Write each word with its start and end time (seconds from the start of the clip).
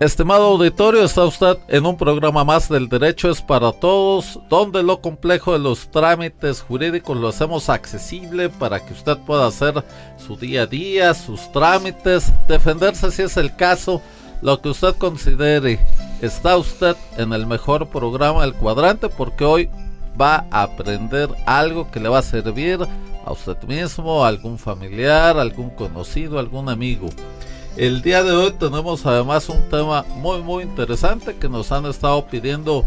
Estimado 0.00 0.44
auditorio, 0.44 1.02
está 1.02 1.24
usted 1.24 1.58
en 1.66 1.84
un 1.84 1.96
programa 1.96 2.44
más 2.44 2.68
del 2.68 2.88
Derecho 2.88 3.30
es 3.30 3.42
para 3.42 3.72
Todos, 3.72 4.38
donde 4.48 4.84
lo 4.84 5.00
complejo 5.00 5.52
de 5.52 5.58
los 5.58 5.90
trámites 5.90 6.60
jurídicos 6.60 7.16
lo 7.16 7.26
hacemos 7.26 7.68
accesible 7.68 8.48
para 8.48 8.78
que 8.78 8.92
usted 8.92 9.18
pueda 9.26 9.48
hacer 9.48 9.82
su 10.16 10.36
día 10.36 10.62
a 10.62 10.66
día, 10.66 11.14
sus 11.14 11.50
trámites, 11.50 12.32
defenderse 12.46 13.10
si 13.10 13.22
es 13.22 13.36
el 13.36 13.56
caso, 13.56 14.00
lo 14.40 14.62
que 14.62 14.68
usted 14.68 14.94
considere. 14.94 15.80
Está 16.22 16.56
usted 16.56 16.94
en 17.16 17.32
el 17.32 17.48
mejor 17.48 17.88
programa 17.88 18.42
del 18.42 18.54
cuadrante 18.54 19.08
porque 19.08 19.44
hoy 19.44 19.68
va 20.20 20.46
a 20.52 20.62
aprender 20.62 21.28
algo 21.44 21.90
que 21.90 21.98
le 21.98 22.08
va 22.08 22.20
a 22.20 22.22
servir 22.22 22.78
a 23.26 23.32
usted 23.32 23.60
mismo, 23.64 24.24
a 24.24 24.28
algún 24.28 24.58
familiar, 24.58 25.36
a 25.36 25.42
algún 25.42 25.70
conocido, 25.70 26.36
a 26.36 26.40
algún 26.40 26.68
amigo. 26.68 27.08
El 27.78 28.02
día 28.02 28.22
de 28.24 28.32
hoy 28.32 28.50
tenemos 28.58 29.06
además 29.06 29.48
un 29.48 29.62
tema 29.70 30.04
muy 30.16 30.42
muy 30.42 30.64
interesante 30.64 31.36
que 31.36 31.48
nos 31.48 31.70
han 31.70 31.86
estado 31.86 32.26
pidiendo 32.26 32.84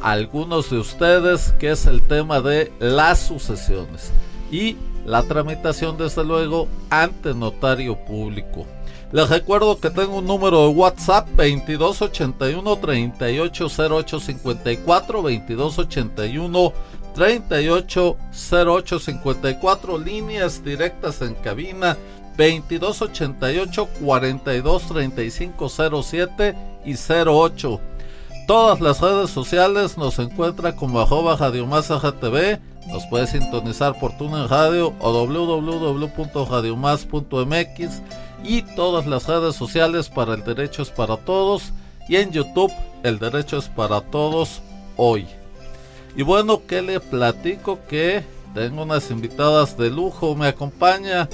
algunos 0.00 0.70
de 0.70 0.78
ustedes, 0.78 1.52
que 1.58 1.72
es 1.72 1.84
el 1.84 2.00
tema 2.00 2.40
de 2.40 2.72
las 2.78 3.18
sucesiones 3.18 4.12
y 4.50 4.78
la 5.04 5.24
tramitación 5.24 5.98
desde 5.98 6.24
luego 6.24 6.68
ante 6.88 7.34
notario 7.34 8.02
público. 8.06 8.64
Les 9.12 9.28
recuerdo 9.28 9.78
que 9.78 9.90
tengo 9.90 10.16
un 10.16 10.26
número 10.26 10.68
de 10.68 10.70
WhatsApp 10.74 11.28
2281 11.36 12.76
380854 12.76 15.20
2281 15.20 16.72
380854 17.14 19.98
líneas 19.98 20.64
directas 20.64 21.22
en 21.22 21.34
cabina 21.34 21.96
2288 22.36 23.88
423507 24.00 26.56
y 26.84 26.94
08. 26.94 27.80
Todas 28.46 28.80
las 28.80 29.00
redes 29.00 29.30
sociales 29.30 29.96
nos 29.96 30.18
encuentra 30.18 30.76
como 30.76 31.00
arroba 31.00 31.34
Radio 31.36 31.66
Más 31.66 31.88
TV. 32.20 32.60
Nos 32.88 33.06
puede 33.06 33.26
sintonizar 33.26 33.98
por 33.98 34.12
en 34.20 34.46
Radio 34.48 34.92
o 35.00 35.26
www.radiomás.mx 35.26 38.02
y 38.44 38.60
todas 38.76 39.06
las 39.06 39.26
redes 39.26 39.56
sociales 39.56 40.10
para 40.10 40.34
el 40.34 40.44
Derecho 40.44 40.82
es 40.82 40.90
para 40.90 41.16
Todos 41.16 41.72
y 42.08 42.16
en 42.16 42.30
YouTube 42.30 42.70
el 43.02 43.18
Derecho 43.18 43.56
es 43.56 43.68
para 43.68 44.02
Todos 44.02 44.60
hoy. 44.96 45.26
Y 46.16 46.22
bueno, 46.22 46.62
que 46.66 46.80
le 46.82 47.00
platico 47.00 47.80
que 47.88 48.22
tengo 48.54 48.82
unas 48.84 49.10
invitadas 49.10 49.76
de 49.76 49.90
lujo, 49.90 50.36
me 50.36 50.46
acompaña 50.46 51.28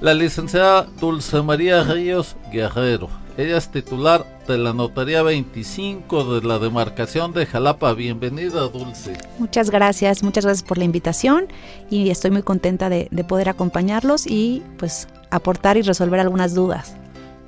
la 0.00 0.14
licenciada 0.14 0.86
Dulce 1.00 1.42
María 1.42 1.82
Ríos 1.82 2.36
Guerrero. 2.50 3.10
Ella 3.36 3.58
es 3.58 3.68
titular 3.70 4.24
de 4.48 4.58
la 4.58 4.72
Notaría 4.72 5.22
25 5.22 6.34
de 6.34 6.46
la 6.46 6.58
demarcación 6.58 7.32
de 7.32 7.46
Jalapa. 7.46 7.92
Bienvenida, 7.92 8.62
Dulce. 8.62 9.18
Muchas 9.38 9.70
gracias, 9.70 10.22
muchas 10.22 10.44
gracias 10.44 10.66
por 10.66 10.78
la 10.78 10.84
invitación 10.84 11.46
y 11.90 12.10
estoy 12.10 12.30
muy 12.30 12.42
contenta 12.42 12.88
de, 12.88 13.08
poder 13.28 13.50
acompañarlos 13.50 14.26
y 14.26 14.62
pues 14.78 15.06
aportar 15.30 15.76
y 15.76 15.82
resolver 15.82 16.18
algunas 16.18 16.54
dudas. 16.54 16.96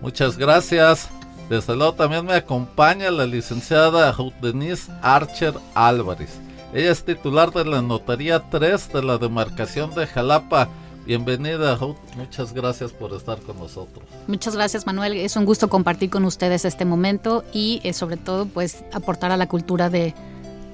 Muchas 0.01 0.37
gracias. 0.37 1.09
Desde 1.49 1.75
luego 1.75 1.95
también 1.95 2.25
me 2.25 2.35
acompaña 2.35 3.11
la 3.11 3.27
licenciada 3.27 4.13
Ruth 4.13 4.35
Denise 4.41 4.93
Archer 5.03 5.55
Álvarez. 5.75 6.39
Ella 6.73 6.93
es 6.93 7.05
titular 7.05 7.51
de 7.51 7.65
la 7.65 7.83
Notaría 7.83 8.49
3 8.49 8.93
de 8.93 9.03
la 9.03 9.19
demarcación 9.19 9.93
de 9.93 10.07
Jalapa. 10.07 10.69
Bienvenida, 11.05 11.75
Ruth. 11.75 11.97
Muchas 12.17 12.53
gracias 12.53 12.93
por 12.93 13.13
estar 13.13 13.41
con 13.41 13.59
nosotros. 13.59 14.05
Muchas 14.29 14.55
gracias, 14.55 14.87
Manuel. 14.87 15.15
Es 15.15 15.35
un 15.35 15.45
gusto 15.47 15.69
compartir 15.69 16.11
con 16.11 16.25
ustedes 16.25 16.65
este 16.65 16.85
momento 16.85 17.43
y 17.53 17.81
eh, 17.83 17.93
sobre 17.93 18.17
todo, 18.17 18.47
pues, 18.47 18.85
aportar 18.93 19.33
a 19.33 19.37
la 19.37 19.49
cultura 19.49 19.91
de, 19.91 20.15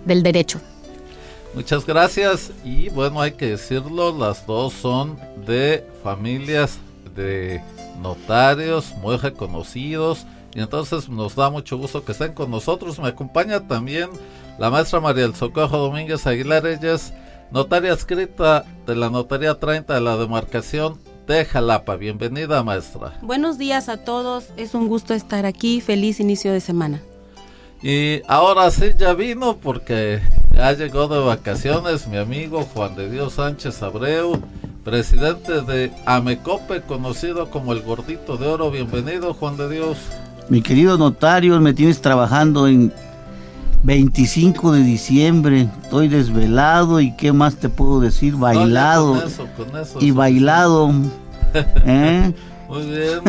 del 0.04 0.22
derecho. 0.22 0.60
Muchas 1.54 1.86
gracias. 1.86 2.52
Y 2.62 2.90
bueno, 2.90 3.22
hay 3.22 3.32
que 3.32 3.46
decirlo, 3.46 4.14
las 4.14 4.46
dos 4.46 4.74
son 4.74 5.18
de 5.46 5.82
familias 6.02 6.78
de 7.14 7.62
notarios 8.02 8.92
muy 9.00 9.16
reconocidos. 9.16 10.26
Y 10.54 10.60
entonces 10.60 11.08
nos 11.08 11.34
da 11.34 11.48
mucho 11.48 11.78
gusto 11.78 12.04
que 12.04 12.12
estén 12.12 12.34
con 12.34 12.50
nosotros. 12.50 12.98
Me 12.98 13.08
acompaña 13.08 13.66
también 13.66 14.10
la 14.58 14.70
maestra 14.70 15.00
María 15.00 15.22
del 15.24 15.34
Socorro 15.34 15.78
Domínguez 15.78 16.26
Aguilar. 16.26 16.66
Ella 16.66 16.94
es 16.94 17.12
Notaria 17.50 17.92
escrita 17.92 18.64
de 18.86 18.96
la 18.96 19.10
Notaría 19.10 19.54
30 19.54 19.94
de 19.94 20.00
la 20.00 20.16
demarcación 20.16 20.98
de 21.26 21.44
Jalapa. 21.44 21.96
Bienvenida, 21.96 22.62
maestra. 22.62 23.18
Buenos 23.22 23.58
días 23.58 23.88
a 23.88 23.98
todos. 23.98 24.48
Es 24.56 24.74
un 24.74 24.88
gusto 24.88 25.14
estar 25.14 25.46
aquí. 25.46 25.80
Feliz 25.80 26.20
inicio 26.20 26.52
de 26.52 26.60
semana. 26.60 27.02
Y 27.82 28.22
ahora 28.26 28.70
sí 28.70 28.86
ya 28.98 29.12
vino 29.12 29.58
porque 29.58 30.20
ya 30.54 30.72
llegó 30.72 31.08
de 31.08 31.18
vacaciones 31.18 32.08
mi 32.08 32.16
amigo 32.16 32.62
Juan 32.74 32.96
de 32.96 33.10
Dios 33.10 33.34
Sánchez 33.34 33.82
Abreu, 33.82 34.40
presidente 34.82 35.60
de 35.60 35.92
Amecope, 36.06 36.80
conocido 36.80 37.50
como 37.50 37.74
el 37.74 37.82
Gordito 37.82 38.38
de 38.38 38.46
Oro. 38.46 38.70
Bienvenido, 38.70 39.34
Juan 39.34 39.58
de 39.58 39.68
Dios. 39.68 39.98
Mi 40.48 40.62
querido 40.62 40.96
notario, 40.96 41.60
me 41.60 41.74
tienes 41.74 42.00
trabajando 42.00 42.66
en 42.66 42.92
25 43.86 44.72
de 44.72 44.82
diciembre, 44.82 45.68
estoy 45.84 46.08
desvelado 46.08 47.00
y 47.00 47.14
qué 47.14 47.32
más 47.32 47.54
te 47.54 47.68
puedo 47.68 48.00
decir, 48.00 48.34
bailado. 48.34 49.22
y 50.00 50.10
bailado. 50.10 50.90
¿eh? 51.54 52.34
Muy 52.68 52.84
bien. 52.84 53.20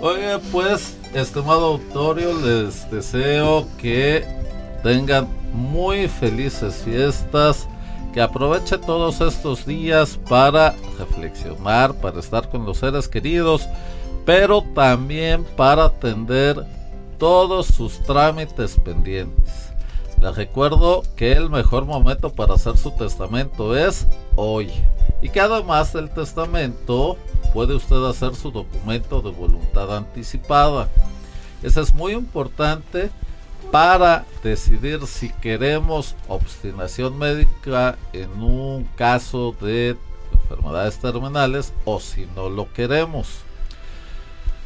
Oye, 0.00 0.38
pues, 0.50 0.96
estimado 1.14 1.66
auditorio, 1.66 2.36
les 2.40 2.90
deseo 2.90 3.64
que 3.78 4.24
tengan 4.82 5.28
muy 5.54 6.08
felices 6.08 6.82
fiestas, 6.84 7.68
que 8.12 8.20
aproveche 8.20 8.78
todos 8.78 9.20
estos 9.20 9.66
días 9.66 10.18
para 10.28 10.74
reflexionar, 10.98 11.94
para 11.94 12.18
estar 12.18 12.50
con 12.50 12.66
los 12.66 12.78
seres 12.78 13.06
queridos, 13.06 13.68
pero 14.24 14.62
también 14.74 15.44
para 15.56 15.84
atender 15.84 16.66
todos 17.18 17.68
sus 17.68 18.00
trámites 18.00 18.76
pendientes. 18.84 19.65
Recuerdo 20.32 21.02
que 21.16 21.32
el 21.32 21.50
mejor 21.50 21.84
momento 21.84 22.30
para 22.30 22.54
hacer 22.54 22.76
su 22.76 22.90
testamento 22.90 23.76
es 23.76 24.06
hoy. 24.34 24.70
Y 25.22 25.28
que 25.28 25.40
además 25.40 25.92
del 25.92 26.10
testamento 26.10 27.16
puede 27.52 27.74
usted 27.74 28.04
hacer 28.04 28.34
su 28.34 28.50
documento 28.50 29.22
de 29.22 29.30
voluntad 29.30 29.96
anticipada. 29.96 30.88
Eso 31.62 31.80
es 31.80 31.94
muy 31.94 32.12
importante 32.12 33.10
para 33.70 34.24
decidir 34.42 35.06
si 35.06 35.30
queremos 35.30 36.14
obstinación 36.28 37.18
médica 37.18 37.96
en 38.12 38.30
un 38.42 38.84
caso 38.96 39.54
de 39.60 39.96
enfermedades 40.42 40.98
terminales 40.98 41.72
o 41.84 41.98
si 41.98 42.26
no 42.36 42.48
lo 42.48 42.72
queremos. 42.72 43.38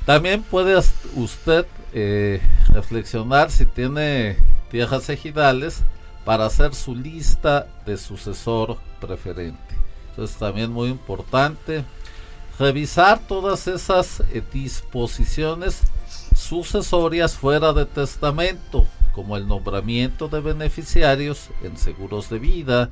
También 0.04 0.42
puede 0.42 0.76
usted 1.14 1.66
eh, 1.92 2.40
reflexionar 2.72 3.50
si 3.50 3.66
tiene 3.66 4.36
tierras 4.70 5.08
ejidales 5.10 5.82
para 6.24 6.46
hacer 6.46 6.74
su 6.74 6.94
lista 6.94 7.66
de 7.86 7.96
sucesor 7.96 8.78
preferente. 9.00 9.74
Eso 10.12 10.24
es 10.24 10.36
también 10.36 10.70
muy 10.70 10.88
importante. 10.88 11.84
Revisar 12.58 13.18
todas 13.26 13.66
esas 13.66 14.20
eh, 14.20 14.42
disposiciones 14.52 15.82
sucesorias 16.34 17.34
fuera 17.34 17.72
de 17.72 17.86
testamento, 17.86 18.86
como 19.14 19.36
el 19.36 19.48
nombramiento 19.48 20.28
de 20.28 20.40
beneficiarios 20.40 21.48
en 21.62 21.76
seguros 21.76 22.28
de 22.28 22.38
vida, 22.38 22.90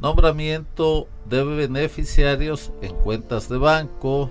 nombramiento 0.00 1.08
de 1.26 1.44
beneficiarios 1.44 2.72
en 2.82 2.94
cuentas 2.96 3.48
de 3.48 3.58
banco, 3.58 4.30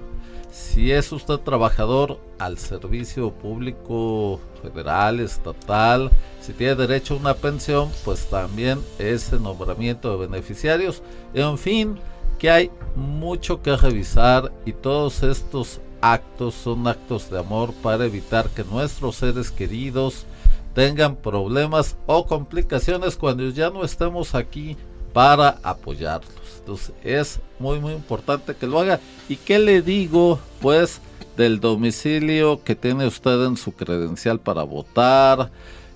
si 0.54 0.92
es 0.92 1.12
usted 1.12 1.40
trabajador 1.40 2.20
al 2.38 2.60
servicio 2.60 3.32
público 3.32 4.40
federal, 4.62 5.20
estatal, 5.20 6.12
si 6.42 6.54
tiene 6.54 6.76
derecho 6.76 7.16
a 7.16 7.18
una 7.18 7.34
pensión, 7.34 7.90
pues 8.06 8.28
también 8.28 8.80
ese 9.00 9.40
nombramiento 9.40 10.12
de 10.12 10.28
beneficiarios. 10.28 11.02
En 11.34 11.58
fin, 11.58 11.98
que 12.38 12.52
hay 12.52 12.72
mucho 12.96 13.64
que 13.64 13.76
revisar 13.76 14.52
y 14.64 14.74
todos 14.74 15.24
estos 15.24 15.82
actos, 16.02 16.54
son 16.54 16.88
actos 16.88 17.32
de 17.32 17.40
amor 17.40 17.74
para 17.82 18.06
evitar 18.06 18.48
que 18.50 18.64
nuestros 18.64 19.16
seres 19.16 19.50
queridos 19.50 20.28
tengan 20.76 21.16
problemas 21.16 21.98
o 22.06 22.28
complicaciones 22.28 23.16
cuando 23.16 23.50
ya 23.50 23.72
no 23.72 23.84
estemos 23.84 24.36
aquí 24.36 24.78
para 25.14 25.60
apoyarlos. 25.64 26.60
Entonces 26.60 26.94
es 27.04 27.40
muy 27.63 27.80
muy 27.80 27.94
importante 27.94 28.56
que 28.56 28.68
lo 28.68 28.80
haga. 28.80 29.00
¿Y 29.30 29.38
qué 29.38 29.57
le 29.57 29.81
digo 29.81 30.39
pues 30.62 31.00
del 31.38 31.60
domicilio 31.60 32.62
que 32.63 32.75
tiene 32.75 33.07
usted 33.07 33.45
en 33.45 33.57
su 33.57 33.71
credencial 33.71 34.39
para 34.39 34.63
votar? 34.63 35.50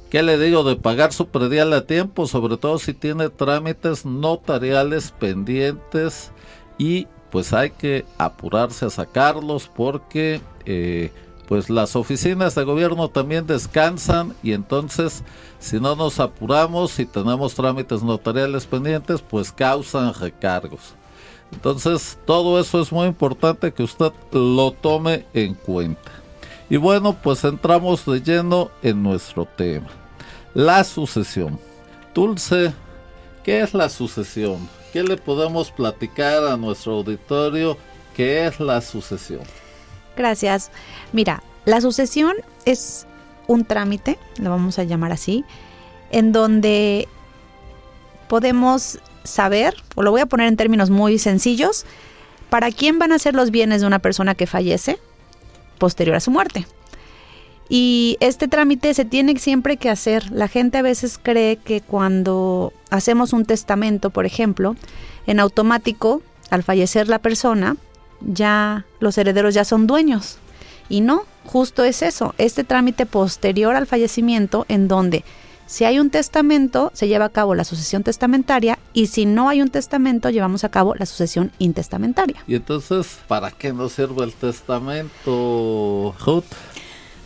¿Qué 0.10 0.24
le 0.24 0.40
digo 0.40 0.64
de 0.64 0.78
pagar 0.78 1.12
su 1.12 1.28
predial 1.28 1.74
a 1.74 1.86
tiempo? 1.86 2.26
Sobre 2.26 2.56
todo 2.56 2.80
si 2.80 2.94
tiene 2.94 3.30
trámites 3.30 4.06
notariales 4.06 5.12
pendientes 5.12 6.32
y 6.78 7.08
pues 7.30 7.52
hay 7.52 7.72
que 7.72 8.06
apurarse 8.18 8.86
a 8.86 8.90
sacarlos 8.90 9.68
porque 9.68 10.40
eh, 10.66 11.12
pues 11.50 11.70
las 11.70 11.98
oficinas 11.98 12.56
de 12.56 12.64
gobierno 12.64 13.10
también 13.10 13.46
descansan 13.46 14.34
y 14.42 14.54
entonces 14.54 15.24
si 15.60 15.80
no 15.82 15.98
nos 15.98 16.22
apuramos 16.22 16.98
y 17.00 17.06
tenemos 17.06 17.56
trámites 17.56 18.02
notariales 18.02 18.66
pendientes, 18.66 19.22
pues 19.22 19.52
causan 19.52 20.14
recargos. 20.14 20.94
Entonces 21.52 22.18
todo 22.26 22.60
eso 22.60 22.82
es 22.82 22.92
muy 22.92 23.08
importante 23.08 23.74
que 23.74 23.84
usted 23.84 24.12
lo 24.32 24.72
tome 24.72 25.26
en 25.34 25.54
cuenta. 25.54 26.12
Y 26.70 26.78
bueno, 26.78 27.14
pues 27.14 27.44
entramos 27.44 28.06
de 28.06 28.22
lleno 28.22 28.70
en 28.82 29.02
nuestro 29.02 29.46
tema. 29.46 29.88
La 30.54 30.84
sucesión. 30.84 31.60
Dulce, 32.14 32.74
¿qué 33.44 33.62
es 33.62 33.74
la 33.74 33.90
sucesión? 33.90 34.68
¿Qué 34.92 35.04
le 35.04 35.18
podemos 35.18 35.72
platicar 35.72 36.44
a 36.44 36.58
nuestro 36.58 36.94
auditorio? 36.94 37.78
¿Qué 38.16 38.48
es 38.48 38.60
la 38.60 38.82
sucesión? 38.82 39.42
Gracias. 40.16 40.72
Mira, 41.14 41.44
la 41.66 41.80
sucesión 41.80 42.34
es 42.66 43.06
un 43.48 43.64
trámite, 43.64 44.18
lo 44.40 44.50
vamos 44.50 44.80
a 44.80 44.84
llamar 44.84 45.12
así, 45.12 45.46
en 46.12 46.32
donde 46.32 47.08
podemos 48.28 49.00
saber, 49.28 49.76
o 49.96 50.04
lo 50.04 50.12
voy 50.12 50.22
a 50.22 50.26
poner 50.26 50.48
en 50.48 50.58
términos 50.58 50.90
muy 50.90 51.20
sencillos, 51.20 51.86
para 52.50 52.72
quién 52.72 53.00
van 53.00 53.12
a 53.12 53.20
ser 53.20 53.36
los 53.36 53.52
bienes 53.52 53.82
de 53.82 53.88
una 53.88 54.00
persona 54.00 54.36
que 54.36 54.48
fallece 54.48 55.00
posterior 55.78 56.16
a 56.16 56.20
su 56.20 56.32
muerte. 56.32 56.66
Y 57.70 58.18
este 58.22 58.48
trámite 58.48 58.94
se 58.94 59.04
tiene 59.04 59.38
siempre 59.38 59.78
que 59.78 59.90
hacer. 59.90 60.32
La 60.32 60.48
gente 60.48 60.78
a 60.78 60.82
veces 60.82 61.20
cree 61.22 61.58
que 61.58 61.82
cuando 61.82 62.72
hacemos 62.90 63.34
un 63.34 63.46
testamento, 63.46 64.10
por 64.10 64.26
ejemplo, 64.26 64.76
en 65.26 65.40
automático, 65.40 66.22
al 66.50 66.64
fallecer 66.64 67.10
la 67.10 67.20
persona, 67.20 67.76
ya 68.22 68.86
los 69.00 69.18
herederos 69.18 69.54
ya 69.54 69.66
son 69.66 69.86
dueños. 69.86 70.38
Y 70.88 71.02
no, 71.02 71.26
justo 71.46 71.84
es 71.84 72.02
eso, 72.02 72.34
este 72.38 72.64
trámite 72.64 73.06
posterior 73.06 73.76
al 73.76 73.88
fallecimiento 73.88 74.66
en 74.70 74.88
donde 74.88 75.26
si 75.68 75.84
hay 75.84 76.00
un 76.00 76.10
testamento, 76.10 76.92
se 76.94 77.08
lleva 77.08 77.26
a 77.26 77.30
cabo 77.30 77.54
la 77.54 77.66
sucesión 77.66 78.02
testamentaria 78.02 78.80
y 78.94 79.08
si 79.08 79.26
no 79.26 79.50
hay 79.50 79.62
un 79.62 79.70
testamento, 79.70 80.30
llevamos 80.30 80.64
a 80.64 80.70
cabo 80.70 80.96
la 80.96 81.06
sucesión 81.06 81.52
intestamentaria. 81.60 82.44
Y 82.48 82.56
entonces, 82.56 83.20
¿para 83.28 83.52
qué 83.52 83.74
nos 83.74 83.92
sirve 83.92 84.24
el 84.24 84.34
testamento, 84.34 86.16
Ruth? 86.26 86.46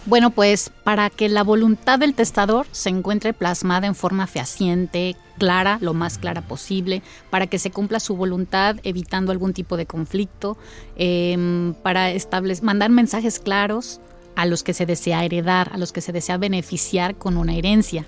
Bueno, 0.08 0.32
pues 0.32 0.72
para 0.84 1.12
que 1.12 1.30
la 1.30 1.44
voluntad 1.44 2.00
del 2.00 2.16
testador 2.16 2.66
se 2.72 2.90
encuentre 2.90 3.34
plasmada 3.34 3.86
en 3.86 3.94
forma 3.94 4.26
fehaciente, 4.26 5.16
clara, 5.38 5.78
lo 5.80 5.94
más 5.94 6.18
clara 6.18 6.42
posible, 6.42 7.04
para 7.30 7.46
que 7.46 7.60
se 7.60 7.70
cumpla 7.70 8.00
su 8.00 8.16
voluntad 8.16 8.78
evitando 8.82 9.32
algún 9.32 9.54
tipo 9.54 9.78
de 9.78 9.86
conflicto, 9.86 10.58
em, 10.96 11.76
para 11.84 12.10
establecer, 12.10 12.64
mandar 12.64 12.90
mensajes 12.90 13.40
claros 13.40 14.02
a 14.36 14.48
los 14.48 14.64
que 14.64 14.74
se 14.74 14.88
desea 14.88 15.24
heredar, 15.24 15.70
a 15.74 15.78
los 15.78 15.92
que 15.92 16.02
se 16.02 16.12
desea 16.12 16.38
beneficiar 16.38 17.16
con 17.16 17.38
una 17.38 17.54
herencia. 17.54 18.08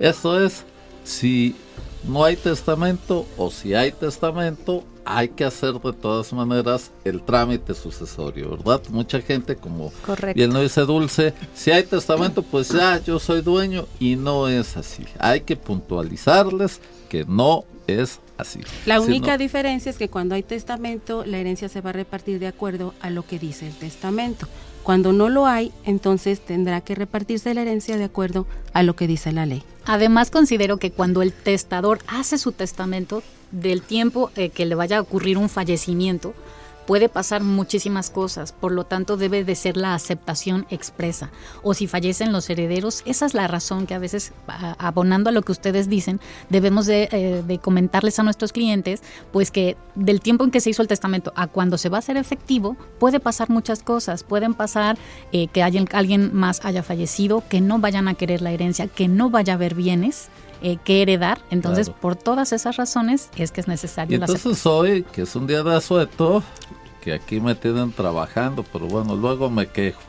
Eso 0.00 0.42
es, 0.42 0.64
si 1.04 1.54
no 2.04 2.24
hay 2.24 2.34
testamento 2.34 3.26
o 3.36 3.50
si 3.50 3.74
hay 3.74 3.92
testamento, 3.92 4.82
hay 5.04 5.28
que 5.28 5.44
hacer 5.44 5.74
de 5.74 5.92
todas 5.92 6.32
maneras 6.32 6.90
el 7.04 7.20
trámite 7.22 7.74
sucesorio, 7.74 8.50
¿verdad? 8.50 8.80
Mucha 8.88 9.20
gente, 9.20 9.56
como 9.56 9.92
bien 10.34 10.54
lo 10.54 10.62
dice 10.62 10.80
Dulce, 10.82 11.34
si 11.54 11.70
hay 11.70 11.82
testamento, 11.82 12.42
pues 12.42 12.70
ya 12.70 12.98
yo 13.02 13.18
soy 13.18 13.42
dueño 13.42 13.86
y 13.98 14.16
no 14.16 14.48
es 14.48 14.76
así. 14.78 15.04
Hay 15.18 15.42
que 15.42 15.56
puntualizarles 15.56 16.80
que 17.10 17.26
no 17.26 17.64
es 17.86 18.20
así. 18.38 18.60
La 18.86 19.02
única 19.02 19.36
diferencia 19.36 19.90
es 19.90 19.98
que 19.98 20.08
cuando 20.08 20.34
hay 20.34 20.42
testamento, 20.42 21.26
la 21.26 21.38
herencia 21.38 21.68
se 21.68 21.82
va 21.82 21.90
a 21.90 21.92
repartir 21.92 22.38
de 22.38 22.46
acuerdo 22.46 22.94
a 23.00 23.10
lo 23.10 23.26
que 23.26 23.38
dice 23.38 23.66
el 23.66 23.74
testamento. 23.74 24.48
Cuando 24.82 25.12
no 25.12 25.28
lo 25.28 25.46
hay, 25.46 25.72
entonces 25.84 26.40
tendrá 26.40 26.80
que 26.80 26.94
repartirse 26.94 27.54
la 27.54 27.62
herencia 27.62 27.96
de 27.96 28.04
acuerdo 28.04 28.46
a 28.72 28.82
lo 28.82 28.96
que 28.96 29.06
dice 29.06 29.32
la 29.32 29.46
ley. 29.46 29.62
Además, 29.84 30.30
considero 30.30 30.78
que 30.78 30.90
cuando 30.90 31.22
el 31.22 31.32
testador 31.32 31.98
hace 32.06 32.38
su 32.38 32.52
testamento, 32.52 33.22
del 33.50 33.82
tiempo 33.82 34.30
eh, 34.36 34.50
que 34.50 34.66
le 34.66 34.74
vaya 34.74 34.98
a 34.98 35.00
ocurrir 35.00 35.38
un 35.38 35.48
fallecimiento, 35.48 36.34
puede 36.86 37.08
pasar 37.08 37.42
muchísimas 37.42 38.10
cosas, 38.10 38.52
por 38.52 38.72
lo 38.72 38.84
tanto 38.84 39.16
debe 39.16 39.44
de 39.44 39.54
ser 39.54 39.76
la 39.76 39.94
aceptación 39.94 40.66
expresa. 40.70 41.30
O 41.62 41.74
si 41.74 41.86
fallecen 41.86 42.32
los 42.32 42.50
herederos, 42.50 43.02
esa 43.06 43.26
es 43.26 43.34
la 43.34 43.46
razón 43.48 43.86
que 43.86 43.94
a 43.94 43.98
veces, 43.98 44.32
abonando 44.46 45.30
a 45.30 45.32
lo 45.32 45.42
que 45.42 45.52
ustedes 45.52 45.88
dicen, 45.88 46.20
debemos 46.48 46.88
eh, 46.88 47.42
de, 47.46 47.58
comentarles 47.58 48.18
a 48.18 48.22
nuestros 48.22 48.52
clientes, 48.52 49.02
pues 49.32 49.50
que 49.50 49.76
del 49.94 50.20
tiempo 50.20 50.44
en 50.44 50.50
que 50.50 50.60
se 50.60 50.70
hizo 50.70 50.82
el 50.82 50.88
testamento 50.88 51.32
a 51.36 51.46
cuando 51.46 51.78
se 51.78 51.88
va 51.88 51.98
a 51.98 52.00
hacer 52.00 52.16
efectivo, 52.16 52.76
puede 52.98 53.20
pasar 53.20 53.50
muchas 53.50 53.82
cosas. 53.82 54.24
Pueden 54.24 54.54
pasar 54.54 54.98
eh, 55.32 55.48
que 55.48 55.62
alguien, 55.62 56.30
más 56.32 56.64
haya 56.64 56.82
fallecido, 56.82 57.42
que 57.48 57.60
no 57.60 57.78
vayan 57.78 58.08
a 58.08 58.14
querer 58.14 58.42
la 58.42 58.52
herencia, 58.52 58.88
que 58.88 59.08
no 59.08 59.30
vaya 59.30 59.54
a 59.54 59.56
haber 59.56 59.74
bienes. 59.74 60.28
Eh, 60.62 60.76
que 60.84 61.00
heredar. 61.00 61.40
Entonces, 61.50 61.88
por 61.88 62.16
todas 62.16 62.52
esas 62.52 62.76
razones 62.76 63.30
es 63.36 63.50
que 63.50 63.62
es 63.62 63.68
necesario. 63.68 64.12
Y 64.12 64.20
entonces 64.20 64.66
hoy, 64.66 65.04
que 65.04 65.22
es 65.22 65.34
un 65.34 65.46
día 65.46 65.62
de 65.62 65.74
asueto, 65.74 66.42
que 67.00 67.14
aquí 67.14 67.40
me 67.40 67.54
tienen 67.54 67.92
trabajando, 67.92 68.62
pero 68.70 68.86
bueno, 68.86 69.16
luego 69.16 69.48
me 69.48 69.66
quejo. 69.66 70.02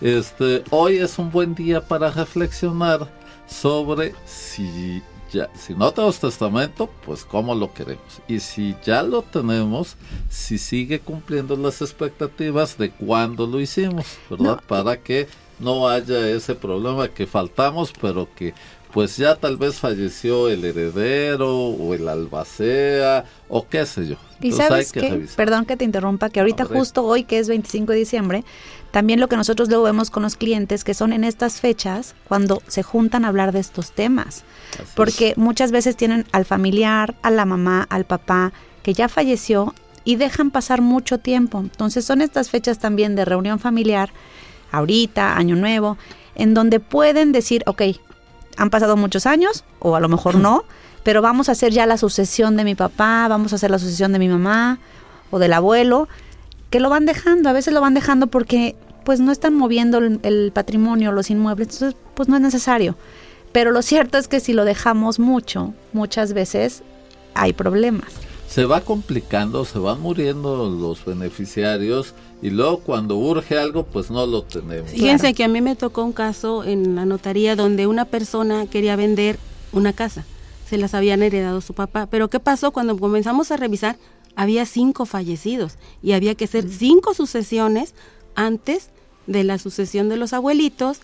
Este, 0.00 0.64
hoy 0.70 0.96
es 0.96 1.18
un 1.18 1.30
buen 1.30 1.54
día 1.54 1.80
para 1.80 2.10
reflexionar 2.10 3.06
sobre 3.46 4.14
si 4.24 5.02
ya, 5.32 5.50
si 5.54 5.74
no 5.74 5.92
tenemos 5.92 6.18
testamento, 6.18 6.88
pues 7.04 7.24
cómo 7.24 7.54
lo 7.54 7.72
queremos. 7.74 8.22
Y 8.26 8.40
si 8.40 8.74
ya 8.84 9.02
lo 9.02 9.22
tenemos, 9.22 9.96
si 10.30 10.56
sigue 10.56 11.00
cumpliendo 11.00 11.54
las 11.56 11.82
expectativas 11.82 12.78
de 12.78 12.90
cuando 12.90 13.46
lo 13.46 13.60
hicimos, 13.60 14.06
¿verdad? 14.30 14.60
Para 14.66 14.96
que 14.96 15.28
no 15.58 15.88
haya 15.88 16.28
ese 16.28 16.54
problema 16.54 17.08
que 17.08 17.26
faltamos, 17.26 17.92
pero 18.00 18.28
que 18.34 18.54
pues 18.98 19.16
ya 19.16 19.36
tal 19.36 19.56
vez 19.56 19.76
falleció 19.76 20.48
el 20.48 20.64
heredero 20.64 21.56
o 21.56 21.94
el 21.94 22.08
albacea 22.08 23.24
o 23.48 23.64
qué 23.68 23.86
sé 23.86 24.08
yo. 24.08 24.16
y 24.42 24.50
sabes 24.50 24.90
que, 24.90 25.24
perdón 25.36 25.66
que 25.66 25.76
te 25.76 25.84
interrumpa, 25.84 26.30
que 26.30 26.40
ahorita 26.40 26.64
justo 26.64 27.04
hoy 27.04 27.22
que 27.22 27.38
es 27.38 27.46
25 27.46 27.92
de 27.92 27.98
diciembre, 27.98 28.44
también 28.90 29.20
lo 29.20 29.28
que 29.28 29.36
nosotros 29.36 29.68
luego 29.68 29.84
vemos 29.84 30.10
con 30.10 30.24
los 30.24 30.34
clientes 30.34 30.82
que 30.82 30.94
son 30.94 31.12
en 31.12 31.22
estas 31.22 31.60
fechas 31.60 32.16
cuando 32.26 32.60
se 32.66 32.82
juntan 32.82 33.24
a 33.24 33.28
hablar 33.28 33.52
de 33.52 33.60
estos 33.60 33.92
temas. 33.92 34.42
porque 34.96 35.32
muchas 35.36 35.70
veces 35.70 35.96
tienen 35.96 36.26
al 36.32 36.44
familiar, 36.44 37.14
a 37.22 37.30
la 37.30 37.44
mamá, 37.44 37.86
al 37.90 38.04
papá 38.04 38.52
que 38.82 38.94
ya 38.94 39.08
falleció 39.08 39.76
y 40.02 40.16
dejan 40.16 40.50
pasar 40.50 40.82
mucho 40.82 41.18
tiempo. 41.18 41.60
Entonces 41.60 42.04
son 42.04 42.20
estas 42.20 42.50
fechas 42.50 42.80
también 42.80 43.14
de 43.14 43.24
reunión 43.24 43.60
familiar, 43.60 44.10
ahorita, 44.72 45.36
año 45.36 45.54
nuevo, 45.54 45.98
en 46.34 46.52
donde 46.52 46.80
pueden 46.80 47.30
decir, 47.30 47.62
ok, 47.66 47.82
han 48.58 48.70
pasado 48.70 48.96
muchos 48.96 49.24
años, 49.24 49.64
o 49.78 49.96
a 49.96 50.00
lo 50.00 50.08
mejor 50.08 50.34
no, 50.34 50.64
pero 51.04 51.22
vamos 51.22 51.48
a 51.48 51.52
hacer 51.52 51.72
ya 51.72 51.86
la 51.86 51.96
sucesión 51.96 52.56
de 52.56 52.64
mi 52.64 52.74
papá, 52.74 53.26
vamos 53.28 53.52
a 53.52 53.56
hacer 53.56 53.70
la 53.70 53.78
sucesión 53.78 54.12
de 54.12 54.18
mi 54.18 54.28
mamá 54.28 54.78
o 55.30 55.38
del 55.38 55.54
abuelo, 55.54 56.08
que 56.68 56.80
lo 56.80 56.90
van 56.90 57.06
dejando, 57.06 57.48
a 57.48 57.52
veces 57.52 57.72
lo 57.72 57.80
van 57.80 57.94
dejando 57.94 58.26
porque 58.26 58.76
pues 59.04 59.20
no 59.20 59.32
están 59.32 59.54
moviendo 59.54 59.98
el, 59.98 60.20
el 60.22 60.52
patrimonio, 60.52 61.12
los 61.12 61.30
inmuebles, 61.30 61.68
entonces 61.68 61.98
pues 62.14 62.28
no 62.28 62.36
es 62.36 62.42
necesario. 62.42 62.94
Pero 63.52 63.70
lo 63.70 63.80
cierto 63.80 64.18
es 64.18 64.28
que 64.28 64.40
si 64.40 64.52
lo 64.52 64.66
dejamos 64.66 65.18
mucho, 65.18 65.72
muchas 65.94 66.34
veces 66.34 66.82
hay 67.34 67.54
problemas. 67.54 68.27
Se 68.58 68.64
va 68.64 68.80
complicando, 68.80 69.64
se 69.64 69.78
van 69.78 70.00
muriendo 70.00 70.68
los 70.68 71.04
beneficiarios 71.04 72.12
y 72.42 72.50
luego 72.50 72.80
cuando 72.80 73.16
urge 73.16 73.56
algo, 73.56 73.84
pues 73.84 74.10
no 74.10 74.26
lo 74.26 74.42
tenemos. 74.42 74.90
Fíjense 74.90 75.32
que 75.32 75.44
a 75.44 75.48
mí 75.48 75.60
me 75.60 75.76
tocó 75.76 76.02
un 76.02 76.12
caso 76.12 76.64
en 76.64 76.96
la 76.96 77.06
notaría 77.06 77.54
donde 77.54 77.86
una 77.86 78.04
persona 78.04 78.66
quería 78.66 78.96
vender 78.96 79.38
una 79.70 79.92
casa. 79.92 80.24
Se 80.68 80.76
las 80.76 80.92
habían 80.94 81.22
heredado 81.22 81.60
su 81.60 81.72
papá. 81.72 82.08
Pero 82.10 82.30
¿qué 82.30 82.40
pasó? 82.40 82.72
Cuando 82.72 82.98
comenzamos 82.98 83.52
a 83.52 83.56
revisar, 83.56 83.96
había 84.34 84.66
cinco 84.66 85.06
fallecidos 85.06 85.74
y 86.02 86.10
había 86.10 86.34
que 86.34 86.46
hacer 86.46 86.68
cinco 86.68 87.14
sucesiones 87.14 87.94
antes 88.34 88.90
de 89.28 89.44
la 89.44 89.58
sucesión 89.58 90.08
de 90.08 90.16
los 90.16 90.32
abuelitos 90.32 90.98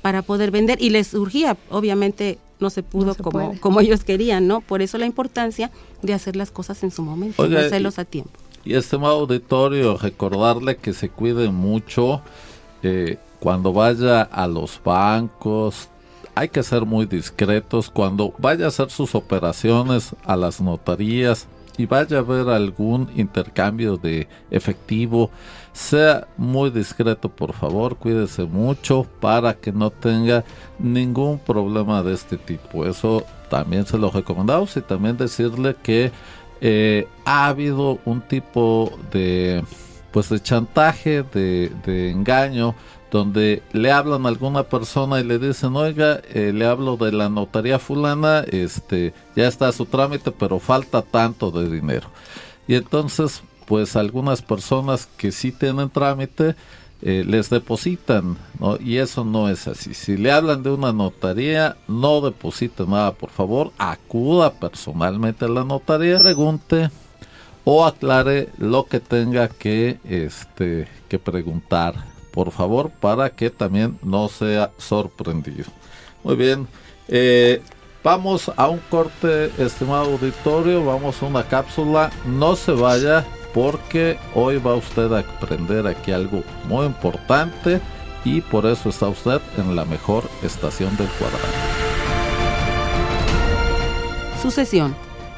para 0.00 0.22
poder 0.22 0.52
vender 0.52 0.80
y 0.80 0.90
les 0.90 1.08
surgía, 1.08 1.56
obviamente 1.70 2.38
no 2.60 2.70
se 2.70 2.82
pudo 2.82 3.14
como, 3.14 3.58
como 3.60 3.80
ellos 3.80 4.04
querían, 4.04 4.46
¿no? 4.46 4.60
Por 4.60 4.82
eso 4.82 4.98
la 4.98 5.06
importancia 5.06 5.70
de 6.02 6.14
hacer 6.14 6.36
las 6.36 6.50
cosas 6.50 6.82
en 6.82 6.90
su 6.90 7.02
momento, 7.02 7.42
hacerlos 7.42 7.98
a 7.98 8.04
tiempo. 8.04 8.32
y 8.64 8.74
estimado 8.74 9.20
auditorio, 9.20 9.96
recordarle 9.96 10.76
que 10.76 10.92
se 10.92 11.08
cuide 11.08 11.50
mucho 11.50 12.22
eh, 12.82 13.18
cuando 13.38 13.72
vaya 13.72 14.22
a 14.22 14.46
los 14.46 14.80
bancos. 14.84 15.88
Hay 16.34 16.48
que 16.48 16.62
ser 16.62 16.86
muy 16.86 17.06
discretos 17.06 17.90
cuando 17.90 18.32
vaya 18.38 18.66
a 18.66 18.68
hacer 18.68 18.90
sus 18.90 19.14
operaciones 19.14 20.14
a 20.24 20.36
las 20.36 20.60
notarías 20.60 21.48
y 21.80 21.86
vaya 21.86 22.18
a 22.18 22.22
ver 22.22 22.50
algún 22.50 23.08
intercambio 23.16 23.96
de 23.96 24.28
efectivo. 24.50 25.30
Sea 25.72 26.28
muy 26.36 26.68
discreto, 26.68 27.30
por 27.30 27.54
favor, 27.54 27.96
cuídese 27.96 28.44
mucho 28.44 29.06
para 29.18 29.54
que 29.54 29.72
no 29.72 29.90
tenga 29.90 30.44
ningún 30.78 31.38
problema 31.38 32.02
de 32.02 32.12
este 32.12 32.36
tipo. 32.36 32.84
Eso 32.84 33.24
también 33.48 33.86
se 33.86 33.96
lo 33.96 34.10
recomendamos 34.10 34.76
y 34.76 34.82
también 34.82 35.16
decirle 35.16 35.74
que 35.82 36.12
eh, 36.60 37.08
ha 37.24 37.46
habido 37.46 37.98
un 38.04 38.20
tipo 38.20 38.92
de 39.10 39.64
pues 40.10 40.28
de 40.28 40.40
chantaje, 40.40 41.22
de, 41.22 42.10
engaño, 42.10 42.74
donde 43.10 43.62
le 43.72 43.90
hablan 43.90 44.24
a 44.24 44.28
alguna 44.28 44.64
persona 44.64 45.20
y 45.20 45.24
le 45.24 45.38
dicen, 45.38 45.74
oiga, 45.76 46.20
eh, 46.32 46.52
le 46.54 46.66
hablo 46.66 46.96
de 46.96 47.12
la 47.12 47.28
notaría 47.28 47.78
fulana, 47.78 48.44
este, 48.50 49.12
ya 49.34 49.48
está 49.48 49.72
su 49.72 49.86
trámite, 49.86 50.30
pero 50.30 50.58
falta 50.58 51.02
tanto 51.02 51.50
de 51.50 51.68
dinero. 51.68 52.08
Y 52.68 52.76
entonces, 52.76 53.42
pues 53.66 53.96
algunas 53.96 54.42
personas 54.42 55.08
que 55.16 55.32
sí 55.32 55.52
tienen 55.52 55.90
trámite, 55.90 56.54
eh, 57.02 57.24
les 57.26 57.48
depositan, 57.48 58.36
¿no? 58.58 58.76
Y 58.78 58.98
eso 58.98 59.24
no 59.24 59.48
es 59.48 59.66
así. 59.66 59.94
Si 59.94 60.18
le 60.18 60.30
hablan 60.30 60.62
de 60.62 60.70
una 60.70 60.92
notaría, 60.92 61.76
no 61.88 62.20
deposite 62.20 62.84
nada, 62.86 63.12
por 63.12 63.30
favor, 63.30 63.72
acuda 63.78 64.52
personalmente 64.52 65.46
a 65.46 65.48
la 65.48 65.64
notaría, 65.64 66.18
pregunte 66.18 66.90
o 67.64 67.86
aclare 67.86 68.50
lo 68.58 68.84
que 68.84 69.00
tenga 69.00 69.48
que, 69.48 69.98
este, 70.04 70.88
que 71.08 71.18
preguntar, 71.18 71.94
por 72.30 72.50
favor, 72.50 72.90
para 72.90 73.30
que 73.30 73.50
también 73.50 73.98
no 74.02 74.28
sea 74.28 74.72
sorprendido. 74.78 75.66
Muy 76.22 76.36
bien, 76.36 76.66
eh, 77.08 77.62
vamos 78.02 78.50
a 78.56 78.68
un 78.68 78.80
corte, 78.90 79.50
estimado 79.58 80.12
auditorio, 80.12 80.84
vamos 80.84 81.22
a 81.22 81.26
una 81.26 81.44
cápsula, 81.44 82.10
no 82.26 82.56
se 82.56 82.72
vaya 82.72 83.26
porque 83.54 84.18
hoy 84.34 84.58
va 84.58 84.74
usted 84.74 85.12
a 85.12 85.20
aprender 85.20 85.86
aquí 85.86 86.12
algo 86.12 86.42
muy 86.68 86.86
importante 86.86 87.80
y 88.24 88.40
por 88.40 88.66
eso 88.66 88.90
está 88.90 89.08
usted 89.08 89.40
en 89.56 89.74
la 89.74 89.84
mejor 89.84 90.24
estación 90.42 90.96
del 90.96 91.08
cuadrante. 91.08 91.48
Sucesión. 94.40 94.94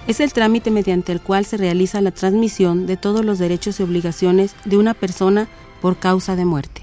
Es 0.07 0.19
el 0.19 0.33
trámite 0.33 0.73
mediante 0.73 1.13
el 1.13 1.21
cual 1.21 1.45
se 1.45 1.57
realiza 1.57 2.01
la 2.01 2.11
transmisión 2.11 2.87
de 2.87 2.97
todos 2.97 3.25
los 3.25 3.39
derechos 3.39 3.79
y 3.79 3.85
obligaciones 3.85 4.57
de 4.65 4.77
una 4.77 4.95
persona 4.95 5.49
por 5.81 5.97
causa 5.97 6.35
de 6.35 6.45
muerte. 6.45 6.82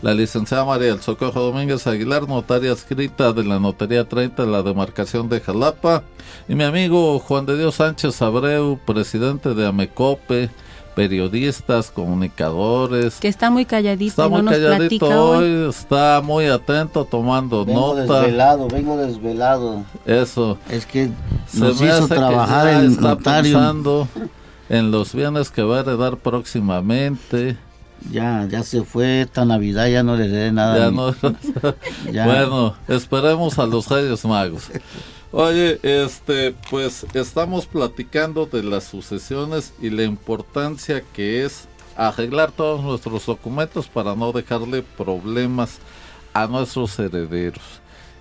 La 0.00 0.14
licenciada 0.14 0.64
María 0.64 0.92
El 0.92 1.02
Socorro 1.02 1.42
Domínguez 1.42 1.86
Aguilar, 1.86 2.28
notaria 2.28 2.72
escrita 2.72 3.32
de 3.32 3.44
la 3.44 3.58
Notaría 3.58 4.08
30 4.08 4.44
de 4.44 4.50
la 4.50 4.62
demarcación 4.62 5.28
de 5.28 5.40
Jalapa. 5.40 6.02
Y 6.48 6.54
mi 6.54 6.64
amigo 6.64 7.18
Juan 7.18 7.46
de 7.46 7.58
Dios 7.58 7.74
Sánchez 7.74 8.22
Abreu, 8.22 8.78
presidente 8.86 9.54
de 9.54 9.66
Amecope 9.66 10.50
periodistas, 10.98 11.92
comunicadores. 11.92 13.20
Que 13.20 13.28
está 13.28 13.50
muy 13.50 13.64
calladito. 13.64 14.10
Está 14.10 14.28
muy 14.28 14.44
calladito 14.44 15.06
hoy, 15.06 15.68
está 15.70 16.20
muy 16.24 16.46
atento 16.46 17.04
tomando 17.04 17.64
vengo 17.64 17.94
nota. 17.94 18.22
desvelado, 18.22 18.66
vengo 18.66 18.96
desvelado. 18.96 19.84
Eso. 20.04 20.58
Es 20.68 20.86
que 20.86 21.08
nos 21.54 21.80
hizo 21.80 22.08
trabajar 22.08 22.66
el 22.82 22.90
está 22.90 23.00
notario. 23.10 23.52
pensando 23.52 24.08
en 24.68 24.90
los 24.90 25.14
bienes 25.14 25.50
que 25.52 25.62
va 25.62 25.76
a 25.76 25.80
heredar 25.82 26.16
próximamente. 26.16 27.56
Ya, 28.10 28.46
ya 28.50 28.64
se 28.64 28.82
fue 28.82 29.20
esta 29.20 29.44
Navidad, 29.44 29.86
ya 29.86 30.02
no 30.02 30.16
le 30.16 30.26
dé 30.26 30.50
nada. 30.50 30.78
Ya 30.78 30.90
ni- 30.90 30.96
no- 30.96 31.14
Ya. 32.12 32.24
Bueno, 32.26 32.74
esperemos 32.88 33.56
a 33.60 33.66
los 33.66 33.88
Reyes 33.88 34.24
Magos. 34.24 34.64
Oye, 35.30 35.78
este, 35.82 36.54
pues 36.70 37.04
estamos 37.12 37.66
platicando 37.66 38.46
de 38.46 38.62
las 38.62 38.84
sucesiones 38.84 39.74
y 39.80 39.90
la 39.90 40.04
importancia 40.04 41.02
que 41.12 41.44
es 41.44 41.68
arreglar 41.96 42.50
todos 42.50 42.82
nuestros 42.82 43.26
documentos 43.26 43.88
para 43.88 44.14
no 44.14 44.32
dejarle 44.32 44.82
problemas 44.82 45.80
a 46.32 46.46
nuestros 46.46 46.98
herederos. 46.98 47.62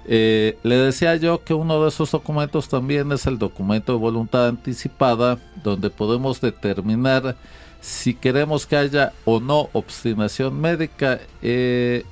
Eh, 0.05 0.57
le 0.63 0.75
decía 0.75 1.15
yo 1.15 1.43
que 1.43 1.53
uno 1.53 1.81
de 1.81 1.89
esos 1.89 2.11
documentos 2.11 2.67
también 2.67 3.09
es 3.13 3.25
el 3.25 3.37
documento 3.37 3.93
de 3.93 3.99
voluntad 3.99 4.47
anticipada, 4.47 5.37
donde 5.63 5.89
podemos 5.89 6.41
determinar 6.41 7.37
si 7.79 8.15
queremos 8.15 8.65
que 8.65 8.75
haya 8.75 9.13
o 9.23 9.39
no 9.39 9.69
obstinación 9.71 10.59
médica 10.59 11.19
eh, 11.41 12.03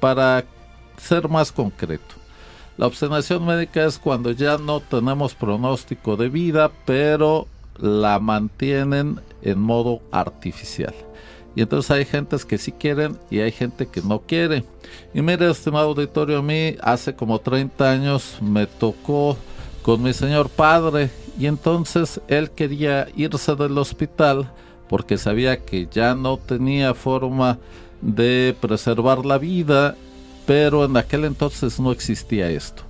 para 0.00 0.44
ser 0.98 1.28
más 1.28 1.50
concreto. 1.50 2.23
La 2.76 2.86
obstinación 2.86 3.46
médica 3.46 3.84
es 3.84 3.98
cuando 3.98 4.32
ya 4.32 4.58
no 4.58 4.80
tenemos 4.80 5.34
pronóstico 5.34 6.16
de 6.16 6.28
vida, 6.28 6.72
pero 6.84 7.46
la 7.78 8.18
mantienen 8.18 9.20
en 9.42 9.60
modo 9.60 10.00
artificial. 10.10 10.94
Y 11.56 11.62
entonces 11.62 11.90
hay 11.92 12.04
gentes 12.04 12.44
que 12.44 12.58
sí 12.58 12.72
quieren 12.72 13.16
y 13.30 13.38
hay 13.38 13.52
gente 13.52 13.86
que 13.86 14.02
no 14.02 14.20
quiere. 14.22 14.64
Y 15.14 15.22
mire, 15.22 15.50
estimado 15.50 15.88
auditorio, 15.88 16.38
a 16.38 16.42
mí 16.42 16.76
hace 16.82 17.14
como 17.14 17.38
30 17.38 17.90
años 17.90 18.38
me 18.40 18.66
tocó 18.66 19.36
con 19.82 20.02
mi 20.02 20.12
señor 20.12 20.48
padre 20.48 21.10
y 21.38 21.46
entonces 21.46 22.20
él 22.26 22.50
quería 22.50 23.06
irse 23.16 23.54
del 23.54 23.78
hospital 23.78 24.50
porque 24.88 25.16
sabía 25.16 25.64
que 25.64 25.86
ya 25.90 26.14
no 26.14 26.38
tenía 26.38 26.94
forma 26.94 27.58
de 28.00 28.56
preservar 28.60 29.24
la 29.24 29.38
vida, 29.38 29.96
pero 30.46 30.84
en 30.84 30.96
aquel 30.96 31.24
entonces 31.24 31.80
no 31.80 31.92
existía 31.92 32.50
esto. 32.50 32.82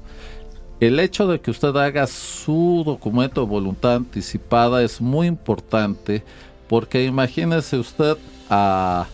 El 0.80 0.98
hecho 0.98 1.26
de 1.26 1.40
que 1.40 1.50
usted 1.50 1.74
haga 1.76 2.06
su 2.06 2.82
documento 2.84 3.42
de 3.42 3.46
voluntad 3.46 3.94
anticipada 3.94 4.82
es 4.82 5.00
muy 5.00 5.26
importante 5.26 6.22
porque 6.68 7.04
imagínese 7.04 7.78
usted 7.78 8.16
a 8.50 9.06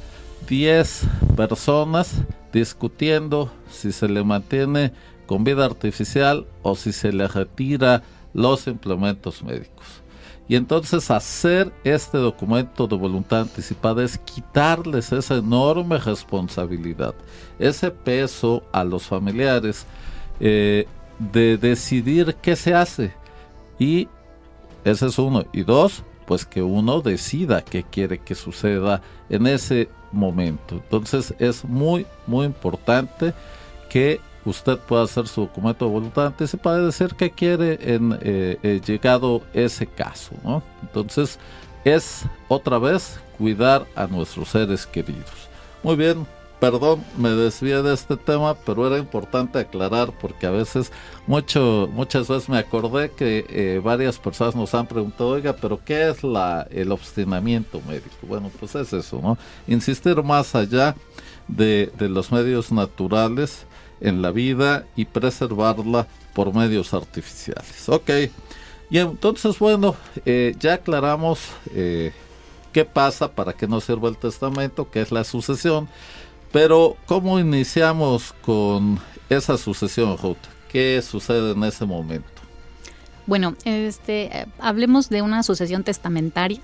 10 0.48 1.02
personas 1.36 2.14
discutiendo 2.52 3.52
si 3.70 3.92
se 3.92 4.08
le 4.08 4.24
mantiene 4.24 4.92
con 5.26 5.44
vida 5.44 5.64
artificial 5.64 6.46
o 6.62 6.74
si 6.74 6.92
se 6.92 7.12
le 7.12 7.28
retira 7.28 8.02
los 8.32 8.66
implementos 8.66 9.42
médicos. 9.42 10.02
Y 10.50 10.56
entonces 10.56 11.12
hacer 11.12 11.72
este 11.84 12.18
documento 12.18 12.88
de 12.88 12.96
voluntad 12.96 13.42
anticipada 13.42 14.02
es 14.02 14.18
quitarles 14.18 15.12
esa 15.12 15.36
enorme 15.36 15.96
responsabilidad, 15.96 17.14
ese 17.60 17.92
peso 17.92 18.64
a 18.72 18.82
los 18.82 19.04
familiares 19.04 19.86
eh, 20.40 20.88
de 21.20 21.56
decidir 21.56 22.34
qué 22.42 22.56
se 22.56 22.74
hace. 22.74 23.14
Y 23.78 24.08
ese 24.82 25.06
es 25.06 25.20
uno. 25.20 25.44
Y 25.52 25.62
dos, 25.62 26.02
pues 26.26 26.44
que 26.44 26.64
uno 26.64 27.00
decida 27.00 27.62
qué 27.62 27.84
quiere 27.84 28.18
que 28.18 28.34
suceda 28.34 29.02
en 29.28 29.46
ese 29.46 29.88
momento. 30.10 30.74
Entonces 30.82 31.32
es 31.38 31.64
muy, 31.64 32.06
muy 32.26 32.46
importante 32.46 33.34
que 33.88 34.20
usted 34.50 34.78
pueda 34.78 35.04
hacer 35.04 35.26
su 35.26 35.42
documento 35.42 35.86
de 35.86 35.90
voluntad 35.90 36.26
anticipada 36.26 36.80
y 36.80 36.86
decir 36.86 37.14
que 37.14 37.30
quiere 37.30 37.78
en 37.94 38.18
eh, 38.20 38.58
eh, 38.62 38.80
llegado 38.84 39.42
ese 39.52 39.86
caso. 39.86 40.32
¿no? 40.44 40.62
Entonces, 40.82 41.38
es 41.84 42.24
otra 42.48 42.78
vez 42.78 43.18
cuidar 43.38 43.86
a 43.94 44.06
nuestros 44.06 44.48
seres 44.48 44.86
queridos. 44.86 45.48
Muy 45.82 45.96
bien, 45.96 46.26
perdón, 46.60 47.02
me 47.16 47.30
desvié 47.30 47.82
de 47.82 47.94
este 47.94 48.16
tema, 48.16 48.54
pero 48.54 48.86
era 48.86 48.98
importante 48.98 49.58
aclarar 49.58 50.12
porque 50.20 50.46
a 50.46 50.50
veces, 50.50 50.92
mucho, 51.26 51.88
muchas 51.92 52.28
veces 52.28 52.48
me 52.48 52.58
acordé 52.58 53.10
que 53.10 53.46
eh, 53.48 53.80
varias 53.82 54.18
personas 54.18 54.54
nos 54.54 54.74
han 54.74 54.86
preguntado, 54.86 55.30
oiga, 55.30 55.56
pero 55.56 55.80
¿qué 55.82 56.10
es 56.10 56.22
la, 56.22 56.68
el 56.70 56.92
obstinamiento 56.92 57.80
médico? 57.88 58.14
Bueno, 58.22 58.50
pues 58.60 58.74
es 58.74 58.92
eso, 58.92 59.20
¿no? 59.22 59.38
Insistir 59.66 60.22
más 60.22 60.54
allá 60.54 60.94
de, 61.48 61.90
de 61.98 62.08
los 62.08 62.30
medios 62.30 62.70
naturales 62.70 63.66
en 64.00 64.22
la 64.22 64.30
vida 64.30 64.86
y 64.96 65.04
preservarla 65.04 66.06
por 66.34 66.54
medios 66.54 66.94
artificiales. 66.94 67.88
Ok, 67.88 68.10
y 68.90 68.98
entonces, 68.98 69.58
bueno, 69.58 69.94
eh, 70.26 70.54
ya 70.58 70.74
aclaramos 70.74 71.40
eh, 71.74 72.12
qué 72.72 72.84
pasa, 72.84 73.30
para 73.30 73.52
qué 73.52 73.66
nos 73.68 73.84
sirve 73.84 74.08
el 74.08 74.16
testamento, 74.16 74.90
qué 74.90 75.00
es 75.00 75.12
la 75.12 75.24
sucesión. 75.24 75.88
Pero, 76.52 76.96
¿cómo 77.06 77.38
iniciamos 77.38 78.34
con 78.42 78.98
esa 79.28 79.56
sucesión, 79.56 80.18
Ruth? 80.18 80.36
¿Qué 80.68 81.00
sucede 81.02 81.52
en 81.52 81.62
ese 81.62 81.84
momento? 81.84 82.28
Bueno, 83.26 83.54
este, 83.64 84.36
eh, 84.36 84.46
hablemos 84.58 85.08
de 85.08 85.22
una 85.22 85.44
sucesión 85.44 85.84
testamentaria 85.84 86.60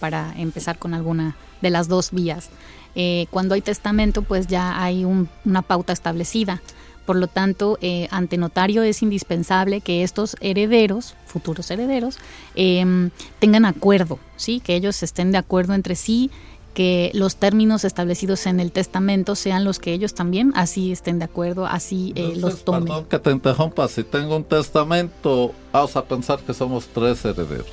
para 0.00 0.32
empezar 0.36 0.78
con 0.78 0.94
alguna 0.94 1.36
de 1.60 1.70
las 1.70 1.86
dos 1.86 2.10
vías. 2.10 2.50
Eh, 2.96 3.26
cuando 3.30 3.54
hay 3.54 3.60
testamento, 3.60 4.22
pues 4.22 4.48
ya 4.48 4.82
hay 4.82 5.04
una 5.04 5.62
pauta 5.62 5.92
establecida. 5.92 6.60
Por 7.08 7.16
lo 7.16 7.26
tanto, 7.26 7.78
eh, 7.80 8.06
ante 8.10 8.36
notario 8.36 8.82
es 8.82 9.02
indispensable 9.02 9.80
que 9.80 10.02
estos 10.02 10.36
herederos, 10.42 11.14
futuros 11.24 11.70
herederos, 11.70 12.18
em, 12.54 13.08
tengan 13.38 13.64
acuerdo, 13.64 14.18
¿sí? 14.36 14.60
que 14.60 14.74
ellos 14.76 15.02
estén 15.02 15.32
de 15.32 15.38
acuerdo 15.38 15.72
entre 15.72 15.96
sí 15.96 16.30
que 16.74 17.10
los 17.12 17.36
términos 17.36 17.84
establecidos 17.84 18.46
en 18.46 18.60
el 18.60 18.70
testamento 18.70 19.34
sean 19.34 19.64
los 19.64 19.78
que 19.78 19.92
ellos 19.92 20.14
también 20.14 20.52
así 20.54 20.92
estén 20.92 21.18
de 21.18 21.24
acuerdo, 21.24 21.66
así 21.66 22.12
eh, 22.14 22.34
los 22.36 22.64
tomen. 22.64 22.84
Perdón 22.84 23.04
que 23.06 23.18
te 23.18 23.30
interrumpa, 23.32 23.88
si 23.88 24.04
tengo 24.04 24.36
un 24.36 24.44
testamento, 24.44 25.52
vamos 25.72 25.96
a 25.96 26.04
pensar 26.04 26.38
que 26.38 26.54
somos 26.54 26.86
tres 26.86 27.24
herederos 27.24 27.66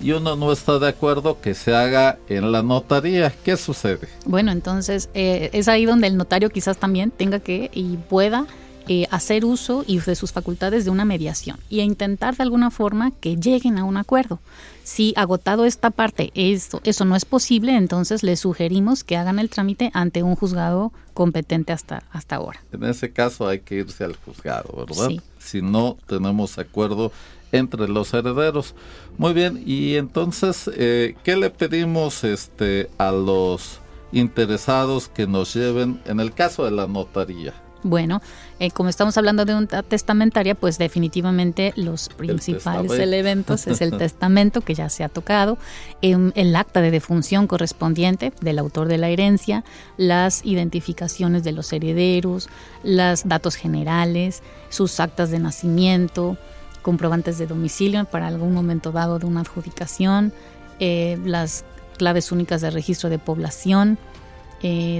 y 0.00 0.12
uno 0.12 0.36
no 0.36 0.52
está 0.52 0.78
de 0.78 0.88
acuerdo 0.88 1.40
que 1.40 1.54
se 1.54 1.74
haga 1.74 2.18
en 2.28 2.50
la 2.50 2.62
notaría, 2.62 3.30
¿qué 3.44 3.58
sucede? 3.58 4.08
Bueno, 4.24 4.52
entonces 4.52 5.10
eh, 5.12 5.50
es 5.52 5.68
ahí 5.68 5.84
donde 5.84 6.06
el 6.06 6.16
notario 6.16 6.48
quizás 6.48 6.78
también 6.78 7.10
tenga 7.10 7.40
que 7.40 7.70
y 7.74 7.96
pueda 7.96 8.46
eh, 8.88 9.06
hacer 9.10 9.44
uso 9.44 9.84
y 9.86 9.98
de 9.98 10.14
sus 10.14 10.32
facultades 10.32 10.84
de 10.84 10.90
una 10.90 11.04
mediación 11.04 11.58
y 11.68 11.80
a 11.80 11.84
intentar 11.84 12.36
de 12.36 12.44
alguna 12.44 12.70
forma 12.70 13.10
que 13.10 13.36
lleguen 13.36 13.78
a 13.78 13.84
un 13.84 13.96
acuerdo. 13.96 14.38
Si 14.84 15.12
agotado 15.16 15.64
esta 15.64 15.90
parte 15.90 16.30
eso, 16.34 16.80
eso 16.84 17.04
no 17.04 17.16
es 17.16 17.24
posible, 17.24 17.74
entonces 17.76 18.22
les 18.22 18.40
sugerimos 18.40 19.02
que 19.02 19.16
hagan 19.16 19.38
el 19.38 19.50
trámite 19.50 19.90
ante 19.94 20.22
un 20.22 20.36
juzgado 20.36 20.92
competente 21.14 21.72
hasta, 21.72 22.04
hasta 22.12 22.36
ahora. 22.36 22.60
En 22.72 22.84
ese 22.84 23.12
caso 23.12 23.48
hay 23.48 23.60
que 23.60 23.76
irse 23.76 24.04
al 24.04 24.14
juzgado, 24.14 24.86
¿verdad? 24.86 25.10
Si 25.38 25.62
no 25.62 25.96
tenemos 26.06 26.58
acuerdo 26.58 27.10
entre 27.52 27.88
los 27.88 28.12
herederos. 28.14 28.74
Muy 29.18 29.32
bien, 29.32 29.62
y 29.66 29.96
entonces, 29.96 30.70
eh, 30.74 31.16
¿qué 31.24 31.36
le 31.36 31.50
pedimos 31.50 32.22
este, 32.24 32.90
a 32.98 33.10
los 33.10 33.80
interesados 34.12 35.08
que 35.08 35.26
nos 35.26 35.54
lleven 35.54 36.00
en 36.04 36.20
el 36.20 36.32
caso 36.32 36.64
de 36.64 36.70
la 36.70 36.86
notaría? 36.86 37.54
Bueno, 37.86 38.20
eh, 38.58 38.72
como 38.72 38.88
estamos 38.88 39.16
hablando 39.16 39.44
de 39.44 39.54
una 39.54 39.82
testamentaria, 39.84 40.56
pues 40.56 40.76
definitivamente 40.76 41.72
los 41.76 42.08
principales 42.08 42.90
elementos 42.92 43.66
es 43.68 43.80
el 43.80 43.96
testamento 43.98 44.60
que 44.60 44.74
ya 44.74 44.88
se 44.88 45.04
ha 45.04 45.08
tocado, 45.08 45.56
em, 46.02 46.32
el 46.34 46.56
acta 46.56 46.80
de 46.80 46.90
defunción 46.90 47.46
correspondiente 47.46 48.32
del 48.40 48.58
autor 48.58 48.88
de 48.88 48.98
la 48.98 49.08
herencia, 49.08 49.62
las 49.96 50.44
identificaciones 50.44 51.44
de 51.44 51.52
los 51.52 51.72
herederos, 51.72 52.48
los 52.82 53.28
datos 53.28 53.54
generales, 53.54 54.42
sus 54.68 54.98
actas 54.98 55.30
de 55.30 55.38
nacimiento, 55.38 56.36
comprobantes 56.82 57.38
de 57.38 57.46
domicilio 57.46 58.04
para 58.04 58.26
algún 58.26 58.52
momento 58.52 58.90
dado 58.90 59.20
de 59.20 59.26
una 59.26 59.42
adjudicación, 59.42 60.32
eh, 60.80 61.18
las 61.24 61.64
claves 61.98 62.32
únicas 62.32 62.62
de 62.62 62.70
registro 62.70 63.10
de 63.10 63.18
población, 63.18 63.96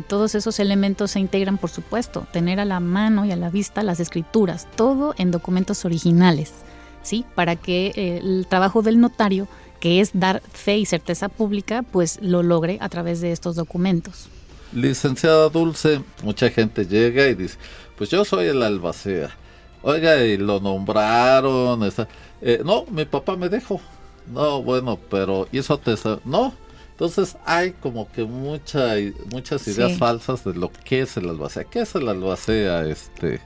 todos 0.09 0.35
esos 0.35 0.61
elementos 0.61 1.13
se 1.13 1.21
integran, 1.21 1.59
por 1.59 1.71
supuesto, 1.71 2.27
tener 2.33 2.61
a 2.61 2.65
la 2.65 2.81
mano 2.81 3.25
y 3.25 3.33
a 3.33 3.37
la 3.37 3.51
vista 3.51 3.83
las 3.83 4.01
escrituras, 4.01 4.69
todo 4.77 5.15
en 5.19 5.31
documentos 5.31 5.85
originales, 5.85 6.53
¿sí? 7.03 7.25
Para 7.35 7.57
que 7.57 7.93
eh, 7.97 8.19
el 8.23 8.47
trabajo 8.49 8.83
del 8.83 9.01
notario, 9.01 9.49
que 9.81 10.01
es 10.01 10.11
dar 10.15 10.43
fe 10.53 10.79
y 10.79 10.87
certeza 10.87 11.29
pública, 11.29 11.83
pues 11.83 12.19
lo 12.23 12.43
logre 12.43 12.79
a 12.81 12.89
través 12.89 13.21
de 13.21 13.33
estos 13.33 13.57
documentos. 13.57 14.29
Licenciada 14.73 15.49
Dulce, 15.49 16.03
mucha 16.23 16.51
gente 16.51 16.87
llega 16.87 17.29
y 17.29 17.35
dice, 17.35 17.57
pues 17.97 18.11
yo 18.11 18.25
soy 18.25 18.47
el 18.47 18.63
albacea. 18.63 19.31
Oiga, 19.83 20.25
y 20.25 20.37
lo 20.37 20.59
nombraron. 20.61 21.89
Eh, 22.41 22.61
no, 22.65 22.85
mi 22.91 23.05
papá 23.05 23.37
me 23.37 23.49
dejó. 23.49 23.81
No, 24.33 24.63
bueno, 24.63 24.99
pero 25.09 25.47
hizo 25.53 25.79
tesoro. 25.79 26.21
No, 26.25 26.53
entonces 26.97 27.37
hay 27.45 27.73
como 27.73 28.11
que 28.11 28.25
mucha, 28.25 28.95
muchas 29.31 29.69
ideas 29.69 29.99
falsas 29.99 30.43
de 30.45 30.55
lo 30.55 30.73
que 30.73 31.03
es 31.03 31.19
el 31.19 31.29
albacea. 31.29 31.65
¿Qué 31.65 31.81
es 31.81 31.95
el 31.95 32.09
albacea? 32.09 32.87
Este, 32.87 33.39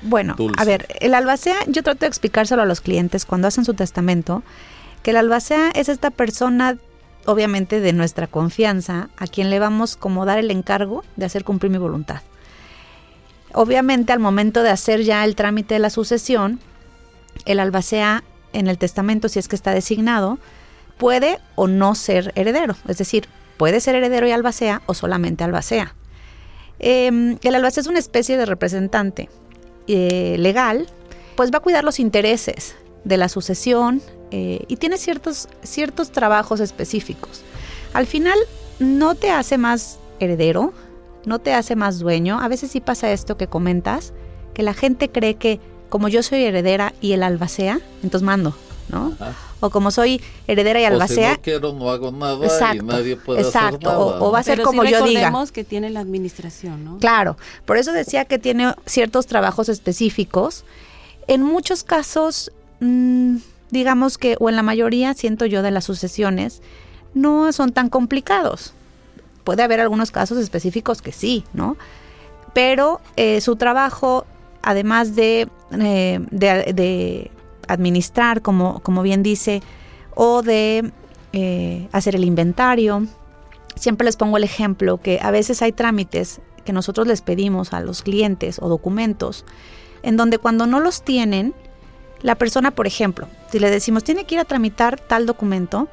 bueno, 0.00 0.34
a 0.56 0.64
ver, 0.64 0.86
el 1.00 1.12
albacea, 1.12 1.56
yo 1.66 1.82
trato 1.82 2.00
de 2.00 2.06
explicárselo 2.06 2.62
a 2.62 2.64
los 2.64 2.80
clientes 2.80 3.26
cuando 3.26 3.48
hacen 3.48 3.66
su 3.66 3.74
testamento, 3.74 4.42
que 5.02 5.10
el 5.10 5.18
albacea 5.18 5.70
es 5.74 5.90
esta 5.90 6.10
persona, 6.10 6.78
obviamente 7.26 7.80
de 7.80 7.92
nuestra 7.92 8.28
confianza, 8.28 9.10
a 9.18 9.26
quien 9.26 9.50
le 9.50 9.58
vamos 9.58 9.98
como 9.98 10.24
dar 10.24 10.38
el 10.38 10.50
encargo 10.50 11.04
de 11.16 11.26
hacer 11.26 11.44
cumplir 11.44 11.70
mi 11.70 11.76
voluntad. 11.76 12.22
Obviamente 13.52 14.14
al 14.14 14.20
momento 14.20 14.62
de 14.62 14.70
hacer 14.70 15.02
ya 15.02 15.22
el 15.26 15.36
trámite 15.36 15.74
de 15.74 15.80
la 15.80 15.90
sucesión, 15.90 16.60
el 17.44 17.60
albacea 17.60 18.24
en 18.54 18.68
el 18.68 18.78
testamento, 18.78 19.28
si 19.28 19.38
es 19.38 19.48
que 19.48 19.56
está 19.56 19.72
designado, 19.74 20.38
puede 21.00 21.38
o 21.56 21.66
no 21.66 21.94
ser 21.94 22.30
heredero, 22.36 22.76
es 22.86 22.98
decir, 22.98 23.26
puede 23.56 23.80
ser 23.80 23.94
heredero 23.94 24.28
y 24.28 24.32
albacea 24.32 24.82
o 24.84 24.92
solamente 24.92 25.42
albacea. 25.42 25.96
Em, 26.78 27.38
el 27.42 27.54
albacea 27.54 27.80
es 27.80 27.86
una 27.86 27.98
especie 27.98 28.36
de 28.36 28.44
representante 28.44 29.30
eh, 29.88 30.36
legal, 30.38 30.86
pues 31.36 31.50
va 31.50 31.58
a 31.58 31.60
cuidar 31.60 31.84
los 31.84 31.98
intereses 32.00 32.76
de 33.04 33.16
la 33.16 33.30
sucesión 33.30 34.02
eh, 34.30 34.64
y 34.68 34.76
tiene 34.76 34.98
ciertos, 34.98 35.48
ciertos 35.62 36.12
trabajos 36.12 36.60
específicos. 36.60 37.42
Al 37.94 38.06
final 38.06 38.38
no 38.78 39.14
te 39.14 39.30
hace 39.30 39.56
más 39.56 39.98
heredero, 40.20 40.74
no 41.24 41.38
te 41.38 41.54
hace 41.54 41.76
más 41.76 41.98
dueño. 41.98 42.38
A 42.40 42.48
veces 42.48 42.72
sí 42.72 42.80
pasa 42.82 43.10
esto 43.10 43.38
que 43.38 43.46
comentas, 43.46 44.12
que 44.52 44.62
la 44.62 44.74
gente 44.74 45.08
cree 45.08 45.36
que 45.36 45.60
como 45.88 46.08
yo 46.08 46.22
soy 46.22 46.44
heredera 46.44 46.92
y 47.00 47.12
el 47.12 47.22
albacea, 47.22 47.80
entonces 48.02 48.22
mando, 48.22 48.54
¿no? 48.90 49.16
o 49.60 49.70
como 49.70 49.90
soy 49.90 50.20
heredera 50.46 50.80
y 50.80 50.84
albacea. 50.84 51.28
O 51.28 51.32
si 51.32 51.36
no 51.36 51.42
quiero, 51.42 51.72
no 51.72 51.90
hago 51.90 52.10
nada 52.10 52.74
y 52.74 52.78
nadie 52.80 53.16
puede 53.16 53.42
exacto. 53.42 53.76
hacer 53.76 53.82
nada. 53.82 54.20
O, 54.20 54.32
va 54.32 54.40
a 54.40 54.42
ser 54.42 54.62
como 54.62 54.84
yo 54.84 55.04
diga. 55.04 55.32
que 55.52 55.64
tiene 55.64 55.90
la 55.90 56.00
administración, 56.00 56.84
¿no? 56.84 56.98
Claro, 56.98 57.36
por 57.66 57.76
eso 57.76 57.92
decía 57.92 58.24
que 58.24 58.38
tiene 58.38 58.74
ciertos 58.86 59.26
trabajos 59.26 59.68
específicos. 59.68 60.64
En 61.26 61.42
muchos 61.42 61.84
casos, 61.84 62.50
mmm, 62.80 63.36
digamos 63.70 64.18
que, 64.18 64.36
o 64.40 64.48
en 64.48 64.56
la 64.56 64.62
mayoría, 64.62 65.14
siento 65.14 65.46
yo, 65.46 65.62
de 65.62 65.70
las 65.70 65.84
sucesiones, 65.84 66.62
no 67.14 67.52
son 67.52 67.72
tan 67.72 67.88
complicados. 67.88 68.72
Puede 69.44 69.62
haber 69.62 69.80
algunos 69.80 70.10
casos 70.10 70.38
específicos 70.38 71.02
que 71.02 71.12
sí, 71.12 71.44
¿no? 71.52 71.76
Pero 72.52 73.00
eh, 73.16 73.40
su 73.40 73.56
trabajo, 73.56 74.26
además 74.62 75.14
de, 75.14 75.48
eh, 75.72 76.20
de, 76.30 76.72
de 76.72 77.30
administrar, 77.72 78.42
como, 78.42 78.80
como 78.80 79.02
bien 79.02 79.22
dice, 79.22 79.62
o 80.14 80.42
de 80.42 80.92
eh, 81.32 81.88
hacer 81.92 82.16
el 82.16 82.24
inventario. 82.24 83.06
Siempre 83.76 84.04
les 84.04 84.16
pongo 84.16 84.36
el 84.36 84.44
ejemplo 84.44 84.98
que 84.98 85.20
a 85.22 85.30
veces 85.30 85.62
hay 85.62 85.72
trámites 85.72 86.40
que 86.64 86.72
nosotros 86.72 87.06
les 87.06 87.22
pedimos 87.22 87.72
a 87.72 87.80
los 87.80 88.02
clientes 88.02 88.58
o 88.60 88.68
documentos 88.68 89.44
en 90.02 90.16
donde 90.16 90.38
cuando 90.38 90.66
no 90.66 90.80
los 90.80 91.02
tienen, 91.02 91.54
la 92.22 92.34
persona, 92.34 92.70
por 92.70 92.86
ejemplo, 92.86 93.28
si 93.50 93.58
le 93.58 93.70
decimos 93.70 94.04
tiene 94.04 94.24
que 94.24 94.34
ir 94.34 94.40
a 94.40 94.44
tramitar 94.44 95.00
tal 95.00 95.26
documento 95.26 95.88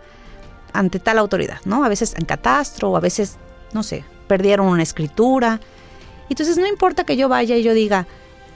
ante 0.74 1.00
tal 1.00 1.18
autoridad, 1.18 1.60
¿no? 1.66 1.84
A 1.84 1.90
veces 1.90 2.14
en 2.18 2.26
catastro 2.26 2.92
o 2.92 2.98
a 2.98 3.00
veces, 3.00 3.38
no 3.74 3.84
sé, 3.84 4.04
perdieron 4.28 4.68
una 4.68 4.84
escritura. 4.84 5.60
Entonces 6.30 6.58
no 6.58 6.68
importa 6.68 7.06
que 7.06 7.16
yo 7.16 7.30
vaya 7.30 7.56
y 7.56 7.64
yo 7.64 7.74
diga, 7.74 8.08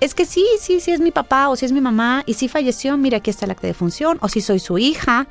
es 0.01 0.15
que 0.15 0.25
sí, 0.25 0.45
sí, 0.59 0.79
sí 0.81 0.91
es 0.91 0.99
mi 0.99 1.11
papá 1.11 1.47
o 1.47 1.55
si 1.55 1.65
es 1.65 1.71
mi 1.71 1.79
mamá 1.79 2.23
y 2.25 2.33
si 2.33 2.47
falleció, 2.47 2.97
mira, 2.97 3.19
aquí 3.19 3.29
está 3.29 3.45
el 3.45 3.51
acta 3.51 3.67
de 3.67 3.75
función, 3.75 4.17
o 4.21 4.27
si 4.27 4.41
soy 4.41 4.59
su 4.59 4.79
hija, 4.79 5.27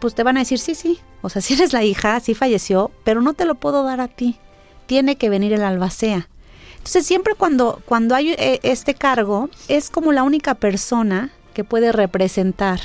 pues 0.00 0.14
te 0.14 0.24
van 0.24 0.36
a 0.36 0.40
decir, 0.40 0.58
sí, 0.58 0.74
sí, 0.74 0.98
o 1.22 1.30
sea, 1.30 1.40
si 1.42 1.54
eres 1.54 1.72
la 1.72 1.84
hija, 1.84 2.18
sí 2.20 2.34
falleció, 2.34 2.90
pero 3.04 3.22
no 3.22 3.32
te 3.32 3.44
lo 3.44 3.54
puedo 3.54 3.84
dar 3.84 4.00
a 4.00 4.08
ti, 4.08 4.38
tiene 4.86 5.16
que 5.16 5.30
venir 5.30 5.52
el 5.52 5.62
albacea. 5.62 6.28
Entonces 6.72 7.06
siempre 7.06 7.34
cuando, 7.36 7.80
cuando 7.86 8.16
hay 8.16 8.32
eh, 8.32 8.58
este 8.64 8.94
cargo 8.94 9.48
es 9.68 9.88
como 9.88 10.10
la 10.10 10.24
única 10.24 10.56
persona 10.56 11.30
que 11.54 11.62
puede 11.62 11.92
representar 11.92 12.80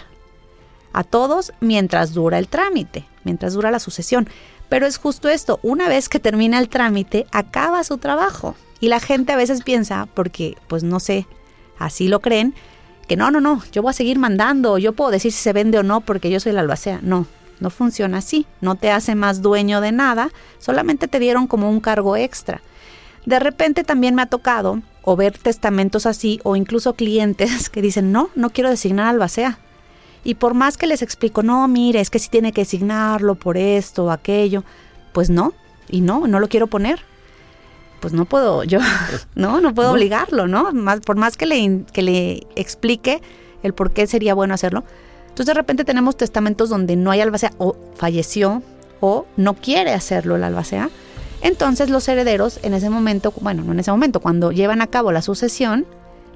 a 0.94 1.04
todos 1.04 1.52
mientras 1.62 2.14
dura 2.14 2.38
el 2.38 2.48
trámite, 2.48 3.06
mientras 3.24 3.54
dura 3.54 3.72
la 3.72 3.80
sucesión. 3.80 4.30
Pero 4.70 4.86
es 4.86 4.98
justo 4.98 5.30
esto, 5.30 5.60
una 5.64 5.88
vez 5.88 6.10
que 6.10 6.20
termina 6.20 6.60
el 6.60 6.70
trámite, 6.70 7.26
acaba 7.32 7.84
su 7.84 7.98
trabajo. 7.98 8.56
Y 8.80 8.90
la 8.90 9.00
gente 9.00 9.32
a 9.34 9.38
veces 9.38 9.64
piensa, 9.64 10.08
porque 10.14 10.58
pues 10.68 10.84
no 10.84 11.00
sé, 11.00 11.26
así 11.80 12.08
lo 12.08 12.20
creen, 12.20 12.54
que 13.08 13.16
no, 13.16 13.32
no, 13.32 13.40
no, 13.40 13.64
yo 13.72 13.82
voy 13.82 13.92
a 13.92 13.94
seguir 13.94 14.20
mandando, 14.20 14.78
yo 14.78 14.94
puedo 14.94 15.12
decir 15.12 15.32
si 15.32 15.40
se 15.40 15.54
vende 15.54 15.80
o 15.80 15.84
no 15.84 16.02
porque 16.02 16.30
yo 16.30 16.40
soy 16.40 16.52
la 16.52 16.62
albacea. 16.62 17.00
No, 17.02 17.26
no 17.60 17.70
funciona 17.70 18.20
así, 18.20 18.46
no 18.62 18.76
te 18.76 18.92
hace 18.92 19.16
más 19.16 19.42
dueño 19.42 19.82
de 19.82 19.92
nada, 19.92 20.30
solamente 20.60 21.08
te 21.08 21.20
dieron 21.20 21.48
como 21.48 21.70
un 21.70 21.80
cargo 21.80 22.18
extra. 22.18 22.62
De 23.26 23.40
repente 23.40 23.84
también 23.84 24.16
me 24.16 24.22
ha 24.22 24.28
tocado 24.28 24.82
o 25.02 25.16
ver 25.16 25.38
testamentos 25.38 26.06
así 26.06 26.40
o 26.44 26.56
incluso 26.56 26.94
clientes 26.94 27.70
que 27.72 27.82
dicen, 27.82 28.12
no, 28.12 28.30
no 28.36 28.50
quiero 28.50 28.70
designar 28.70 29.08
albacea. 29.08 29.60
Y 30.28 30.36
por 30.36 30.56
más 30.56 30.76
que 30.76 30.88
les 30.88 31.02
explico, 31.02 31.42
no, 31.42 31.66
mire, 31.70 32.02
es 32.02 32.10
que 32.10 32.20
sí 32.20 32.28
tiene 32.28 32.52
que 32.52 32.60
designarlo 32.60 33.36
por 33.36 33.56
esto 33.56 34.04
o 34.04 34.12
aquello, 34.12 34.66
pues 35.14 35.30
no, 35.30 35.54
y 35.90 36.02
no, 36.02 36.28
no 36.28 36.42
lo 36.42 36.50
quiero 36.50 36.68
poner. 36.68 37.00
Pues 38.02 38.12
no 38.12 38.26
puedo, 38.26 38.66
yo, 38.66 38.80
no, 39.36 39.62
no 39.62 39.74
puedo 39.74 39.94
obligarlo, 39.94 40.46
¿no? 40.46 40.74
Más, 40.74 41.00
por 41.00 41.16
más 41.16 41.38
que 41.38 41.46
le, 41.46 41.86
que 41.94 42.02
le 42.02 42.46
explique 42.58 43.22
el 43.64 43.74
por 43.74 43.92
qué 43.92 44.06
sería 44.06 44.34
bueno 44.34 44.54
hacerlo. 44.54 44.84
Entonces 45.30 45.46
de 45.46 45.54
repente 45.54 45.86
tenemos 45.86 46.18
testamentos 46.18 46.68
donde 46.68 46.98
no 46.98 47.12
hay 47.12 47.22
albacea 47.22 47.54
o 47.58 47.78
falleció 47.96 48.62
o 49.00 49.28
no 49.38 49.54
quiere 49.54 49.94
hacerlo 49.94 50.36
el 50.36 50.44
albacea. 50.44 50.90
Entonces 51.42 51.90
los 51.90 52.06
herederos 52.10 52.60
en 52.64 52.74
ese 52.74 52.90
momento, 52.90 53.34
bueno, 53.40 53.64
no 53.64 53.72
en 53.72 53.80
ese 53.80 53.92
momento, 53.92 54.20
cuando 54.20 54.52
llevan 54.52 54.82
a 54.82 54.88
cabo 54.88 55.14
la 55.14 55.22
sucesión, 55.22 55.86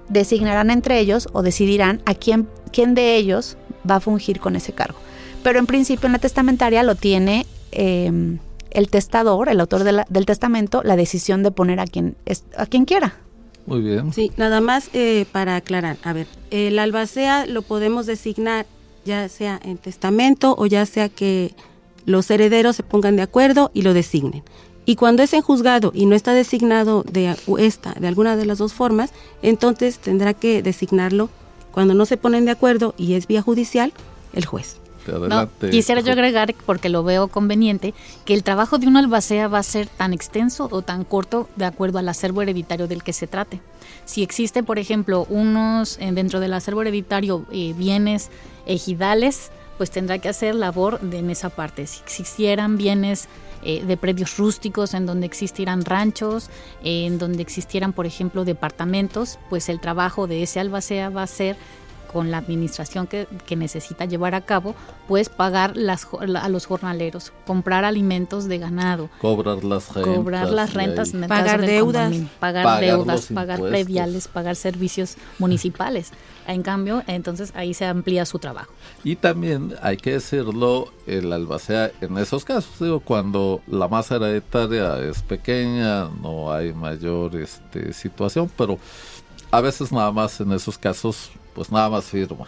designarán 0.08 0.72
entre 0.72 0.98
ellos 0.98 1.28
o 1.34 1.42
decidirán 1.42 2.02
a 2.06 2.14
quién, 2.14 2.48
quién 2.72 2.96
de 2.96 3.18
ellos 3.18 3.58
va 3.89 3.96
a 3.96 4.00
fungir 4.00 4.39
con 4.39 4.56
ese 4.56 4.74
cargo. 4.74 4.98
Pero 5.44 5.60
en 5.60 5.65
principio 5.65 6.08
en 6.08 6.13
la 6.13 6.20
testamentaria 6.20 6.84
lo 6.84 6.96
tiene 6.96 7.46
em, 7.72 8.39
el 8.70 8.89
testador, 8.89 9.50
el 9.50 9.60
autor 9.60 9.84
del 9.84 10.26
testamento, 10.26 10.82
la 10.84 10.96
decisión 10.96 11.44
de 11.44 11.52
poner 11.52 11.80
a 11.80 11.86
quien, 11.86 12.15
a 12.58 12.65
quien 12.65 12.86
quiera. 12.86 13.15
Muy 13.65 13.82
bien. 13.82 14.13
Sí, 14.13 14.32
nada 14.38 14.62
más 14.62 14.89
eh, 14.94 15.26
para 15.32 15.56
aclarar. 15.56 15.98
A 16.04 16.13
ver, 16.13 16.28
el 16.50 16.80
albacea 16.80 17.46
lo 17.46 17.62
podemos 17.62 18.06
designar 18.06 18.65
ya 19.06 19.28
sea 19.30 19.60
en 19.63 19.78
testamento 19.78 20.56
o 20.58 20.65
ya 20.65 20.86
sea 20.86 21.10
que 21.10 21.54
los 22.06 22.30
herederos 22.32 22.76
se 22.76 22.84
pongan 22.84 23.15
de 23.15 23.22
acuerdo 23.24 23.72
y 23.74 23.82
lo 23.82 23.94
designen. 23.94 24.44
Y 24.86 24.96
cuando 24.96 25.22
es 25.24 25.34
en 25.34 25.41
juzgado 25.41 25.91
y 25.94 26.06
no 26.06 26.15
está 26.15 26.34
designado 26.34 27.04
de 27.04 27.36
esta, 27.60 27.94
de 27.94 28.08
alguna 28.08 28.36
de 28.36 28.46
las 28.46 28.58
dos 28.58 28.74
formas, 28.74 29.12
entonces 29.41 30.00
tendrá 30.00 30.34
que 30.34 30.63
designarlo 30.63 31.30
cuando 31.72 31.94
no 31.94 32.06
se 32.06 32.18
ponen 32.18 32.46
de 32.46 32.52
acuerdo 32.52 32.94
y 32.98 33.14
es 33.14 33.28
vía 33.28 33.42
judicial, 33.42 33.94
el 34.34 34.46
juez. 34.46 34.78
quisiera 35.72 36.02
yo 36.02 36.12
agregar, 36.12 36.54
porque 36.66 36.90
lo 36.90 37.04
veo 37.04 37.28
conveniente, 37.28 37.94
que 38.26 38.34
el 38.34 38.44
trabajo 38.44 38.78
de 38.78 38.88
un 38.88 38.98
albacea 38.98 39.48
va 39.48 39.60
a 39.60 39.64
ser 39.64 39.88
tan 39.88 40.14
extenso 40.14 40.68
o 40.72 40.82
tan 40.82 41.04
corto 41.04 41.50
de 41.56 41.66
acuerdo 41.66 42.00
al 42.00 42.10
acervo 42.10 42.42
hereditario 42.42 42.88
del 42.88 43.04
que 43.04 43.14
se 43.14 43.28
trate. 43.28 43.62
Si 44.06 44.24
existe, 44.24 44.64
por 44.64 44.80
ejemplo, 44.80 45.26
unos 45.30 45.98
eh, 46.00 46.12
dentro 46.12 46.40
del 46.40 46.54
acervo 46.54 46.82
hereditario 46.82 47.46
eh, 47.52 47.74
bienes 47.78 48.30
ejidales, 48.66 49.52
pues 49.82 49.89
tendrá 49.89 50.20
que 50.20 50.30
hacer 50.30 50.54
labor 50.54 51.00
de, 51.00 51.17
en 51.17 51.32
esa 51.32 51.50
parte. 51.50 51.88
Si 51.88 52.04
existieran 52.04 52.78
bienes 52.78 53.28
eh, 53.63 53.84
de 53.84 53.98
predios 53.98 54.38
rústicos 54.38 54.94
en 54.94 55.08
donde 55.08 55.26
existieran 55.26 55.84
ranchos, 55.86 56.52
en 56.84 57.17
donde 57.17 57.41
existieran, 57.41 57.91
por 57.91 58.06
ejemplo, 58.06 58.46
departamentos, 58.46 59.39
pues 59.50 59.70
el 59.70 59.80
trabajo 59.80 60.28
de 60.28 60.44
ese 60.44 60.60
albacea 60.60 61.10
va 61.10 61.24
a 61.24 61.28
ser 61.28 61.58
con 62.12 62.32
la 62.32 62.38
administración 62.38 63.08
que, 63.08 63.28
necesita 63.56 64.06
llevar 64.06 64.34
a 64.34 64.41
cabo, 64.41 64.76
pues 65.08 65.30
pagar 65.30 65.76
las, 65.76 66.08
a 66.36 66.50
los 66.50 66.65
jornaleros, 66.65 67.34
comprar 67.45 67.86
alimentos 67.86 68.47
de 68.47 68.58
ganado, 68.58 69.10
cobrar 69.19 69.63
las 69.63 69.93
rentas, 69.93 70.15
cobrar 70.15 70.50
las 70.50 70.74
rentas 70.74 71.12
pagar 71.28 71.62
deudas, 71.62 72.13
pagar, 72.39 72.82
deudas, 72.82 73.28
pagar 73.28 73.60
previales, 73.60 74.28
pagar 74.28 74.56
servicios 74.56 75.17
municipales. 75.38 76.12
En 76.47 76.63
cambio, 76.63 77.04
entonces 77.08 77.54
ahí 77.56 77.74
se 77.74 77.86
amplía 77.86 78.26
su 78.26 78.39
trabajo. 78.39 78.71
Y 79.04 79.15
también 79.15 79.76
hay 79.82 79.97
que 79.97 80.13
decirlo, 80.13 80.91
el 81.06 81.32
albacea 81.32 81.91
en 82.02 82.17
esos 82.17 82.45
casos, 82.45 82.80
digo, 82.80 83.00
cuando 83.00 83.62
la 83.67 83.88
masa 83.88 84.15
hereditaria 84.15 84.97
es 85.00 85.21
pequeña, 85.21 86.10
no 86.21 86.52
hay 86.52 86.74
mayor 86.74 87.36
este, 87.36 87.93
situación, 87.93 88.50
pero 88.58 88.80
a 89.52 89.62
veces 89.62 89.91
nada 89.91 90.12
más 90.12 90.39
en 90.41 90.52
esos 90.54 90.78
casos 90.78 91.32
pues 91.54 91.72
nada 91.72 91.90
más 91.90 92.06
firma. 92.06 92.48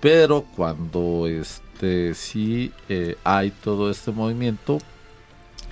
Pero 0.00 0.44
cuando 0.54 1.26
este 1.26 2.14
sí 2.14 2.72
eh, 2.88 3.16
hay 3.24 3.50
todo 3.50 3.90
este 3.90 4.12
movimiento, 4.12 4.78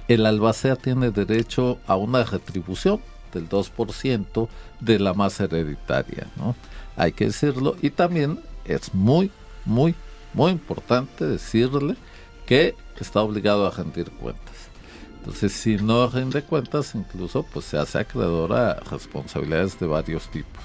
el 0.08 0.26
albacea 0.26 0.76
tiene 0.76 1.10
derecho 1.10 1.78
a 1.86 1.96
una 1.96 2.24
retribución 2.24 3.00
del 3.32 3.48
2% 3.48 4.48
de 4.80 4.98
la 4.98 5.14
masa 5.14 5.44
hereditaria, 5.44 6.28
¿no? 6.36 6.54
Hay 6.96 7.12
que 7.12 7.26
decirlo 7.26 7.76
y 7.82 7.90
también 7.90 8.40
es 8.64 8.94
muy, 8.94 9.30
muy, 9.64 9.94
muy 10.32 10.52
importante 10.52 11.24
decirle 11.26 11.96
que 12.46 12.76
está 13.00 13.20
obligado 13.20 13.66
a 13.66 13.70
rendir 13.70 14.10
cuentas. 14.10 14.54
Entonces, 15.18 15.52
si 15.52 15.76
no 15.76 16.06
rinde 16.08 16.42
cuentas, 16.42 16.94
incluso 16.94 17.44
pues 17.44 17.64
se 17.64 17.78
hace 17.78 17.98
acreedor 17.98 18.52
a 18.52 18.74
responsabilidades 18.74 19.78
de 19.80 19.86
varios 19.86 20.30
tipos. 20.30 20.62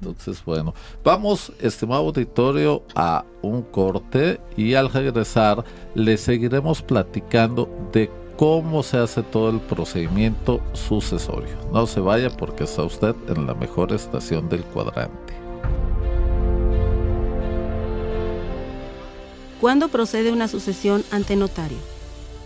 Entonces, 0.00 0.44
bueno, 0.44 0.74
vamos, 1.04 1.52
estimado 1.60 2.06
auditorio, 2.06 2.82
a 2.94 3.24
un 3.42 3.62
corte 3.62 4.40
y 4.56 4.74
al 4.74 4.90
regresar 4.90 5.64
le 5.94 6.16
seguiremos 6.16 6.82
platicando 6.82 7.68
de 7.92 8.10
cómo 8.36 8.82
se 8.82 8.98
hace 8.98 9.22
todo 9.22 9.50
el 9.50 9.60
procedimiento 9.60 10.60
sucesorio. 10.72 11.56
No 11.72 11.86
se 11.86 12.00
vaya 12.00 12.30
porque 12.30 12.64
está 12.64 12.82
usted 12.82 13.14
en 13.28 13.46
la 13.46 13.54
mejor 13.54 13.92
estación 13.92 14.48
del 14.48 14.64
cuadrante. 14.64 15.34
¿Cuándo 19.60 19.88
procede 19.88 20.32
una 20.32 20.48
sucesión 20.48 21.04
ante 21.12 21.36
notario? 21.36 21.78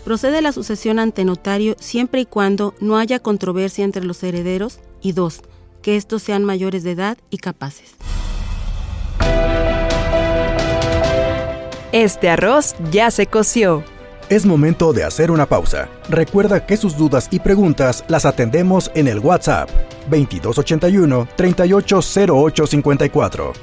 Procede 0.03 0.41
la 0.41 0.51
sucesión 0.51 0.99
ante 0.99 1.25
notario 1.25 1.75
siempre 1.79 2.21
y 2.21 2.25
cuando 2.25 2.75
no 2.79 2.97
haya 2.97 3.19
controversia 3.19 3.83
entre 3.83 4.05
los 4.05 4.21
herederos 4.23 4.79
y 5.01 5.13
dos, 5.13 5.41
que 5.87 5.95
estos 5.95 6.21
sean 6.21 6.43
mayores 6.43 6.83
de 6.83 6.91
edad 6.91 7.17
y 7.29 7.37
capaces. 7.37 7.95
Este 11.93 12.29
arroz 12.29 12.75
ya 12.91 13.09
se 13.09 13.27
coció. 13.27 13.85
Es 14.27 14.45
momento 14.45 14.91
de 14.91 15.05
hacer 15.05 15.31
una 15.31 15.45
pausa. 15.45 15.87
Recuerda 16.09 16.65
que 16.65 16.75
sus 16.75 16.97
dudas 16.97 17.29
y 17.31 17.39
preguntas 17.39 18.03
las 18.09 18.25
atendemos 18.25 18.91
en 18.95 19.07
el 19.07 19.19
WhatsApp 19.19 19.69
2281 20.09 21.25
380854. 21.37 23.53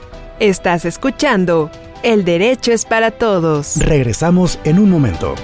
Estás 0.41 0.87
escuchando 0.87 1.71
El 2.03 2.25
Derecho 2.25 2.73
es 2.73 2.87
para 2.87 3.11
Todos. 3.11 3.77
Regresamos 3.77 4.59
en 4.65 4.79
un 4.79 4.89
momento. 4.89 5.35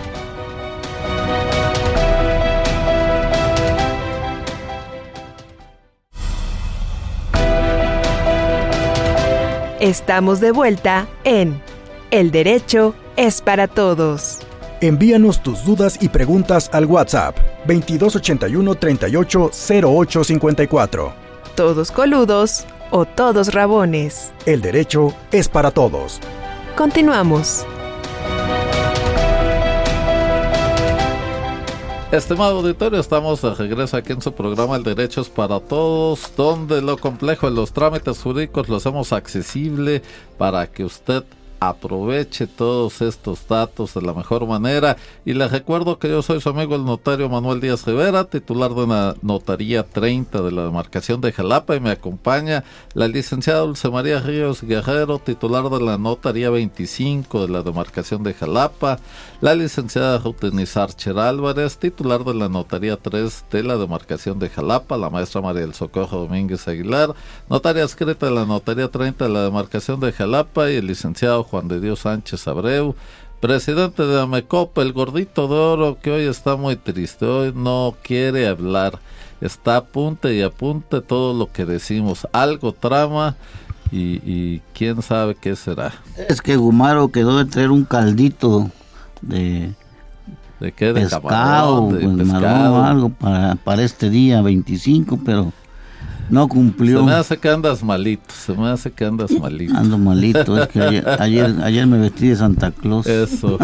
Estamos 9.80 10.40
de 10.40 10.52
vuelta 10.52 11.08
en 11.24 11.62
El 12.10 12.30
Derecho 12.30 12.94
es 13.16 13.40
para 13.40 13.66
Todos. 13.66 14.40
Envíanos 14.82 15.42
tus 15.42 15.64
dudas 15.64 15.96
y 16.02 16.10
preguntas 16.10 16.68
al 16.74 16.84
WhatsApp 16.84 17.34
2281 17.66 18.74
38 18.74 19.50
Todos 21.54 21.92
coludos 21.92 22.66
o 22.90 23.06
todos 23.06 23.54
rabones. 23.54 24.32
El 24.44 24.60
derecho 24.60 25.14
es 25.32 25.48
para 25.48 25.70
todos. 25.70 26.20
Continuamos. 26.76 27.64
Estimado 32.12 32.58
auditorio, 32.58 32.98
estamos 32.98 33.40
de 33.40 33.54
regreso 33.54 33.96
aquí 33.96 34.12
en 34.12 34.20
su 34.20 34.32
programa 34.32 34.74
El 34.74 34.82
Derechos 34.82 35.28
para 35.28 35.60
Todos, 35.60 36.32
donde 36.36 36.82
lo 36.82 36.96
complejo 36.96 37.46
en 37.46 37.54
los 37.54 37.72
trámites 37.72 38.20
jurídicos 38.20 38.68
lo 38.68 38.78
hacemos 38.78 39.12
accesible 39.12 40.02
para 40.36 40.66
que 40.66 40.82
usted 40.84 41.22
aproveche 41.60 42.46
todos 42.46 43.02
estos 43.02 43.46
datos 43.46 43.94
de 43.94 44.02
la 44.02 44.14
mejor 44.14 44.46
manera. 44.46 44.96
Y 45.26 45.34
les 45.34 45.52
recuerdo 45.52 45.98
que 45.98 46.08
yo 46.08 46.22
soy 46.22 46.40
su 46.40 46.48
amigo 46.48 46.74
el 46.74 46.84
notario 46.84 47.28
Manuel 47.28 47.60
Díaz 47.60 47.86
Rivera, 47.86 48.24
titular 48.24 48.74
de 48.74 48.86
la 48.86 49.14
Notaría 49.20 49.82
30 49.82 50.40
de 50.40 50.52
la 50.52 50.64
demarcación 50.64 51.20
de 51.20 51.32
Jalapa 51.32 51.76
y 51.76 51.80
me 51.80 51.90
acompaña 51.90 52.64
la 52.94 53.08
licenciada 53.08 53.60
Dulce 53.60 53.90
María 53.90 54.20
Ríos 54.20 54.62
Guerrero, 54.62 55.18
titular 55.18 55.68
de 55.68 55.80
la 55.80 55.98
Notaría 55.98 56.48
25 56.48 57.46
de 57.46 57.52
la 57.52 57.62
demarcación 57.62 58.22
de 58.22 58.32
Jalapa, 58.32 58.98
la 59.42 59.54
licenciada 59.54 60.18
Rutenizar 60.18 60.94
Cher 60.94 61.18
Álvarez, 61.18 61.76
titular 61.76 62.24
de 62.24 62.34
la 62.34 62.48
Notaría 62.48 62.96
3 62.96 63.44
de 63.50 63.62
la 63.62 63.76
demarcación 63.76 64.38
de 64.38 64.48
Jalapa, 64.48 64.96
la 64.96 65.10
maestra 65.10 65.42
María 65.42 65.62
del 65.62 65.74
Socorro 65.74 66.20
Domínguez 66.20 66.66
Aguilar, 66.66 67.14
notaria 67.50 67.84
escrita 67.84 68.26
de 68.26 68.32
la 68.32 68.46
Notaría 68.46 68.88
30 68.88 69.26
de 69.26 69.30
la 69.30 69.42
demarcación 69.42 70.00
de 70.00 70.12
Jalapa 70.12 70.70
y 70.70 70.76
el 70.76 70.86
licenciado 70.86 71.44
Juan 71.50 71.68
de 71.68 71.80
Dios 71.80 72.00
Sánchez 72.00 72.46
Abreu, 72.46 72.94
presidente 73.40 74.06
de 74.06 74.20
Amecopa, 74.20 74.82
el 74.82 74.92
gordito 74.92 75.48
de 75.48 75.54
oro 75.54 75.98
que 76.00 76.12
hoy 76.12 76.24
está 76.24 76.56
muy 76.56 76.76
triste, 76.76 77.26
hoy 77.26 77.52
no 77.54 77.96
quiere 78.02 78.46
hablar, 78.46 79.00
está 79.40 79.78
apunte 79.78 80.34
y 80.34 80.42
apunte 80.42 81.00
todo 81.00 81.34
lo 81.34 81.50
que 81.50 81.64
decimos, 81.64 82.28
algo 82.32 82.72
trama 82.72 83.36
y, 83.90 84.60
quién 84.72 85.02
sabe 85.02 85.34
qué 85.34 85.56
será. 85.56 85.92
Es 86.28 86.40
que 86.40 86.56
Gumaro 86.56 87.10
quedó 87.10 87.38
de 87.38 87.44
traer 87.46 87.70
un 87.70 87.84
caldito 87.84 88.70
de... 89.20 89.74
¿De 90.60 90.72
qué? 90.72 90.92
De 90.92 91.00
pescado, 91.00 91.88
de 91.88 92.06
pues, 92.06 92.30
algo 92.34 93.08
para, 93.08 93.54
para 93.56 93.82
este 93.82 94.10
día 94.10 94.42
25, 94.42 95.18
pero 95.24 95.54
no 96.30 96.48
cumplió. 96.48 97.00
Se 97.00 97.04
me 97.04 97.12
hace 97.12 97.38
que 97.38 97.48
andas 97.48 97.82
malito, 97.82 98.34
se 98.34 98.52
me 98.52 98.68
hace 98.68 98.90
que 98.90 99.04
andas 99.04 99.30
malito. 99.32 99.76
Ando 99.76 99.98
malito, 99.98 100.60
es 100.60 100.68
que 100.68 100.80
ayer, 100.80 101.04
ayer, 101.62 101.86
me 101.86 101.98
vestí 101.98 102.28
de 102.28 102.36
Santa 102.36 102.70
Claus. 102.70 103.06
Eso. 103.06 103.58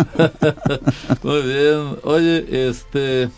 Muy 1.22 1.42
bien. 1.42 1.96
Oye, 2.02 2.68
este, 2.68 3.30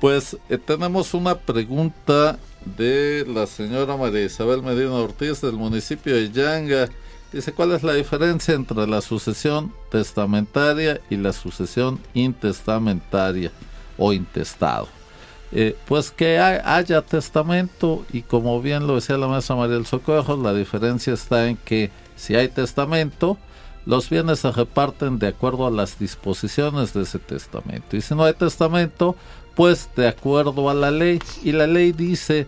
pues 0.00 0.36
eh, 0.48 0.58
tenemos 0.58 1.14
una 1.14 1.34
pregunta 1.34 2.38
de 2.76 3.26
la 3.28 3.46
señora 3.46 3.96
María 3.96 4.24
Isabel 4.24 4.62
Medina 4.62 4.92
Ortiz 4.92 5.40
del 5.40 5.54
municipio 5.54 6.14
de 6.14 6.30
Yanga. 6.30 6.88
Dice, 7.32 7.52
¿cuál 7.52 7.72
es 7.72 7.82
la 7.82 7.94
diferencia 7.94 8.54
entre 8.54 8.86
la 8.86 9.00
sucesión 9.00 9.72
testamentaria 9.90 11.00
y 11.08 11.16
la 11.16 11.32
sucesión 11.32 11.98
intestamentaria 12.12 13.50
o 13.96 14.12
intestado? 14.12 14.88
Eh, 15.54 15.76
pues 15.86 16.10
que 16.10 16.38
haya 16.38 17.02
testamento 17.02 18.06
y 18.10 18.22
como 18.22 18.62
bien 18.62 18.86
lo 18.86 18.94
decía 18.94 19.18
la 19.18 19.28
maestra 19.28 19.54
María 19.54 19.74
del 19.74 19.84
Socorro, 19.84 20.36
la 20.38 20.54
diferencia 20.54 21.12
está 21.12 21.46
en 21.46 21.58
que 21.58 21.90
si 22.16 22.34
hay 22.34 22.48
testamento, 22.48 23.36
los 23.84 24.08
bienes 24.08 24.38
se 24.38 24.50
reparten 24.50 25.18
de 25.18 25.28
acuerdo 25.28 25.66
a 25.66 25.70
las 25.70 25.98
disposiciones 25.98 26.94
de 26.94 27.02
ese 27.02 27.18
testamento. 27.18 27.96
Y 27.96 28.00
si 28.00 28.14
no 28.14 28.24
hay 28.24 28.32
testamento, 28.32 29.14
pues 29.54 29.90
de 29.96 30.08
acuerdo 30.08 30.70
a 30.70 30.74
la 30.74 30.90
ley. 30.90 31.18
Y 31.42 31.52
la 31.52 31.66
ley 31.66 31.92
dice, 31.92 32.46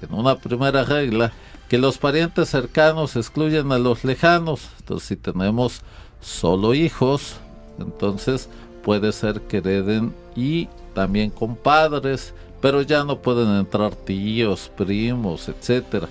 en 0.00 0.14
una 0.14 0.36
primera 0.36 0.84
regla, 0.84 1.32
que 1.68 1.78
los 1.78 1.98
parientes 1.98 2.48
cercanos 2.48 3.16
excluyen 3.16 3.72
a 3.72 3.78
los 3.78 4.04
lejanos. 4.04 4.68
Entonces, 4.78 5.08
si 5.08 5.16
tenemos 5.16 5.82
solo 6.20 6.72
hijos, 6.72 7.36
entonces 7.78 8.48
puede 8.84 9.12
ser 9.12 9.40
que 9.42 9.58
hereden 9.58 10.14
y 10.36 10.68
también 10.94 11.30
compadres 11.30 12.32
pero 12.60 12.82
ya 12.82 13.04
no 13.04 13.20
pueden 13.20 13.48
entrar 13.56 13.94
tíos, 13.94 14.70
primos, 14.76 15.48
etcétera. 15.48 16.08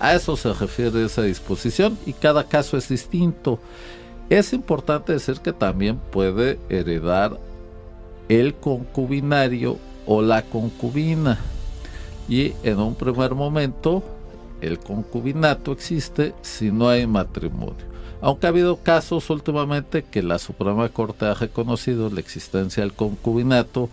A 0.00 0.14
eso 0.14 0.36
se 0.36 0.52
refiere 0.52 1.04
esa 1.04 1.22
disposición 1.22 1.98
y 2.06 2.12
cada 2.12 2.44
caso 2.44 2.76
es 2.76 2.88
distinto. 2.88 3.58
Es 4.30 4.52
importante 4.52 5.12
decir 5.12 5.40
que 5.40 5.52
también 5.52 5.98
puede 5.98 6.58
heredar 6.68 7.38
el 8.28 8.54
concubinario 8.54 9.78
o 10.06 10.22
la 10.22 10.42
concubina. 10.42 11.38
Y 12.28 12.52
en 12.62 12.78
un 12.78 12.94
primer 12.94 13.34
momento 13.34 14.02
el 14.60 14.78
concubinato 14.78 15.72
existe 15.72 16.34
si 16.42 16.70
no 16.70 16.88
hay 16.88 17.06
matrimonio. 17.06 17.88
Aunque 18.20 18.46
ha 18.46 18.50
habido 18.50 18.76
casos 18.76 19.30
últimamente 19.30 20.04
que 20.04 20.22
la 20.22 20.38
Suprema 20.38 20.88
Corte 20.88 21.26
ha 21.26 21.34
reconocido 21.34 22.10
la 22.10 22.20
existencia 22.20 22.82
del 22.82 22.92
concubinato 22.92 23.88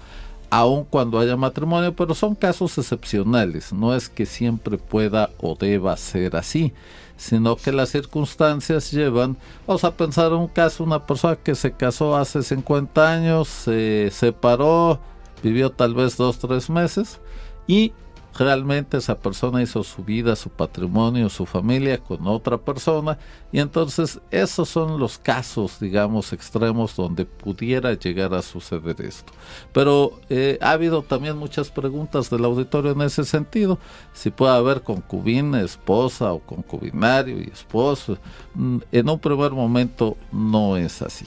aun 0.59 0.85
cuando 0.85 1.19
haya 1.19 1.35
matrimonio, 1.35 1.93
pero 1.93 2.13
son 2.13 2.33
casos 2.33 2.77
excepcionales, 2.77 3.73
no 3.73 3.93
es 3.93 4.07
que 4.07 4.25
siempre 4.25 4.77
pueda 4.77 5.29
o 5.39 5.55
deba 5.55 5.97
ser 5.97 6.35
así, 6.37 6.71
sino 7.17 7.57
que 7.57 7.73
las 7.73 7.89
circunstancias 7.89 8.91
llevan, 8.91 9.35
vamos 9.67 9.83
a 9.83 9.95
pensar 9.95 10.27
en 10.31 10.37
un 10.37 10.47
caso, 10.47 10.83
una 10.83 11.05
persona 11.05 11.35
que 11.35 11.55
se 11.55 11.73
casó 11.73 12.15
hace 12.15 12.41
50 12.41 13.11
años, 13.11 13.49
se 13.49 14.09
separó, 14.11 14.99
vivió 15.43 15.71
tal 15.71 15.93
vez 15.93 16.15
dos, 16.15 16.39
tres 16.39 16.69
meses 16.69 17.19
y 17.67 17.91
realmente 18.37 18.97
esa 18.97 19.17
persona 19.17 19.61
hizo 19.61 19.83
su 19.83 20.03
vida, 20.03 20.35
su 20.35 20.49
patrimonio, 20.49 21.29
su 21.29 21.45
familia 21.45 21.97
con 21.97 22.27
otra 22.27 22.57
persona 22.57 23.17
y 23.51 23.59
entonces 23.59 24.19
esos 24.29 24.67
son 24.67 24.99
los 24.99 25.17
casos, 25.17 25.79
digamos, 25.79 26.33
extremos 26.33 26.95
donde 26.95 27.25
pudiera 27.25 27.93
llegar 27.93 28.33
a 28.33 28.41
suceder 28.41 28.99
esto. 29.01 29.31
Pero 29.71 30.19
eh, 30.29 30.57
ha 30.61 30.71
habido 30.71 31.01
también 31.01 31.37
muchas 31.37 31.69
preguntas 31.69 32.29
del 32.29 32.43
auditorio 32.43 32.91
en 32.91 33.01
ese 33.01 33.23
sentido, 33.23 33.79
si 34.13 34.31
puede 34.31 34.53
haber 34.53 34.81
concubina, 34.81 35.61
esposa 35.61 36.33
o 36.33 36.39
concubinario 36.39 37.39
y 37.39 37.49
esposo. 37.51 38.17
Mm, 38.53 38.79
en 38.91 39.09
un 39.09 39.19
primer 39.19 39.51
momento 39.51 40.17
no 40.31 40.75
es 40.75 41.01
así. 41.01 41.25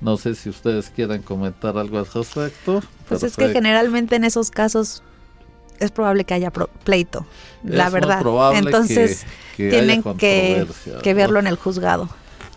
No 0.00 0.16
sé 0.16 0.34
si 0.34 0.48
ustedes 0.48 0.90
quieran 0.90 1.22
comentar 1.22 1.76
algo 1.76 1.98
al 1.98 2.06
respecto. 2.06 2.82
Pues 3.08 3.22
es 3.22 3.36
que 3.36 3.50
generalmente 3.50 4.16
en 4.16 4.24
esos 4.24 4.50
casos 4.50 5.02
es 5.80 5.90
probable 5.90 6.24
que 6.24 6.34
haya 6.34 6.52
pleito, 6.84 7.26
la 7.64 7.90
verdad. 7.90 8.22
Entonces 8.54 9.26
tienen 9.56 10.02
que, 10.16 10.66
verlo 11.14 11.40
en 11.40 11.46
el 11.46 11.56
juzgado. 11.56 12.08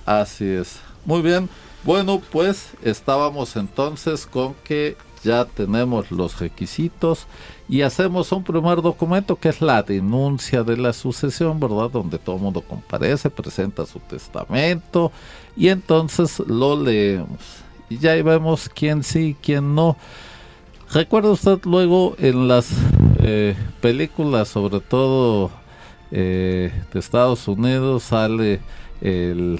Así 0.06 0.46
es. 0.46 0.80
Muy 1.06 1.22
bien. 1.22 1.50
Bueno, 1.84 2.22
pues 2.32 2.70
estábamos 2.82 3.56
entonces 3.56 4.26
con 4.26 4.54
que 4.64 4.96
ya 5.24 5.46
tenemos 5.46 6.12
los 6.12 6.40
requisitos 6.40 7.28
y 7.68 7.82
hacemos 7.82 8.32
un 8.32 8.44
primer 8.44 8.82
documento 8.82 9.38
que 9.38 9.50
es 9.50 9.62
la 9.62 9.82
denuncia 9.84 10.64
de 10.64 10.78
la 10.78 10.94
sucesión, 10.94 11.60
¿verdad? 11.60 11.90
Donde 11.90 12.20
todo 12.20 12.36
el 12.36 12.42
mundo 12.42 12.62
comparece, 12.62 13.30
presenta 13.30 13.86
su 13.86 14.00
testamento 14.00 15.12
y 15.56 15.70
entonces 15.70 16.40
lo 16.40 16.82
leemos. 16.82 17.40
Y 17.90 17.98
ya 17.98 18.12
ahí 18.12 18.22
vemos 18.22 18.70
quién 18.70 19.04
sí, 19.04 19.36
quién 19.42 19.76
no. 19.76 19.98
¿Recuerda 20.92 21.32
usted 21.32 21.60
luego 21.64 22.16
en 22.20 22.48
las 22.48 22.68
eh, 23.24 23.56
películas, 23.80 24.50
sobre 24.50 24.82
todo 24.82 25.50
eh, 26.12 26.72
de 26.92 27.00
Estados 27.00 27.48
Unidos, 27.48 28.04
sale 28.04 28.60
el 29.02 29.60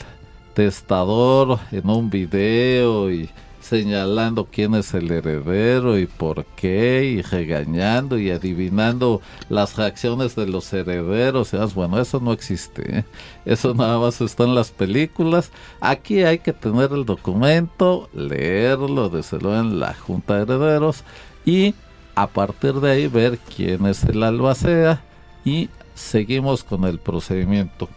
testador 0.54 1.60
en 1.72 1.90
un 1.90 2.10
video 2.10 3.10
y 3.10 3.30
señalando 3.62 4.50
quién 4.52 4.76
es 4.76 4.94
el 4.94 5.10
heredero 5.10 5.98
y 5.98 6.06
por 6.06 6.46
qué 6.58 7.06
y 7.06 7.22
regañando 7.22 8.20
y 8.20 8.30
adivinando 8.30 9.22
las 9.48 9.78
reacciones 9.78 10.36
de 10.36 10.48
los 10.48 10.72
herederos. 10.74 11.52
bueno, 11.74 12.00
eso 12.00 12.20
no 12.20 12.34
existe. 12.34 13.00
¿eh? 13.00 13.06
Eso 13.46 13.74
nada 13.74 13.98
más 13.98 14.20
está 14.20 14.44
en 14.44 14.56
las 14.56 14.72
películas. 14.72 15.52
Aquí 15.80 16.24
hay 16.24 16.40
que 16.40 16.52
tener 16.52 16.92
el 16.92 17.06
documento, 17.06 18.10
leerlo, 18.14 19.10
desde 19.10 19.40
luego 19.40 19.62
en 19.62 19.80
la 19.80 19.94
Junta 19.94 20.36
de 20.36 20.54
Herederos 20.54 21.04
y 21.46 21.74
a 22.16 22.28
partir 22.28 22.74
de 22.76 22.92
ahí 22.92 23.08
ver 23.08 23.40
quién 23.40 23.86
es 23.86 24.04
el 24.04 24.24
albacea 24.24 25.04
y 25.44 25.70
seguimos 25.96 26.64
con 26.64 26.86
el 26.86 27.00
procedimiento. 27.00 27.90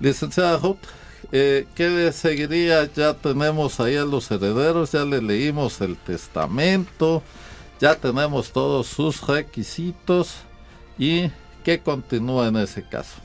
Licenciada 0.00 0.58
Hout, 0.58 0.78
eh, 1.32 1.66
¿qué 1.74 2.10
seguiría? 2.12 2.90
Ya 2.92 3.14
tenemos 3.14 3.80
ahí 3.80 3.96
a 3.96 4.04
los 4.04 4.30
herederos, 4.30 4.92
ya 4.92 5.04
le 5.04 5.20
leímos 5.20 5.80
el 5.80 5.96
testamento, 5.96 7.22
ya 7.80 7.94
tenemos 7.94 8.52
todos 8.52 8.86
sus 8.86 9.26
requisitos 9.26 10.36
y 10.98 11.30
¿qué 11.64 11.80
continúa 11.80 12.48
en 12.48 12.56
ese 12.56 12.82
caso? 12.82 13.16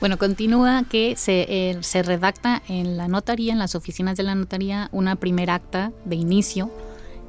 Bueno, 0.00 0.18
continúa 0.18 0.84
que 0.90 1.16
se, 1.16 1.46
eh, 1.48 1.78
se 1.80 2.02
redacta 2.02 2.62
en 2.68 2.98
la 2.98 3.08
notaría, 3.08 3.52
en 3.52 3.58
las 3.58 3.74
oficinas 3.74 4.16
de 4.16 4.24
la 4.24 4.34
notaría, 4.34 4.90
una 4.92 5.16
primera 5.16 5.54
acta 5.54 5.92
de 6.04 6.16
inicio 6.16 6.70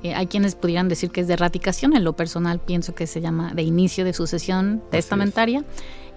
eh, 0.04 0.14
hay 0.14 0.28
quienes 0.28 0.56
pudieran 0.56 0.90
decir 0.90 1.10
que 1.12 1.22
es 1.22 1.28
de 1.28 1.36
ratificación, 1.36 1.96
en 1.96 2.04
lo 2.04 2.14
personal 2.14 2.60
pienso 2.60 2.94
que 2.94 3.08
se 3.08 3.22
llama 3.22 3.54
de 3.54 3.64
inicio 3.64 4.06
de 4.06 4.14
sucesión 4.14 4.82
testamentaria, 4.92 5.64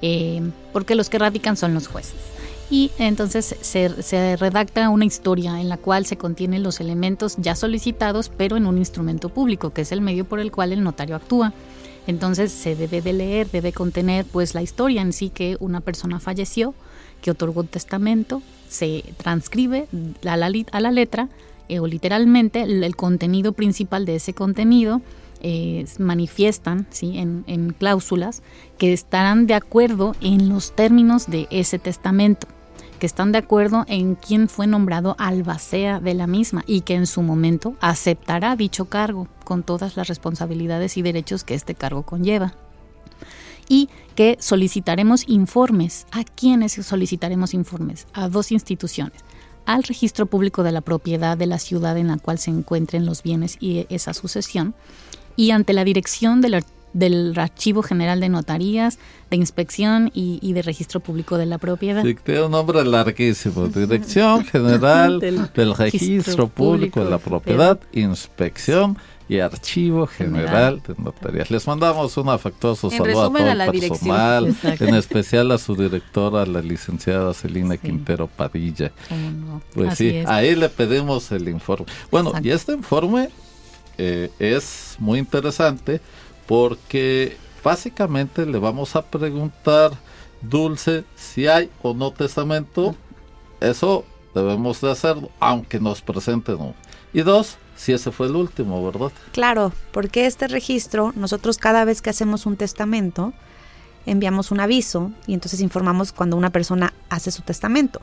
eh, 0.02 0.42
porque 0.72 0.94
los 0.94 1.08
que 1.08 1.18
radican 1.18 1.56
son 1.56 1.74
los 1.74 1.88
jueces. 1.88 2.16
Y 2.70 2.92
entonces 2.98 3.56
se, 3.60 4.02
se, 4.02 4.36
redacta 4.36 4.88
una 4.90 5.04
historia 5.04 5.60
en 5.60 5.68
la 5.68 5.76
cual 5.76 6.06
se 6.06 6.16
contienen 6.16 6.62
los 6.62 6.80
elementos 6.80 7.34
ya 7.38 7.56
solicitados, 7.56 8.28
pero 8.28 8.56
en 8.56 8.66
un 8.66 8.78
instrumento 8.78 9.28
público, 9.28 9.70
que 9.70 9.80
es 9.80 9.90
el 9.90 10.00
medio 10.00 10.24
por 10.24 10.38
el 10.38 10.52
cual 10.52 10.72
el 10.72 10.84
notario 10.84 11.16
actúa. 11.16 11.52
Entonces 12.06 12.52
se 12.52 12.76
debe 12.76 13.02
de 13.02 13.12
leer, 13.12 13.50
debe 13.50 13.72
contener 13.72 14.24
pues 14.24 14.54
la 14.54 14.62
historia 14.62 15.02
en 15.02 15.12
sí 15.12 15.30
que 15.30 15.56
una 15.58 15.80
persona 15.80 16.20
falleció, 16.20 16.74
que 17.22 17.32
otorgó 17.32 17.64
testamento, 17.64 18.40
se 18.68 19.04
transcribe 19.16 19.88
a 20.24 20.36
la, 20.36 20.52
a 20.72 20.80
la 20.80 20.90
letra 20.92 21.28
eh, 21.70 21.80
o 21.80 21.86
literalmente 21.86 22.62
el, 22.62 22.96
contenido 22.96 23.52
principal 23.52 24.04
de 24.04 24.16
ese 24.16 24.34
contenido 24.34 25.00
eh, 25.40 25.86
manifiestan 25.98 26.86
¿sí? 26.90 27.18
en, 27.18 27.44
en 27.46 27.72
cláusulas 27.72 28.42
que 28.76 28.92
estarán 28.92 29.46
de 29.46 29.54
acuerdo 29.54 30.14
en 30.20 30.48
los 30.48 30.74
términos 30.74 31.30
de 31.30 31.46
ese 31.50 31.78
testamento 31.78 32.46
que 33.00 33.06
están 33.06 33.32
de 33.32 33.38
acuerdo 33.38 33.84
en 33.88 34.14
quién 34.14 34.48
fue 34.48 34.68
nombrado 34.68 35.16
albacea 35.18 35.98
de 35.98 36.14
la 36.14 36.28
misma 36.28 36.62
y 36.66 36.82
que 36.82 36.94
en 36.94 37.06
su 37.06 37.22
momento 37.22 37.74
aceptará 37.80 38.54
dicho 38.54 38.84
cargo 38.84 39.26
con 39.42 39.64
todas 39.64 39.96
las 39.96 40.06
responsabilidades 40.06 40.96
y 40.96 41.02
derechos 41.02 41.42
que 41.42 41.54
este 41.54 41.74
cargo 41.74 42.04
conlleva. 42.04 42.54
Y 43.68 43.88
que 44.14 44.36
solicitaremos 44.38 45.24
informes. 45.28 46.06
¿A 46.12 46.24
quiénes 46.24 46.72
solicitaremos 46.72 47.54
informes? 47.54 48.06
A 48.12 48.28
dos 48.28 48.52
instituciones. 48.52 49.24
Al 49.66 49.82
registro 49.82 50.26
público 50.26 50.62
de 50.62 50.72
la 50.72 50.80
propiedad 50.80 51.36
de 51.36 51.46
la 51.46 51.58
ciudad 51.58 51.96
en 51.96 52.08
la 52.08 52.18
cual 52.18 52.38
se 52.38 52.50
encuentren 52.50 53.06
los 53.06 53.22
bienes 53.22 53.56
y 53.60 53.86
esa 53.88 54.14
sucesión 54.14 54.74
y 55.36 55.52
ante 55.52 55.72
la 55.72 55.84
dirección 55.84 56.40
del 56.40 56.64
del 56.92 57.38
Archivo 57.38 57.82
General 57.82 58.20
de 58.20 58.28
Notarías, 58.28 58.98
de 59.30 59.36
Inspección 59.36 60.10
y, 60.12 60.52
de 60.52 60.62
Registro 60.62 61.00
Público 61.00 61.38
de 61.38 61.46
la 61.46 61.58
Propiedad. 61.58 62.02
Sí, 62.02 62.16
tiene 62.22 62.42
un 62.42 62.52
nombre 62.52 62.84
larguísimo. 62.84 63.68
Dirección 63.68 64.44
General 64.44 65.20
del, 65.54 65.76
Registro 65.76 66.48
Público 66.48 67.04
de 67.04 67.10
la 67.10 67.18
Propiedad, 67.18 67.78
Inspección 67.92 68.98
y 69.30 69.38
Archivo 69.38 70.08
General, 70.08 70.82
de 70.84 70.92
Notarías. 70.98 71.52
Les 71.52 71.64
mandamos 71.64 72.16
un 72.16 72.30
afectuoso 72.30 72.90
saludo 72.90 73.22
a 73.22 73.28
todo 73.28 73.38
el 73.38 73.80
personal, 73.80 74.56
en 74.64 74.94
especial 74.96 75.52
a 75.52 75.58
su 75.58 75.76
directora, 75.76 76.44
la 76.46 76.60
licenciada 76.60 77.32
Celina 77.32 77.76
Quintero 77.76 78.26
Padilla. 78.26 78.90
Pues 79.72 79.98
sí, 79.98 80.24
ahí 80.26 80.56
le 80.56 80.68
pedimos 80.68 81.30
el 81.30 81.48
informe. 81.48 81.86
Bueno, 82.10 82.32
y 82.42 82.50
este 82.50 82.72
informe 82.72 83.30
eh, 83.98 84.32
es 84.40 84.96
muy 84.98 85.20
interesante 85.20 86.00
porque 86.48 87.36
básicamente 87.62 88.44
le 88.44 88.58
vamos 88.58 88.96
a 88.96 89.02
preguntar, 89.02 89.92
Dulce, 90.42 91.04
si 91.14 91.46
hay 91.46 91.70
o 91.82 91.94
no 91.94 92.10
testamento. 92.10 92.96
Eso 93.60 94.04
debemos 94.34 94.80
de 94.80 94.90
hacerlo, 94.90 95.30
aunque 95.38 95.78
nos 95.78 96.02
presenten 96.02 96.56
uno. 96.56 96.74
Y 97.12 97.20
dos, 97.20 97.58
si 97.80 97.94
ese 97.94 98.12
fue 98.12 98.26
el 98.26 98.36
último, 98.36 98.84
¿verdad? 98.84 99.10
Claro, 99.32 99.72
porque 99.90 100.26
este 100.26 100.48
registro, 100.48 101.14
nosotros 101.16 101.56
cada 101.56 101.86
vez 101.86 102.02
que 102.02 102.10
hacemos 102.10 102.44
un 102.44 102.56
testamento, 102.56 103.32
enviamos 104.04 104.50
un 104.50 104.60
aviso 104.60 105.12
y 105.26 105.32
entonces 105.32 105.62
informamos 105.62 106.12
cuando 106.12 106.36
una 106.36 106.50
persona 106.50 106.92
hace 107.08 107.30
su 107.30 107.40
testamento. 107.40 108.02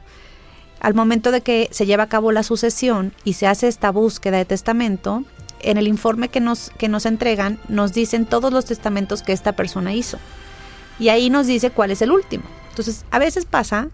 Al 0.80 0.96
momento 0.96 1.30
de 1.30 1.42
que 1.42 1.70
se 1.72 1.86
lleva 1.86 2.04
a 2.04 2.10
cabo 2.10 2.32
la 2.32 2.42
sucesión 2.42 3.14
y 3.24 3.34
se 3.34 3.46
hace 3.46 3.68
esta 3.68 3.92
búsqueda 3.92 4.38
de 4.38 4.46
testamento, 4.46 5.24
en 5.60 5.78
el 5.78 5.88
informe 5.88 6.30
que 6.30 6.40
nos, 6.40 6.72
que 6.80 6.88
nos 6.88 7.06
entregan 7.06 7.60
nos 7.68 7.94
dicen 7.94 8.26
todos 8.26 8.52
los 8.52 8.66
testamentos 8.66 9.22
que 9.22 9.34
esta 9.34 9.52
persona 9.52 9.94
hizo. 9.94 10.18
Y 10.98 11.10
ahí 11.10 11.30
nos 11.30 11.46
dice 11.46 11.70
cuál 11.70 11.92
es 11.92 12.02
el 12.02 12.12
último. 12.12 12.46
Entonces, 12.72 13.06
a 13.12 13.20
veces 13.20 13.46
pasa 13.46 13.90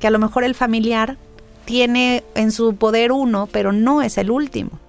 que 0.00 0.06
a 0.06 0.10
lo 0.10 0.18
mejor 0.18 0.44
el 0.44 0.54
familiar 0.54 1.18
tiene 1.66 2.24
en 2.34 2.50
su 2.50 2.76
poder 2.76 3.12
uno, 3.12 3.46
pero 3.52 3.72
no 3.72 4.00
es 4.00 4.16
el 4.16 4.30
último. 4.30 4.87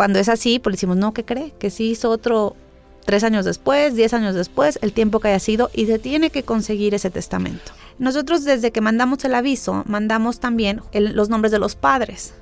Cuando 0.00 0.18
es 0.18 0.30
así, 0.30 0.58
pues 0.58 0.76
decimos, 0.76 0.96
no, 0.96 1.12
¿qué 1.12 1.26
cree? 1.26 1.52
Que 1.58 1.68
sí 1.68 1.90
hizo 1.90 2.08
otro 2.08 2.56
tres 3.04 3.22
años 3.22 3.44
después, 3.44 3.94
diez 3.94 4.14
años 4.14 4.34
después, 4.34 4.78
el 4.80 4.94
tiempo 4.94 5.20
que 5.20 5.28
haya 5.28 5.38
sido, 5.38 5.68
y 5.74 5.84
se 5.84 5.98
tiene 5.98 6.30
que 6.30 6.42
conseguir 6.42 6.94
ese 6.94 7.10
testamento. 7.10 7.72
Nosotros 7.98 8.44
desde 8.44 8.70
que 8.70 8.80
mandamos 8.80 9.22
el 9.26 9.34
aviso, 9.34 9.82
mandamos 9.84 10.40
también 10.40 10.80
los 10.94 11.28
nombres 11.28 11.52
de 11.52 11.58
los 11.58 11.74
padres, 11.74 12.32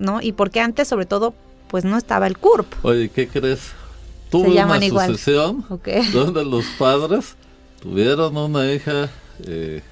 ¿no? 0.00 0.20
Y 0.20 0.32
porque 0.32 0.58
antes, 0.58 0.88
sobre 0.88 1.06
todo, 1.06 1.34
pues 1.68 1.84
no 1.84 1.96
estaba 1.96 2.26
el 2.26 2.36
CURP. 2.36 2.84
Oye, 2.84 3.08
¿qué 3.08 3.28
crees? 3.28 3.60
Tuve 4.28 4.48
una 4.48 4.80
sucesión 4.80 5.64
donde 6.12 6.44
los 6.44 6.64
padres 6.76 7.36
tuvieron 7.80 8.36
una 8.36 8.72
hija 8.72 9.08
eh, 9.46 9.82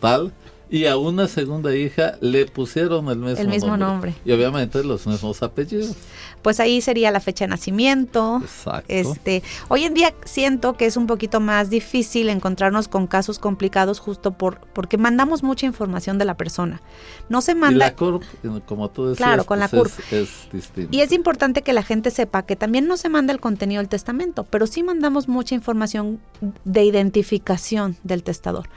tal 0.00 0.32
y 0.70 0.86
a 0.86 0.96
una 0.96 1.28
segunda 1.28 1.74
hija 1.74 2.16
le 2.20 2.46
pusieron 2.46 3.08
el 3.08 3.18
mismo, 3.18 3.40
el 3.40 3.48
mismo 3.48 3.76
nombre. 3.76 4.14
Y 4.24 4.32
obviamente 4.32 4.84
los 4.84 5.06
mismos 5.06 5.42
apellidos. 5.42 5.94
Pues 6.42 6.60
ahí 6.60 6.80
sería 6.80 7.10
la 7.10 7.20
fecha 7.20 7.44
de 7.44 7.50
nacimiento. 7.50 8.40
Exacto. 8.42 8.84
Este, 8.88 9.42
hoy 9.68 9.84
en 9.84 9.94
día 9.94 10.14
siento 10.24 10.74
que 10.74 10.86
es 10.86 10.96
un 10.96 11.06
poquito 11.06 11.40
más 11.40 11.70
difícil 11.70 12.28
encontrarnos 12.28 12.88
con 12.88 13.06
casos 13.06 13.38
complicados 13.38 14.00
justo 14.00 14.32
por 14.32 14.60
porque 14.72 14.98
mandamos 14.98 15.42
mucha 15.42 15.66
información 15.66 16.18
de 16.18 16.24
la 16.24 16.36
persona. 16.36 16.80
No 17.28 17.40
se 17.40 17.54
manda. 17.54 17.86
Y 17.86 17.90
la 17.90 17.94
CURP, 17.94 18.22
como 18.66 18.90
tú 18.90 19.06
decías, 19.06 19.26
claro, 19.26 19.44
con 19.44 19.58
la 19.58 19.68
pues 19.68 19.94
CURP. 19.94 20.12
Es, 20.12 20.48
distinto. 20.52 20.96
Y 20.96 21.00
es 21.00 21.12
importante 21.12 21.62
que 21.62 21.72
la 21.72 21.82
gente 21.82 22.10
sepa 22.10 22.42
que 22.42 22.56
también 22.56 22.86
no 22.86 22.96
se 22.96 23.08
manda 23.08 23.32
el 23.32 23.40
contenido 23.40 23.80
del 23.80 23.88
testamento, 23.88 24.44
pero 24.44 24.66
sí 24.66 24.82
mandamos 24.82 25.28
mucha 25.28 25.54
información 25.54 26.20
de 26.64 26.84
identificación 26.84 27.96
del 28.02 28.22
testador. 28.22 28.68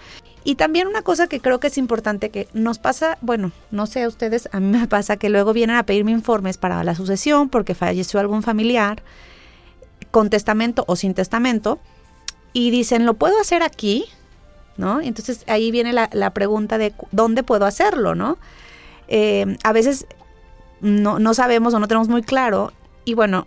Y 0.43 0.55
también 0.55 0.87
una 0.87 1.03
cosa 1.03 1.27
que 1.27 1.39
creo 1.39 1.59
que 1.59 1.67
es 1.67 1.77
importante 1.77 2.29
que 2.29 2.47
nos 2.53 2.79
pasa, 2.79 3.17
bueno, 3.21 3.51
no 3.69 3.85
sé 3.85 4.03
a 4.03 4.07
ustedes, 4.07 4.49
a 4.51 4.59
mí 4.59 4.77
me 4.77 4.87
pasa 4.87 5.17
que 5.17 5.29
luego 5.29 5.53
vienen 5.53 5.75
a 5.75 5.83
pedirme 5.83 6.11
informes 6.11 6.57
para 6.57 6.83
la 6.83 6.95
sucesión 6.95 7.49
porque 7.49 7.75
falleció 7.75 8.19
algún 8.19 8.41
familiar 8.41 9.03
con 10.09 10.29
testamento 10.29 10.83
o 10.87 10.95
sin 10.95 11.13
testamento 11.13 11.79
y 12.53 12.71
dicen, 12.71 13.05
¿lo 13.05 13.13
puedo 13.13 13.39
hacer 13.39 13.61
aquí? 13.61 14.05
¿No? 14.77 14.99
Entonces 14.99 15.43
ahí 15.47 15.69
viene 15.69 15.93
la, 15.93 16.29
pregunta 16.31 16.79
de 16.79 16.93
dónde 17.11 17.43
puedo 17.43 17.65
hacerlo, 17.65 18.15
¿no? 18.15 18.39
Eh, 19.07 19.57
a 19.63 19.73
veces 19.73 20.07
no, 20.79 21.19
no 21.19 21.33
sabemos 21.35 21.73
o 21.73 21.79
no 21.79 21.87
tenemos 21.87 22.07
muy 22.07 22.23
claro 22.23 22.73
y 23.05 23.13
bueno, 23.13 23.45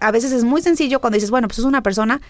a 0.00 0.10
veces 0.10 0.32
es 0.32 0.42
muy 0.42 0.62
sencillo 0.62 1.00
cuando 1.00 1.14
dices, 1.14 1.30
bueno, 1.30 1.46
pues 1.46 1.58
es 1.58 1.64
una 1.64 1.82
persona 1.82 2.20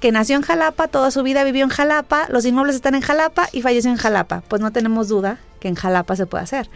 que 0.00 0.12
nació 0.12 0.36
en 0.36 0.42
Jalapa, 0.42 0.88
toda 0.88 1.10
su 1.10 1.22
vida 1.22 1.44
vivió 1.44 1.64
en 1.64 1.70
Jalapa, 1.70 2.26
los 2.28 2.44
inmuebles 2.44 2.76
están 2.76 2.94
en 2.94 3.00
Jalapa 3.00 3.48
y 3.52 3.62
falleció 3.62 3.90
en 3.90 3.96
Jalapa. 3.96 4.42
Pues 4.48 4.60
no 4.60 4.72
tenemos 4.72 5.08
duda 5.08 5.38
que 5.60 5.68
en 5.68 5.74
Jalapa 5.74 6.16
se 6.16 6.26
puede 6.26 6.44
hacer. 6.44 6.68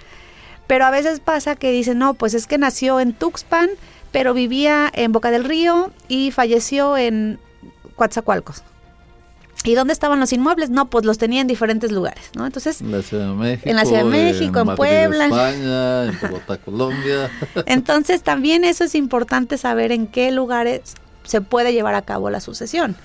Pero 0.67 0.85
a 0.85 0.91
veces 0.91 1.21
pasa 1.21 1.57
que 1.57 1.73
dicen, 1.73 1.99
no, 1.99 2.15
pues 2.15 2.35
es 2.35 2.47
que 2.47 2.57
nació 2.57 3.01
en 3.01 3.13
Tuxpan, 3.13 3.71
pero 4.13 4.35
vivía 4.35 4.91
en 4.95 5.13
Boca 5.13 5.31
del 5.31 5.45
Río 5.45 5.91
y 6.09 6.31
falleció 6.31 6.97
en 6.97 7.39
Coatzacoalcos. 7.97 8.63
¿Y 9.65 9.75
dónde 9.75 9.93
estaban 9.93 10.19
los 10.19 10.33
inmuebles? 10.33 10.71
No, 10.71 10.89
pues 10.89 11.05
los 11.05 11.19
tenía 11.19 11.43
en 11.43 11.47
diferentes 11.47 11.93
lugares, 11.93 12.31
¿no? 12.35 12.47
Entonces, 12.47 12.81
en 12.81 12.93
la 12.93 13.03
Ciudad 13.03 13.29
de 13.29 13.35
México, 13.35 13.69
en, 13.69 13.77
la 13.77 13.85
Ciudad 13.85 14.05
de 14.05 14.09
México, 14.09 14.61
en, 14.61 14.75
Puebla, 14.75 15.25
España, 15.27 16.05
en 16.05 16.19
Bogotá, 16.21 16.57
Colombia. 16.57 17.31
Entonces, 17.67 18.23
también 18.23 18.65
eso 18.65 18.85
es 18.85 18.95
importante 18.95 19.59
saber 19.59 19.93
en 19.93 20.07
qué 20.07 20.31
lugares 20.31 20.95
se 21.25 21.41
puede 21.41 21.73
llevar 21.73 21.95
a 21.95 22.03
cabo 22.03 22.31
la 22.31 22.41
sucesión. 22.41 22.97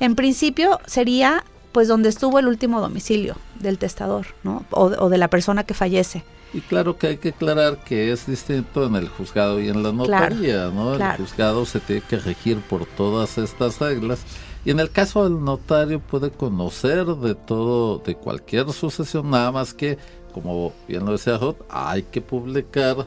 En 0.00 0.14
principio 0.14 0.80
sería 0.86 1.44
pues 1.72 1.88
donde 1.88 2.08
estuvo 2.08 2.38
el 2.38 2.48
último 2.48 2.80
domicilio 2.80 3.36
del 3.60 3.78
testador, 3.78 4.26
¿no? 4.42 4.64
O, 4.70 5.08
de 5.08 5.18
la 5.18 5.28
persona 5.28 5.64
que 5.64 5.74
fallece. 5.74 6.24
Y 6.52 6.62
claro 6.62 6.98
que 6.98 7.06
hay 7.06 7.16
que 7.18 7.28
aclarar 7.28 7.78
que 7.84 8.10
es 8.10 8.26
distinto 8.26 8.84
en 8.84 8.96
el 8.96 9.08
juzgado 9.08 9.60
y 9.60 9.68
en 9.68 9.82
la 9.84 9.92
notaría, 9.92 10.68
¿no? 10.70 10.94
El 10.94 11.16
juzgado 11.16 11.64
se 11.64 11.78
tiene 11.78 12.02
que 12.02 12.16
regir 12.16 12.58
por 12.58 12.86
todas 12.86 13.38
estas 13.38 13.78
reglas. 13.78 14.20
Y 14.64 14.72
en 14.72 14.80
el 14.80 14.90
caso 14.90 15.24
del 15.24 15.42
notario 15.42 16.00
puede 16.00 16.30
conocer 16.30 17.06
de 17.06 17.34
todo, 17.34 17.98
de 17.98 18.14
cualquier 18.16 18.70
sucesión, 18.72 19.30
nada 19.30 19.52
más 19.52 19.72
que, 19.72 19.96
como 20.32 20.72
bien 20.88 21.06
lo 21.06 21.12
decía 21.12 21.38
Jod, 21.38 21.56
hay 21.70 22.02
que 22.02 22.20
publicar 22.20 23.06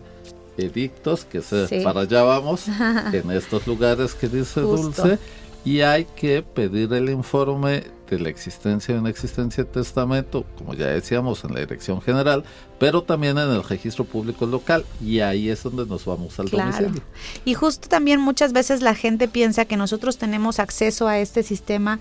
edictos, 0.57 1.25
que 1.25 1.41
se, 1.41 1.81
para 1.83 2.01
allá 2.01 2.23
vamos, 2.23 2.67
en 3.13 3.31
estos 3.31 3.65
lugares 3.67 4.13
que 4.13 4.27
dice 4.27 4.61
Dulce, 4.61 5.19
y 5.65 5.81
hay 5.81 6.05
que 6.05 6.41
pedir 6.43 6.91
el 6.93 7.09
informe 7.09 7.83
de 8.09 8.19
la 8.19 8.29
existencia 8.29 8.93
o 8.93 8.97
inexistencia 8.97 9.63
de 9.63 9.69
testamento, 9.69 10.45
como 10.57 10.73
ya 10.73 10.87
decíamos, 10.87 11.43
en 11.43 11.53
la 11.53 11.61
dirección 11.61 12.01
general, 12.01 12.43
pero 12.79 13.01
también 13.01 13.37
en 13.37 13.49
el 13.49 13.63
registro 13.63 14.03
público 14.03 14.45
local, 14.45 14.85
y 15.01 15.21
ahí 15.21 15.49
es 15.49 15.63
donde 15.63 15.85
nos 15.85 16.05
vamos 16.05 16.37
al 16.39 16.49
domicilio. 16.49 17.01
Y 17.45 17.53
justo 17.53 17.87
también 17.87 18.19
muchas 18.19 18.51
veces 18.51 18.81
la 18.81 18.93
gente 18.93 19.27
piensa 19.27 19.65
que 19.65 19.77
nosotros 19.77 20.17
tenemos 20.17 20.59
acceso 20.59 21.07
a 21.07 21.19
este 21.19 21.43
sistema 21.43 21.99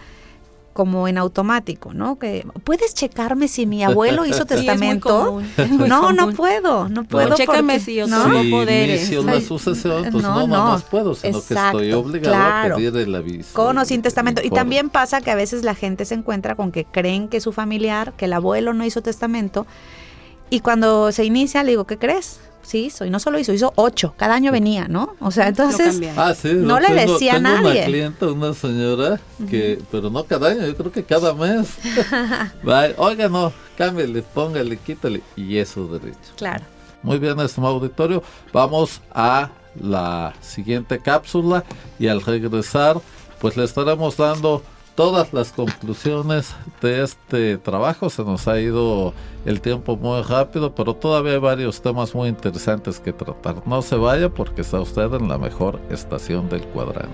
como 0.73 1.09
en 1.09 1.19
automático, 1.19 1.93
¿no? 1.93 2.19
Que 2.19 2.47
puedes 2.65 2.95
checarme 2.95 3.49
si 3.49 3.67
mi 3.67 3.85
abuelo 3.85 4.25
hizo 4.27 4.47
testamento. 4.47 5.43
no, 5.87 6.13
no 6.13 6.33
puedo, 6.33 6.89
no 6.89 7.05
puedo. 7.05 7.35
chécame 7.35 7.81
si 7.81 7.95
yo 7.95 8.07
¿no? 8.07 8.25
tengo 8.25 8.59
poderes. 8.59 9.07
Si 9.07 9.17
una 9.17 9.41
sucesión, 9.41 10.09
pues 10.11 10.23
no, 10.23 10.47
no, 10.47 10.67
más 10.67 10.83
puedo, 10.85 11.15
sino 11.15 11.43
que 11.43 11.55
estoy 11.55 11.93
obligado 11.93 12.73
a 12.73 12.77
pedir 12.77 12.97
el 12.97 13.15
aviso. 13.15 13.51
Con 13.53 13.79
o 13.79 13.85
sin 13.85 14.03
testamento. 14.03 14.41
Y 14.45 14.51
también 14.51 14.91
pasa 14.91 15.21
que 15.21 15.31
a 15.31 15.35
veces 15.35 15.63
la 15.63 15.75
gente 15.75 16.05
se 16.05 16.15
encuentra 16.15 16.55
con 16.55 16.73
que 16.73 16.85
creen 16.85 17.29
que 17.29 17.41
su 17.41 17.53
familiar, 17.53 18.13
que 18.15 18.25
el 18.25 18.33
abuelo 18.33 18.73
no 18.73 18.85
hizo 18.85 19.03
testamento, 19.03 19.67
y 20.51 20.61
cuando 20.61 21.13
se 21.13 21.25
inicia 21.25 21.63
le 21.63 21.71
digo, 21.71 21.87
¿qué 21.87 21.99
crees? 21.99 22.41
Sí 22.63 22.87
hizo, 22.87 23.05
y 23.05 23.11
no 23.11 23.19
solo 23.19 23.39
hizo, 23.39 23.53
hizo 23.53 23.73
ocho, 23.77 24.15
cada 24.17 24.35
año 24.35 24.53
venía, 24.53 24.89
¿no? 24.89 25.15
O 25.21 25.31
sea, 25.31 25.49
entonces 25.49 26.01
ah, 26.17 26.35
sí, 26.35 26.53
no 26.55 26.81
le 26.81 26.95
decía 26.95 27.35
a 27.35 27.39
nadie. 27.39 27.73
Una 27.73 27.85
clienta, 27.85 28.27
una 28.27 28.55
señora, 28.55 29.21
que, 29.49 29.81
pero 29.91 30.11
no 30.11 30.25
cada 30.25 30.51
año, 30.51 30.67
yo 30.67 30.77
creo 30.77 30.93
que 30.93 31.05
cada 31.05 31.35
mes. 31.35 31.69
Oiga, 32.97 33.29
no, 33.29 33.53
cámbiale, 33.77 34.23
póngale, 34.23 34.77
quítale, 34.79 35.23
y 35.37 35.59
eso 35.59 35.87
derecho. 35.87 36.19
Claro. 36.37 36.65
Muy 37.03 37.19
bien, 37.19 37.39
estimado 37.41 37.75
auditorio, 37.75 38.23
vamos 38.53 39.01
a 39.13 39.51
la 39.81 40.35
siguiente 40.41 40.99
cápsula 40.99 41.65
y 41.99 42.09
al 42.09 42.21
regresar, 42.21 43.01
pues 43.41 43.57
le 43.57 43.65
estaremos 43.65 44.17
dando 44.17 44.63
todas 44.95 45.33
las 45.33 45.53
conclusiones 45.53 46.55
de 46.81 47.03
este 47.03 47.59
trabajo. 47.59 48.11
Se 48.11 48.25
nos 48.25 48.47
ha 48.49 48.61
ido 48.61 49.13
el 49.45 49.61
tiempo 49.61 49.97
muy 49.97 50.23
rápido, 50.23 50.75
pero 50.75 50.95
todavía 50.95 51.33
hay 51.33 51.39
varios 51.39 51.83
temas 51.83 52.15
muy 52.15 52.29
interesantes 52.29 53.01
que 53.01 53.13
tratar. 53.13 53.67
No 53.67 53.83
se 53.83 53.97
vaya 53.97 54.29
porque 54.29 54.63
está 54.63 54.81
usted 54.81 55.13
en 55.15 55.29
la 55.29 55.39
mejor 55.39 55.81
estación 55.91 56.49
del 56.49 56.63
cuadrante. 56.63 57.11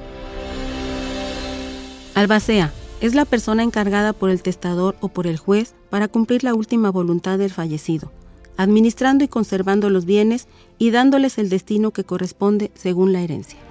Albacea 2.14 2.72
es 3.00 3.14
la 3.14 3.24
persona 3.24 3.62
encargada 3.62 4.12
por 4.12 4.30
el 4.30 4.42
testador 4.42 4.96
o 5.00 5.08
por 5.08 5.26
el 5.26 5.38
juez 5.38 5.74
para 5.88 6.08
cumplir 6.08 6.42
la 6.42 6.54
última 6.54 6.90
voluntad 6.90 7.38
del 7.38 7.52
fallecido, 7.52 8.10
administrando 8.56 9.24
y 9.24 9.28
conservando 9.28 9.88
los 9.88 10.04
bienes 10.04 10.48
y 10.78 10.90
dándoles 10.90 11.38
el 11.38 11.48
destino 11.48 11.92
que 11.92 12.04
corresponde 12.04 12.72
según 12.74 13.12
la 13.12 13.20
herencia. 13.20 13.67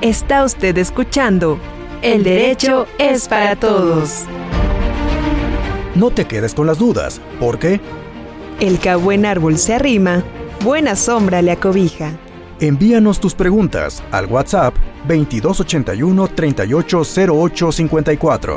Está 0.00 0.44
usted 0.44 0.78
escuchando 0.78 1.58
El 2.00 2.24
Derecho 2.24 2.86
es 2.96 3.28
para 3.28 3.54
Todos. 3.54 4.22
No 5.94 6.10
te 6.10 6.24
quedes 6.24 6.54
con 6.54 6.66
las 6.66 6.78
dudas, 6.78 7.20
porque 7.38 7.82
El 8.60 8.78
que 8.78 8.88
a 8.88 8.96
buen 8.96 9.26
árbol 9.26 9.58
se 9.58 9.74
arrima, 9.74 10.24
buena 10.64 10.96
sombra 10.96 11.42
le 11.42 11.50
acobija. 11.50 12.12
Envíanos 12.60 13.20
tus 13.20 13.34
preguntas 13.34 14.02
al 14.10 14.24
WhatsApp 14.24 14.74
2281 15.06 16.28
380854. 16.28 18.56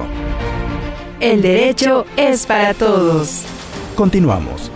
El 1.19 1.41
derecho 1.41 2.05
es 2.15 2.45
para 2.45 2.73
todos. 2.73 3.41
Continuamos. 3.97 4.71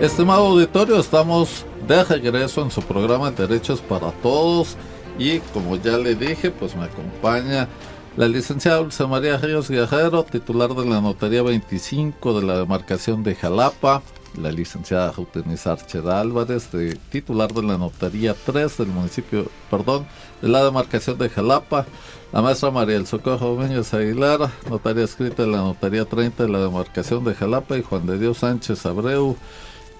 Estimado 0.00 0.46
auditorio, 0.46 0.98
estamos 0.98 1.66
de 1.90 2.04
regreso 2.04 2.62
en 2.62 2.70
su 2.70 2.82
programa 2.82 3.32
Derechos 3.32 3.80
para 3.80 4.12
Todos. 4.22 4.76
Y 5.18 5.40
como 5.52 5.74
ya 5.74 5.98
le 5.98 6.14
dije, 6.14 6.52
pues 6.52 6.76
me 6.76 6.84
acompaña 6.84 7.68
la 8.16 8.28
licenciada 8.28 8.78
Dulce 8.78 9.06
María 9.08 9.36
Ríos 9.36 9.68
Guerrero, 9.68 10.22
titular 10.22 10.72
de 10.72 10.86
la 10.86 11.00
Notaría 11.00 11.42
25 11.42 12.40
de 12.40 12.46
la 12.46 12.58
demarcación 12.58 13.24
de 13.24 13.34
Jalapa, 13.34 14.02
la 14.40 14.52
licenciada 14.52 15.10
Rutenis 15.10 15.66
Archeda 15.66 16.20
Álvarez, 16.20 16.70
de, 16.70 16.94
titular 17.10 17.52
de 17.52 17.64
la 17.64 17.76
Notaría 17.76 18.34
3 18.34 18.78
del 18.78 18.88
municipio, 18.88 19.46
perdón, 19.68 20.06
de 20.40 20.48
la 20.48 20.64
demarcación 20.64 21.18
de 21.18 21.28
Jalapa, 21.28 21.86
la 22.32 22.40
maestra 22.40 22.70
María 22.70 22.96
El 22.96 23.08
Socorro 23.08 23.56
Méndez 23.56 23.92
Aguilar, 23.92 24.48
notaria 24.70 25.02
escrita 25.02 25.42
de 25.42 25.48
la 25.48 25.58
Notaría 25.58 26.04
30 26.04 26.44
de 26.44 26.48
la 26.48 26.60
demarcación 26.60 27.24
de 27.24 27.34
Jalapa. 27.34 27.76
Y 27.76 27.82
Juan 27.82 28.06
de 28.06 28.16
Dios 28.16 28.38
Sánchez 28.38 28.86
Abreu, 28.86 29.36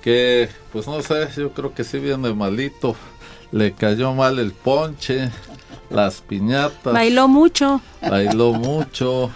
que 0.03 0.49
pues 0.73 0.87
no 0.87 1.03
sé, 1.03 1.29
yo 1.37 1.51
creo 1.53 1.75
que 1.75 1.85
sí 1.85 1.99
viene 1.99 2.33
malito, 2.33 2.97
le 3.53 3.73
cayó 3.73 4.15
mal 4.15 4.39
el 4.39 4.53
ponche, 4.53 5.31
las 5.91 6.21
piñatas. 6.21 6.93
Bailó 6.93 7.29
mucho. 7.29 7.81
Bailó 8.03 8.53
mucho. 8.53 9.31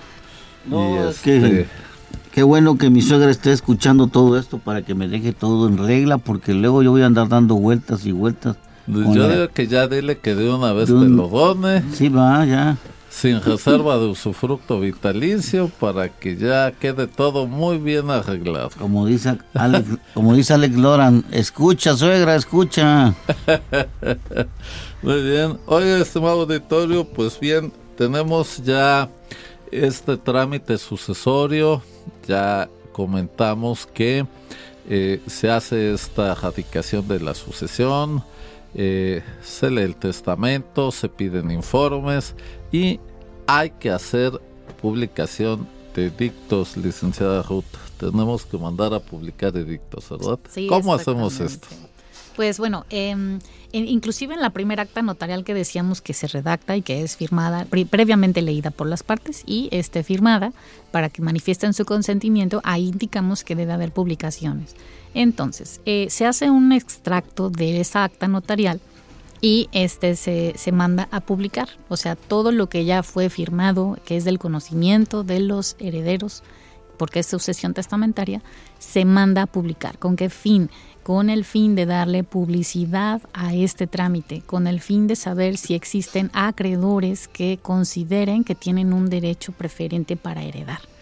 y 0.71 1.09
este, 1.09 1.67
qué 2.33 2.43
bueno 2.43 2.79
que 2.79 2.91
mi 2.91 3.03
suegra 3.03 3.31
esté 3.31 3.53
escuchando 3.53 4.07
todo 4.07 4.39
esto 4.39 4.59
para 4.59 4.83
que 4.83 4.95
me 4.95 5.09
deje 5.09 5.33
todo 5.33 5.69
en 5.69 5.79
regla, 5.79 6.19
porque 6.19 6.55
luego 6.55 6.83
yo 6.83 6.93
voy 6.93 7.03
a 7.03 7.07
andar 7.07 7.29
dando 7.29 7.57
vueltas 7.57 8.07
y 8.07 8.12
vueltas. 8.12 8.57
Yo 8.87 9.29
digo 9.29 9.49
que 9.49 9.67
ya 9.67 9.89
dile 9.89 10.19
que 10.19 10.35
de 10.35 10.53
una 10.53 10.73
vez 10.73 10.87
te 10.87 10.93
lo 10.93 11.29
done. 11.29 11.83
Sí, 11.93 12.09
va, 12.11 12.45
ya 12.45 12.77
sin 13.15 13.41
reserva 13.41 13.97
de 13.97 14.07
usufructo 14.07 14.81
vitalicio 14.81 15.71
para 15.79 16.09
que 16.09 16.37
ya 16.37 16.73
quede 16.73 17.07
todo 17.07 17.47
muy 17.47 17.79
bien 17.79 18.11
arreglado. 18.11 18.71
Como 18.77 19.07
dice 19.07 19.39
Alex, 19.55 19.87
como 20.15 20.35
dice 20.35 20.53
Alex 20.55 20.75
Loran, 20.75 21.25
escucha 21.31 21.97
suegra, 21.97 22.35
escucha. 22.35 23.15
muy 25.03 25.23
bien. 25.23 25.59
Oye, 25.67 26.01
estimado 26.01 26.41
auditorio, 26.41 27.05
pues 27.05 27.39
bien, 27.39 27.73
tenemos 27.97 28.61
ya 28.65 29.09
este 29.71 30.17
trámite 30.17 30.77
sucesorio, 30.77 31.83
ya 32.27 32.69
comentamos 32.91 33.87
que 33.87 34.27
eh, 34.89 35.21
se 35.29 35.51
hace 35.51 35.95
esta 35.95 36.35
radicación 36.35 37.07
de 37.07 37.21
la 37.21 37.35
sucesión, 37.35 38.25
eh, 38.75 39.23
se 39.41 39.71
lee 39.71 39.83
el 39.83 39.95
testamento, 39.95 40.91
se 40.91 41.09
piden 41.09 41.53
informes 41.53 42.35
y 42.75 42.99
hay 43.47 43.70
que 43.70 43.89
hacer 43.89 44.33
publicación 44.83 45.68
de 45.95 46.11
dictos, 46.11 46.77
licenciada 46.77 47.41
Ruth. 47.43 47.62
Tenemos 47.99 48.45
que 48.45 48.59
mandar 48.59 48.93
a 48.93 48.99
publicar 48.99 49.57
edictos, 49.57 50.11
¿verdad? 50.11 50.41
¿Cómo 50.68 50.93
hacemos 50.93 51.39
esto? 51.39 51.68
Pues 52.35 52.59
bueno, 52.59 52.85
eh, 52.91 53.39
inclusive 53.70 54.35
en 54.35 54.41
la 54.41 54.51
primera 54.51 54.83
acta 54.83 55.03
notarial 55.03 55.45
que 55.45 55.55
decíamos 55.55 56.01
que 56.01 56.14
se 56.14 56.27
redacta 56.27 56.77
y 56.77 56.83
que 56.83 57.03
es 57.05 57.16
firmada, 57.16 57.64
previamente 57.89 58.43
leída 58.43 58.72
por 58.72 58.89
las 58.89 59.05
partes 59.05 59.45
y 59.47 59.68
este, 59.70 60.03
firmada 60.03 60.53
para 60.91 61.11
que 61.11 61.22
manifiesten 61.22 61.75
su 61.75 61.85
consentimiento, 61.85 62.61
ahí 62.64 62.89
indicamos 62.89 63.45
que 63.45 63.55
debe 63.55 63.72
haber 63.72 63.93
publicaciones. 63.93 64.75
Entonces, 65.14 65.81
eh, 65.87 66.09
se 66.11 66.27
hace 66.27 66.51
un 66.51 66.72
extracto 66.72 67.51
de 67.51 67.81
esa 67.81 68.03
acta 68.03 68.27
notarial 68.27 68.81
y 69.45 69.68
este 69.72 70.16
se, 70.16 70.55
se, 70.57 70.72
manda 70.72 71.07
a 71.11 71.20
publicar. 71.20 71.68
O 71.90 71.99
sea, 71.99 72.16
todo 72.16 72.51
lo 72.51 72.70
que 72.70 72.86
ya 72.86 73.03
fue 73.03 73.28
firmado, 73.28 73.99
que 74.07 74.16
es 74.16 74.24
del 74.24 74.38
conocimiento 74.38 75.22
de 75.22 75.38
los 75.40 75.76
herederos, 75.78 76.42
porque 76.97 77.18
es 77.18 77.26
sucesión 77.26 77.74
testamentaria, 77.74 78.40
se 78.78 79.05
manda 79.05 79.42
a 79.42 79.47
publicar. 79.47 79.99
¿Con 79.99 80.16
qué 80.16 80.30
fin? 80.30 80.70
Con 81.03 81.28
el 81.28 81.45
fin 81.45 81.74
de 81.74 81.84
darle 81.84 82.24
publicidad 82.24 83.20
a 83.34 83.53
este 83.53 83.86
trámite, 83.86 84.40
con 84.40 84.66
el 84.66 84.80
fin 84.80 85.09
de 85.09 85.14
saber 85.14 85.59
si 85.59 85.74
existen 85.74 86.30
acreedores 86.32 87.28
que 87.28 87.59
consideren 87.61 88.45
que 88.45 88.55
tienen 88.55 88.95
un 88.95 89.11
derecho 89.11 89.53
preferente 89.53 90.16
para 90.16 90.42
heredar. 90.42 90.93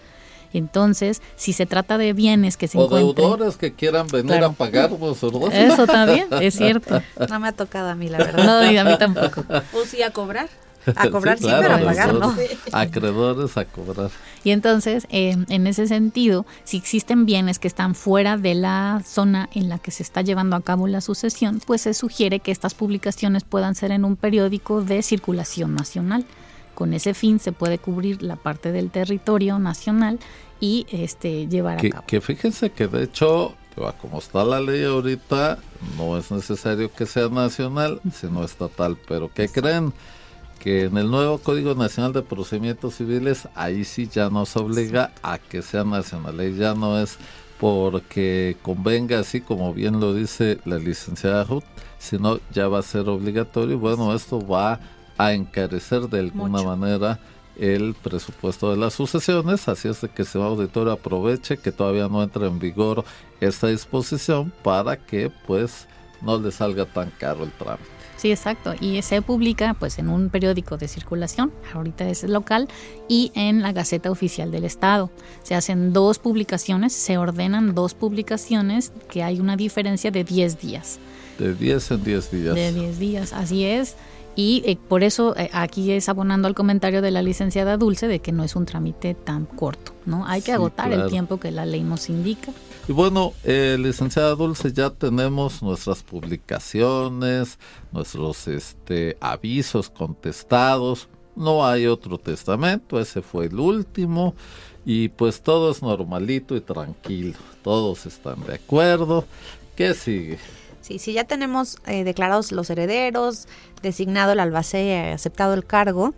Entonces, 0.53 1.23
si 1.37 1.53
se 1.53 1.67
trata 1.67 1.99
de 1.99 2.13
bienes 2.13 2.57
que 2.57 2.69
se 2.69 2.79
o 2.79 2.89
deudores 2.89 3.57
que 3.57 3.73
quieran 3.73 4.07
venir 4.09 4.43
a 4.45 4.51
pagar, 4.51 4.91
pues, 4.91 5.23
Eso 5.23 5.87
también, 5.87 6.29
es 6.41 6.55
cierto. 6.55 7.03
No 7.29 7.41
me 7.41 7.49
ha 7.49 7.53
tocado 7.53 7.89
a 7.89 7.95
mí, 7.95 8.09
la 8.09 8.19
verdad. 8.19 8.45
No, 8.45 8.71
y 8.71 8.77
a 8.77 8.85
mí 8.85 8.97
tampoco. 8.99 9.45
O 9.73 9.85
sí, 9.87 10.03
a 10.03 10.11
cobrar. 10.11 10.49
A 10.97 11.09
cobrar 11.11 11.39
sí, 11.39 11.47
pero 11.47 11.75
a 11.75 11.79
pagar 11.79 12.15
no. 12.15 12.35
Acreedores 12.73 13.57
a 13.57 13.65
cobrar. 13.65 14.11
Y 14.43 14.51
entonces, 14.51 15.07
eh, 15.11 15.37
en 15.49 15.67
ese 15.69 15.87
sentido, 15.87 16.45
si 16.65 16.77
existen 16.77 17.25
bienes 17.25 17.61
que 17.61 17.69
están 17.69 17.95
fuera 17.95 18.37
de 18.37 18.57
la 18.57 19.01
zona 19.07 19.49
en 19.55 19.69
la 19.69 19.79
que 19.79 19.93
se 19.93 20.03
está 20.03 20.23
llevando 20.23 20.57
a 20.57 20.61
cabo 20.61 20.89
la 20.89 21.01
sucesión, 21.01 21.61
pues 21.65 21.83
se 21.83 21.95
sugiere 21.95 22.41
que 22.41 22.51
estas 22.51 22.75
publicaciones 22.75 23.45
puedan 23.45 23.77
ser 23.77 23.93
en 23.93 24.05
un 24.05 24.17
periódico 24.17 24.83
de 24.83 25.03
circulación 25.03 25.75
nacional. 25.77 26.25
Con 26.75 26.95
ese 26.95 27.15
fin 27.15 27.39
se 27.39 27.53
puede 27.53 27.79
cubrir 27.79 28.23
la 28.23 28.37
parte 28.37 28.73
del 28.73 28.91
territorio 28.91 29.59
nacional 29.59 30.19
y 30.61 30.87
este 30.91 31.49
llevar 31.49 31.79
a 31.79 31.91
cabo. 31.91 32.05
Que 32.07 32.21
fíjense 32.21 32.71
que 32.71 32.87
de 32.87 33.05
hecho, 33.05 33.55
como 34.01 34.19
está 34.19 34.45
la 34.45 34.61
ley 34.61 34.85
ahorita, 34.85 35.59
no 35.99 36.17
es 36.17 36.31
necesario 36.31 36.93
que 36.93 37.07
sea 37.07 37.29
nacional, 37.29 38.01
sino 38.13 38.45
estatal. 38.45 38.97
Pero 39.09 39.31
¿qué 39.33 39.49
creen? 39.49 39.93
Que 40.59 40.85
en 40.85 40.97
el 40.97 41.11
nuevo 41.11 41.39
Código 41.39 41.75
Nacional 41.75 42.13
de 42.13 42.23
Procedimientos 42.23 42.95
Civiles, 42.95 43.49
ahí 43.57 43.85
sí 43.85 44.09
ya 44.09 44.31
nos 44.31 44.57
obliga 44.57 45.11
a 45.23 45.39
que 45.39 45.61
sea 45.61 45.83
nacional. 45.83 46.39
Ahí 46.39 46.55
ya 46.55 46.75
no 46.75 47.01
es 47.01 47.19
porque 47.59 48.57
convenga, 48.63 49.19
así 49.21 49.41
como 49.41 49.75
bien 49.75 50.01
lo 50.01 50.15
dice 50.15 50.59
la 50.65 50.79
licenciada 50.79 51.45
Ruth, 51.45 51.65
sino 51.99 52.41
ya 52.53 52.69
va 52.69 52.79
a 52.79 52.83
ser 52.83 53.09
obligatorio. 53.09 53.79
Bueno, 53.79 54.15
esto 54.15 54.45
va 54.45 54.81
a 55.27 55.33
encarecer 55.35 56.09
de 56.09 56.21
alguna 56.21 56.63
manera 56.63 57.19
el 57.57 57.95
presupuesto 57.95 58.71
de 58.71 58.77
las 58.79 58.95
sucesiones, 58.95 59.69
así 59.69 59.89
es 59.89 60.01
de 60.01 60.09
que 60.09 60.25
se 60.25 60.39
va 60.39 60.47
auditorio 60.47 60.93
aproveche 60.93 61.59
que 61.59 61.71
todavía 61.71 62.09
no 62.09 62.23
entra 62.23 62.47
en 62.47 62.59
vigor 62.59 63.05
esta 63.41 63.67
disposición 63.67 64.53
para 64.63 64.97
que 64.97 65.31
pues 65.47 65.87
no 66.23 66.39
le 66.39 66.51
salga 66.51 66.87
tan 66.87 67.11
caro 67.11 67.45
el 67.45 67.53
trámite. 67.53 67.91
Sí, 68.17 68.31
exacto. 68.31 68.73
Y 68.81 69.03
se 69.03 69.21
publica 69.21 69.75
pues 69.75 69.99
en 69.99 70.09
un 70.09 70.31
periódico 70.31 70.77
de 70.77 70.87
circulación, 70.87 71.53
ahorita 71.75 72.09
es 72.09 72.23
local, 72.23 72.69
y 73.09 73.33
en 73.35 73.63
la 73.63 73.73
Gaceta 73.73 74.13
Oficial 74.13 74.53
del 74.53 74.65
Estado. 74.65 75.11
Se 75.43 75.57
hacen 75.57 75.93
dos 75.93 76.21
publicaciones, 76.21 76.93
se 76.93 77.19
ordenan 77.19 77.75
dos 77.75 77.95
publicaciones 77.95 78.93
que 79.11 79.25
hay 79.25 79.41
una 79.41 79.57
diferencia 79.57 80.13
de 80.13 80.23
10 80.23 80.61
días. 80.61 81.01
De 81.39 81.55
10 81.55 81.91
en 81.93 82.05
10 82.05 82.31
días. 82.31 82.55
De 82.55 82.73
10 82.73 82.99
días, 82.99 83.33
así 83.33 83.65
es 83.65 83.97
Y 84.37 84.63
eh, 84.67 84.77
por 84.77 85.03
eso 85.03 85.37
eh, 85.37 85.51
aquí 85.53 85.91
es 85.93 86.09
abonando 86.09 86.49
al 86.49 86.55
comentario 86.55 87.03
de 87.03 87.11
la 87.11 87.23
licenciada 87.23 87.77
Dulce 87.77 88.09
de 88.09 88.21
que 88.21 88.33
no 88.33 88.45
es 88.45 88.57
un 88.57 88.67
trámite 88.67 89.15
tan 89.15 89.47
corto, 89.47 89.93
¿no? 90.07 90.27
Hay 90.27 90.43
que 90.43 90.53
agotar 90.53 90.93
el 90.93 91.09
tiempo 91.09 91.39
que 91.39 91.51
la 91.51 91.67
ley 91.67 91.83
nos 91.83 92.09
indica. 92.09 92.53
Y 92.89 92.93
bueno, 92.93 93.33
eh, 93.45 93.77
licenciada 93.79 94.35
Dulce, 94.35 94.73
ya 94.73 94.91
tenemos 94.91 95.63
nuestras 95.63 96.03
publicaciones, 96.03 97.59
nuestros 97.93 98.49
este, 98.49 99.17
avisos 99.21 99.89
contestados. 99.89 101.09
No 101.37 101.65
hay 101.65 101.87
otro 101.87 102.19
testamento, 102.19 102.99
ese 102.99 103.23
fue 103.23 103.47
el 103.47 103.59
último. 103.59 104.35
Y 104.85 105.09
pues 105.11 105.43
todo 105.43 105.71
es 105.71 105.81
normalito 105.81 106.57
y 106.57 106.61
tranquilo. 106.61 107.39
Todos 107.63 108.05
están 108.07 108.45
de 108.45 108.55
acuerdo. 108.55 109.25
¿Qué 109.77 109.95
sigue? 109.95 110.39
Sí, 110.83 110.99
sí, 110.99 111.13
ya 111.13 111.25
tenemos 111.25 111.79
eh, 111.87 112.05
declarados 112.05 112.53
los 112.53 112.69
herederos, 112.69 113.47
designado 113.83 114.33
el 114.33 114.41
albacea, 114.41 115.15
aceptado 115.15 115.55
el 115.55 115.65
cargo. 115.65 116.13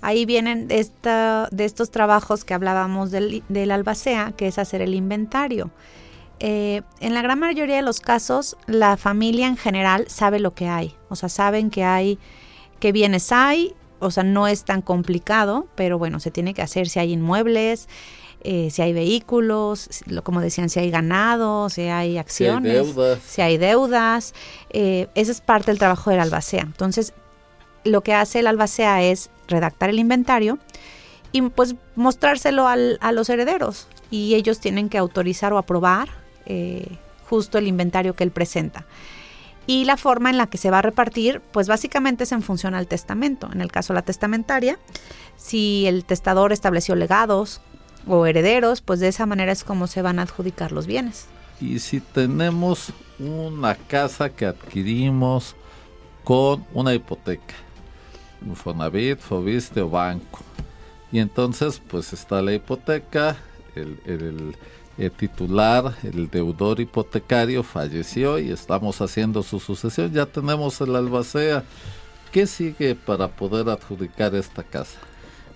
Ahí 0.00 0.24
vienen 0.24 0.68
esta, 0.70 1.48
de 1.50 1.64
estos 1.64 1.90
trabajos 1.90 2.44
que 2.44 2.54
hablábamos 2.54 3.10
del, 3.10 3.42
del 3.48 3.70
albacea, 3.72 4.32
que 4.36 4.46
es 4.46 4.58
hacer 4.58 4.80
el 4.80 4.94
inventario. 4.94 5.70
Eh, 6.38 6.82
en 7.00 7.14
la 7.14 7.22
gran 7.22 7.38
mayoría 7.38 7.76
de 7.76 7.82
los 7.82 8.00
casos, 8.00 8.56
la 8.66 8.96
familia 8.96 9.48
en 9.48 9.56
general 9.56 10.06
sabe 10.08 10.38
lo 10.38 10.54
que 10.54 10.68
hay. 10.68 10.94
O 11.08 11.16
sea, 11.16 11.28
saben 11.28 11.70
que 11.70 11.82
hay, 11.82 12.18
qué 12.78 12.92
bienes 12.92 13.32
hay. 13.32 13.74
O 13.98 14.10
sea, 14.10 14.22
no 14.22 14.46
es 14.46 14.64
tan 14.64 14.82
complicado, 14.82 15.66
pero 15.74 15.98
bueno, 15.98 16.20
se 16.20 16.30
tiene 16.30 16.54
que 16.54 16.62
hacer 16.62 16.88
si 16.88 16.98
hay 16.98 17.12
inmuebles, 17.12 17.88
eh, 18.48 18.70
si 18.70 18.80
hay 18.80 18.92
vehículos, 18.92 19.90
como 20.22 20.40
decían, 20.40 20.70
si 20.70 20.78
hay 20.78 20.88
ganado, 20.88 21.68
si 21.68 21.82
hay 21.82 22.16
acciones, 22.16 22.86
si 23.26 23.42
hay 23.42 23.58
deudas. 23.58 24.34
Eh, 24.70 25.08
esa 25.16 25.32
es 25.32 25.40
parte 25.40 25.72
del 25.72 25.80
trabajo 25.80 26.10
del 26.10 26.20
albacea. 26.20 26.62
Entonces, 26.62 27.12
lo 27.82 28.02
que 28.02 28.14
hace 28.14 28.38
el 28.38 28.46
albacea 28.46 29.02
es 29.02 29.30
redactar 29.48 29.90
el 29.90 29.98
inventario 29.98 30.60
y 31.32 31.42
pues 31.42 31.74
mostrárselo 31.96 32.68
a 32.68 32.76
los 33.12 33.28
herederos. 33.30 33.88
Y 34.12 34.36
ellos 34.36 34.60
tienen 34.60 34.90
que 34.90 34.98
autorizar 34.98 35.52
o 35.52 35.58
aprobar 35.58 36.08
eh, 36.44 36.86
justo 37.28 37.58
el 37.58 37.66
inventario 37.66 38.14
que 38.14 38.22
él 38.22 38.30
presenta. 38.30 38.86
Y 39.66 39.86
la 39.86 39.96
forma 39.96 40.30
en 40.30 40.38
la 40.38 40.46
que 40.46 40.58
se 40.58 40.70
va 40.70 40.78
a 40.78 40.82
repartir, 40.82 41.42
pues 41.50 41.66
básicamente 41.66 42.22
es 42.22 42.30
en 42.30 42.42
función 42.42 42.76
al 42.76 42.86
testamento. 42.86 43.50
En 43.52 43.60
el 43.60 43.72
caso 43.72 43.92
de 43.92 43.98
la 43.98 44.02
testamentaria, 44.02 44.78
si 45.36 45.88
el 45.88 46.04
testador 46.04 46.52
estableció 46.52 46.94
legados 46.94 47.60
o 48.06 48.26
herederos, 48.26 48.80
pues 48.80 49.00
de 49.00 49.08
esa 49.08 49.26
manera 49.26 49.52
es 49.52 49.64
como 49.64 49.86
se 49.86 50.02
van 50.02 50.18
a 50.18 50.22
adjudicar 50.22 50.72
los 50.72 50.86
bienes. 50.86 51.26
Y 51.60 51.78
si 51.78 52.00
tenemos 52.00 52.92
una 53.18 53.74
casa 53.74 54.28
que 54.28 54.46
adquirimos 54.46 55.56
con 56.24 56.64
una 56.74 56.94
hipoteca, 56.94 57.54
Infonavit, 58.44 59.18
Fobiste 59.18 59.80
o 59.80 59.88
banco, 59.88 60.40
y 61.10 61.18
entonces 61.18 61.80
pues 61.88 62.12
está 62.12 62.42
la 62.42 62.52
hipoteca, 62.52 63.36
el, 63.74 64.54
el, 64.98 65.10
titular, 65.12 65.94
el 66.02 66.28
deudor 66.30 66.80
hipotecario 66.80 67.62
falleció 67.62 68.38
y 68.38 68.50
estamos 68.50 69.00
haciendo 69.00 69.42
su 69.42 69.60
sucesión, 69.60 70.12
ya 70.12 70.26
tenemos 70.26 70.80
el 70.80 70.96
albacea. 70.96 71.64
¿Qué 72.32 72.46
sigue 72.46 72.94
para 72.94 73.28
poder 73.28 73.68
adjudicar 73.68 74.34
esta 74.34 74.62
casa? 74.62 74.98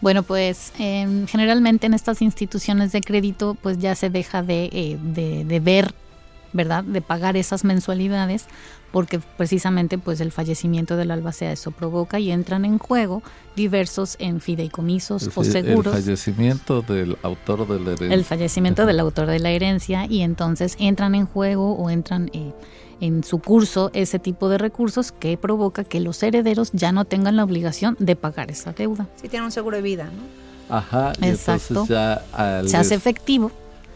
Bueno, 0.00 0.22
pues 0.22 0.72
em, 0.78 1.26
generalmente 1.26 1.86
en 1.86 1.94
estas 1.94 2.22
instituciones 2.22 2.92
de 2.92 3.00
crédito 3.00 3.56
pues 3.60 3.78
ya 3.78 3.94
se 3.94 4.10
deja 4.10 4.42
de, 4.42 4.70
eh, 4.72 4.98
de, 5.02 5.44
de 5.44 5.60
ver 5.60 5.94
¿verdad? 6.52 6.84
De 6.84 7.00
pagar 7.00 7.36
esas 7.36 7.64
mensualidades 7.64 8.46
porque 8.92 9.20
precisamente 9.36 9.98
pues 9.98 10.20
el 10.20 10.32
fallecimiento 10.32 10.96
del 10.96 11.12
albacea 11.12 11.52
eso 11.52 11.70
provoca 11.70 12.18
y 12.18 12.32
entran 12.32 12.64
en 12.64 12.78
juego 12.78 13.22
diversos 13.54 14.16
en 14.18 14.40
fideicomisos 14.40 15.30
o 15.34 15.44
seguros. 15.44 15.94
El 15.94 16.02
fallecimiento 16.02 16.82
del 16.82 17.16
autor 17.22 17.68
de 17.68 17.78
la 17.78 17.92
herencia. 17.92 18.14
El 18.14 18.24
fallecimiento 18.24 18.86
del 18.86 18.98
autor 18.98 19.28
de 19.28 19.38
la 19.38 19.50
herencia 19.50 20.06
y 20.06 20.22
entonces 20.22 20.76
entran 20.80 21.14
en 21.14 21.26
juego 21.26 21.74
o 21.74 21.88
entran 21.88 22.30
eh, 22.32 22.52
en 23.00 23.24
su 23.24 23.38
curso 23.38 23.90
ese 23.94 24.18
tipo 24.18 24.48
de 24.48 24.58
recursos 24.58 25.12
que 25.12 25.36
provoca 25.36 25.84
que 25.84 26.00
los 26.00 26.22
herederos 26.22 26.70
ya 26.72 26.92
no 26.92 27.04
tengan 27.04 27.36
la 27.36 27.44
obligación 27.44 27.96
de 27.98 28.16
pagar 28.16 28.50
esa 28.50 28.72
deuda. 28.72 29.08
Si 29.16 29.28
tienen 29.28 29.46
un 29.46 29.52
seguro 29.52 29.76
de 29.76 29.82
vida, 29.82 30.04
¿no? 30.04 30.76
Ajá, 30.76 31.12
Exacto. 31.20 31.84
ya 31.88 32.22
se 32.64 32.76
hace 32.76 32.94
efectivo 32.94 33.50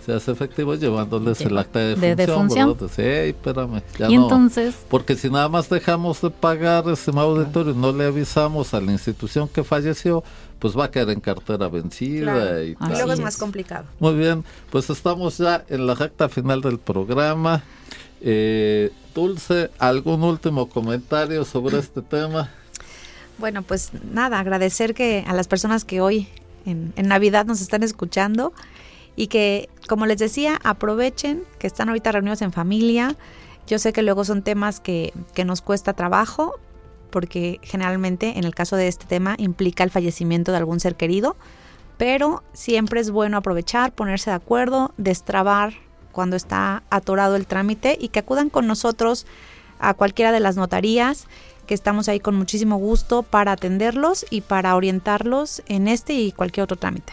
se 0.05 0.13
hace 0.13 0.33
efectivo 0.33 0.75
llevándoles 0.75 1.41
el 1.41 1.57
acta 1.57 1.79
de, 1.79 2.15
defunción. 2.15 2.77
Sí, 2.95 3.03
espérame, 3.03 3.83
ya 3.99 4.11
y 4.11 4.15
entonces, 4.15 4.75
porque 4.89 5.17
si 5.17 5.31
nada 5.31 5.49
más 5.49 5.69
dejamos 5.71 6.21
de 6.21 6.31
pagar 6.31 6.89
ese 6.89 7.11
auditorio 7.11 7.73
y 7.73 7.77
no 7.77 7.93
le 7.93 8.05
avisamos 8.05 8.75
a 8.75 8.81
la 8.81 8.93
institución 8.93 9.49
que 9.49 9.65
falleció, 9.65 10.23
pues 10.59 10.77
va 10.77 10.85
a 10.85 10.91
quedar 10.91 11.11
en 11.11 11.21
cartera 11.21 11.69
vencida 11.69 12.63
y, 12.63 12.77
luego 12.81 13.13
es 13.13 13.21
más 13.21 13.37
complicado. 13.37 13.87
Muy 13.99 14.15
bien, 14.15 14.45
pues 14.71 14.91
estamos 14.91 15.39
ya 15.39 15.65
en 15.69 15.87
la 15.87 15.95
recta 15.95 16.29
final 16.29 16.61
del 16.61 16.79
programa. 16.79 17.63
Eh, 18.27 18.91
Dulce, 19.15 19.71
¿algún 19.79 20.23
último 20.23 20.71
comentario 20.71 21.45
sobre 21.45 21.79
este 21.79 22.01
tema? 22.03 22.51
Bueno, 23.37 23.61
pues 23.61 23.91
nada, 24.11 24.41
agradecer 24.41 24.95
que 24.95 25.25
a 25.27 25.35
las 25.35 25.47
personas 25.47 25.85
que 25.85 26.01
hoy 26.01 26.29
en, 26.65 26.95
en 26.97 27.09
Navidad 27.09 27.45
nos 27.45 27.61
están 27.61 27.83
escuchando 27.83 28.55
y 29.15 29.27
que, 29.27 29.69
como 29.89 30.07
les 30.07 30.17
decía, 30.19 30.59
aprovechen 30.65 31.45
que 31.59 31.67
están 31.67 31.91
ahorita 31.91 32.13
reunidos 32.13 32.41
en 32.41 32.51
familia. 32.51 33.15
Yo 33.67 33.79
sé 33.79 33.93
que 33.93 34.03
luego 34.03 34.25
son 34.25 34.43
temas 34.43 34.81
que, 34.81 35.13
que 35.35 35.45
nos 35.45 35.61
cuesta 35.61 35.93
trabajo, 35.93 36.55
porque 37.11 37.61
generalmente 37.63 38.39
en 38.39 38.45
el 38.45 38.55
caso 38.55 38.77
de 38.77 38.89
este 38.89 39.05
tema 39.05 39.35
implica 39.37 39.85
el 39.85 39.91
fallecimiento 39.91 40.51
de 40.51 40.59
algún 40.59 40.81
ser 40.81 40.97
querido, 40.97 41.37
pero 41.99 42.43
siempre 42.55 43.01
es 43.01 43.11
bueno 43.11 43.37
aprovechar, 43.37 43.93
ponerse 43.93 44.31
de 44.31 44.37
acuerdo, 44.37 44.95
destrabar 44.97 45.84
cuando 46.15 46.37
está 46.37 46.83
atorado 46.89 47.37
el 47.37 47.47
trámite 47.47 47.99
y 48.01 48.09
que 48.09 48.21
acudan 48.21 48.49
con 48.49 48.67
nosotros 48.67 49.27
a 49.79 49.93
cualquiera 49.93 50.33
de 50.33 50.41
las 50.41 50.57
notarías, 50.57 51.27
que 51.67 51.75
estamos 51.75 52.09
ahí 52.09 52.21
con 52.21 52.35
muchísimo 52.37 52.77
gusto 52.79 53.23
para 53.23 53.53
atenderlos 53.53 54.25
y 54.31 54.41
para 54.41 54.75
orientarlos 54.77 55.63
en 55.67 55.89
este 55.89 56.15
y 56.15 56.33
cualquier 56.33 56.65
otro 56.65 56.77
trámite. 56.79 57.13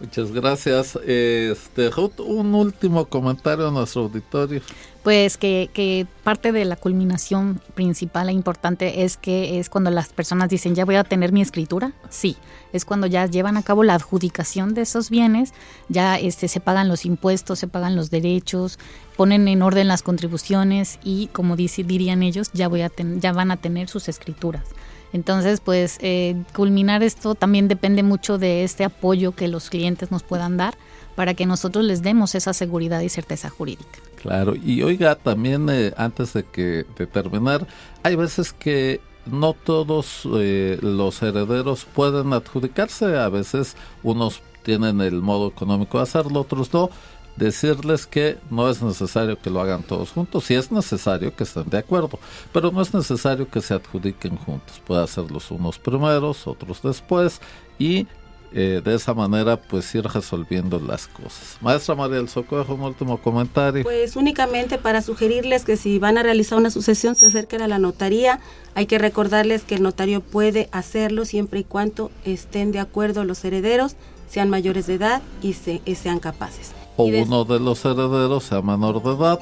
Muchas 0.00 0.30
gracias. 0.30 0.98
Este, 1.06 1.88
Ruth, 1.90 2.20
un 2.20 2.54
último 2.54 3.06
comentario 3.06 3.68
a 3.68 3.70
nuestro 3.70 4.02
auditorio. 4.02 4.60
Pues 5.06 5.36
que, 5.36 6.08
parte 6.24 6.50
de 6.50 6.64
la 6.64 6.74
culminación 6.74 7.60
principal 7.76 8.28
e 8.28 8.32
importante 8.32 9.04
es 9.04 9.16
que 9.16 9.60
es 9.60 9.70
cuando 9.70 9.92
las 9.92 10.08
personas 10.08 10.48
dicen, 10.48 10.74
ya 10.74 10.84
voy 10.84 10.96
a 10.96 11.04
tener 11.04 11.30
mi 11.30 11.42
escritura. 11.42 11.92
Sí, 12.10 12.36
es 12.72 12.84
cuando 12.84 13.06
ya 13.06 13.24
llevan 13.26 13.56
a 13.56 13.62
cabo 13.62 13.84
la 13.84 13.94
adjudicación 13.94 14.74
de 14.74 14.80
esos 14.80 15.08
bienes, 15.08 15.54
ya 15.88 16.18
este, 16.18 16.48
se 16.48 16.58
pagan 16.58 16.88
los 16.88 17.06
impuestos, 17.06 17.60
se 17.60 17.68
pagan 17.68 17.94
los 17.94 18.10
derechos, 18.10 18.80
ponen 19.16 19.46
en 19.46 19.62
orden 19.62 19.86
las 19.86 20.02
contribuciones 20.02 20.98
y, 21.04 21.28
como 21.28 21.54
dirían 21.54 22.24
ellos, 22.24 22.50
ya 22.52 22.68
van 22.68 23.50
a 23.52 23.56
tener 23.58 23.88
sus 23.88 24.08
escrituras. 24.08 24.64
Entonces, 25.12 25.60
pues 25.60 25.98
eh, 26.00 26.34
culminar 26.52 27.04
esto 27.04 27.36
también 27.36 27.68
depende 27.68 28.02
mucho 28.02 28.38
de 28.38 28.64
este 28.64 28.82
apoyo 28.82 29.36
que 29.36 29.46
los 29.46 29.70
clientes 29.70 30.10
nos 30.10 30.24
puedan 30.24 30.56
dar 30.56 30.76
para 31.14 31.34
que 31.34 31.46
nosotros 31.46 31.84
les 31.84 32.02
demos 32.02 32.34
esa 32.34 32.52
seguridad 32.52 33.02
y 33.02 33.08
certeza 33.08 33.50
jurídica. 33.50 34.00
Claro, 34.26 34.56
y 34.56 34.82
oiga, 34.82 35.14
también 35.14 35.68
eh, 35.70 35.94
antes 35.96 36.32
de 36.32 36.42
que 36.42 36.84
de 36.98 37.06
terminar, 37.06 37.64
hay 38.02 38.16
veces 38.16 38.52
que 38.52 39.00
no 39.24 39.52
todos 39.52 40.22
eh, 40.34 40.80
los 40.82 41.22
herederos 41.22 41.84
pueden 41.84 42.32
adjudicarse, 42.32 43.16
a 43.16 43.28
veces 43.28 43.76
unos 44.02 44.42
tienen 44.64 45.00
el 45.00 45.22
modo 45.22 45.46
económico 45.46 45.98
de 45.98 46.02
hacerlo, 46.02 46.40
otros 46.40 46.74
no. 46.74 46.90
Decirles 47.36 48.06
que 48.06 48.38
no 48.50 48.68
es 48.68 48.82
necesario 48.82 49.38
que 49.38 49.50
lo 49.50 49.60
hagan 49.60 49.84
todos 49.84 50.10
juntos, 50.10 50.42
si 50.42 50.54
es 50.54 50.72
necesario 50.72 51.36
que 51.36 51.44
estén 51.44 51.68
de 51.68 51.78
acuerdo, 51.78 52.18
pero 52.52 52.72
no 52.72 52.82
es 52.82 52.92
necesario 52.94 53.48
que 53.48 53.60
se 53.60 53.74
adjudiquen 53.74 54.38
juntos, 54.38 54.82
puede 54.84 55.04
hacerlos 55.04 55.52
unos 55.52 55.78
primeros, 55.78 56.48
otros 56.48 56.82
después 56.82 57.40
y 57.78 58.08
eh, 58.52 58.80
de 58.84 58.94
esa 58.94 59.14
manera 59.14 59.60
pues 59.60 59.94
ir 59.94 60.04
resolviendo 60.04 60.78
las 60.78 61.06
cosas. 61.06 61.58
Maestra 61.60 61.94
María 61.94 62.16
del 62.16 62.28
Socorro, 62.28 62.74
un 62.74 62.82
último 62.82 63.18
comentario. 63.18 63.82
Pues 63.82 64.16
únicamente 64.16 64.78
para 64.78 65.02
sugerirles 65.02 65.64
que 65.64 65.76
si 65.76 65.98
van 65.98 66.18
a 66.18 66.22
realizar 66.22 66.58
una 66.58 66.70
sucesión 66.70 67.14
se 67.14 67.26
acerquen 67.26 67.62
a 67.62 67.68
la 67.68 67.78
notaría, 67.78 68.40
hay 68.74 68.86
que 68.86 68.98
recordarles 68.98 69.62
que 69.62 69.76
el 69.76 69.82
notario 69.82 70.20
puede 70.20 70.68
hacerlo 70.72 71.24
siempre 71.24 71.60
y 71.60 71.64
cuando 71.64 72.10
estén 72.24 72.72
de 72.72 72.80
acuerdo 72.80 73.24
los 73.24 73.44
herederos, 73.44 73.96
sean 74.28 74.50
mayores 74.50 74.86
de 74.86 74.94
edad 74.94 75.22
y 75.40 75.54
sean 75.54 76.18
capaces 76.18 76.72
o 76.96 77.04
uno 77.04 77.44
de 77.44 77.60
los 77.60 77.84
herederos 77.84 78.44
sea 78.44 78.62
menor 78.62 79.02
de 79.02 79.12
edad. 79.12 79.40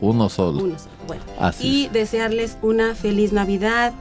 Uno 0.00 0.28
solo. 0.28 0.64
Uno 0.64 0.76
Bueno. 1.06 1.22
y 1.60 1.88
desearles 1.88 2.56
una 2.62 2.94
feliz 2.94 3.32
Navidad 3.32 3.92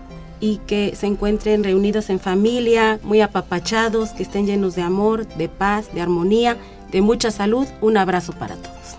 y 0.43 0.57
que 0.67 0.93
se 0.93 1.07
encuentren 1.07 1.63
reunidos 1.63 2.09
en 2.09 2.19
familia, 2.19 2.99
muy 3.01 3.21
apapachados, 3.21 4.09
que 4.09 4.23
estén 4.23 4.45
llenos 4.45 4.75
de 4.75 4.81
amor, 4.81 5.25
de 5.25 5.47
paz, 5.47 5.93
de 5.93 6.01
armonía, 6.01 6.57
de 6.91 7.01
mucha 7.01 7.31
salud. 7.31 7.65
Un 7.79 7.95
abrazo 7.95 8.33
para 8.33 8.57
todos. 8.57 8.97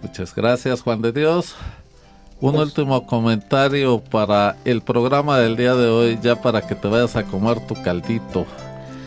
Muchas 0.00 0.32
gracias, 0.32 0.80
Juan 0.80 1.02
de 1.02 1.10
Dios. 1.10 1.56
un 2.40 2.54
último 2.54 3.04
comentario 3.04 3.98
para 3.98 4.54
el 4.64 4.80
programa 4.80 5.40
del 5.40 5.56
día 5.56 5.74
de 5.74 5.88
hoy, 5.88 6.20
ya 6.22 6.40
para 6.40 6.64
que 6.64 6.76
te 6.76 6.86
vayas 6.86 7.16
a 7.16 7.24
comer 7.24 7.58
tu 7.66 7.74
caldito 7.82 8.46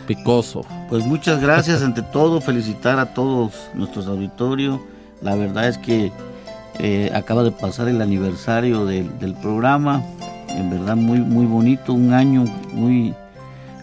picoso. 0.06 0.66
Pues 0.90 1.02
muchas 1.02 1.40
gracias, 1.40 1.80
ante 1.80 2.02
todo, 2.12 2.42
felicitar 2.42 2.98
a 2.98 3.14
todos 3.14 3.54
nuestros 3.72 4.06
auditorios. 4.06 4.80
La 5.22 5.34
verdad 5.34 5.66
es 5.66 5.78
que 5.78 6.12
eh, 6.78 7.10
acaba 7.12 7.42
de 7.42 7.50
pasar 7.50 7.88
el 7.88 8.00
aniversario 8.00 8.84
del, 8.84 9.34
programa, 9.40 10.04
en 10.58 10.70
verdad 10.70 10.96
muy, 10.96 11.20
muy 11.20 11.46
bonito, 11.46 11.92
un 11.92 12.12
año 12.12 12.44
muy, 12.72 13.14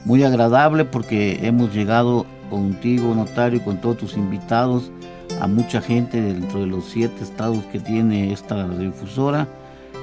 muy 0.03 0.23
agradable 0.23 0.85
porque 0.85 1.39
hemos 1.47 1.73
llegado 1.73 2.25
contigo, 2.49 3.15
notario, 3.15 3.63
con 3.63 3.79
todos 3.79 3.97
tus 3.97 4.17
invitados, 4.17 4.91
a 5.41 5.47
mucha 5.47 5.81
gente 5.81 6.21
dentro 6.21 6.61
de 6.61 6.67
los 6.67 6.85
siete 6.85 7.23
estados 7.23 7.63
que 7.71 7.79
tiene 7.79 8.31
esta 8.31 8.67
difusora 8.67 9.47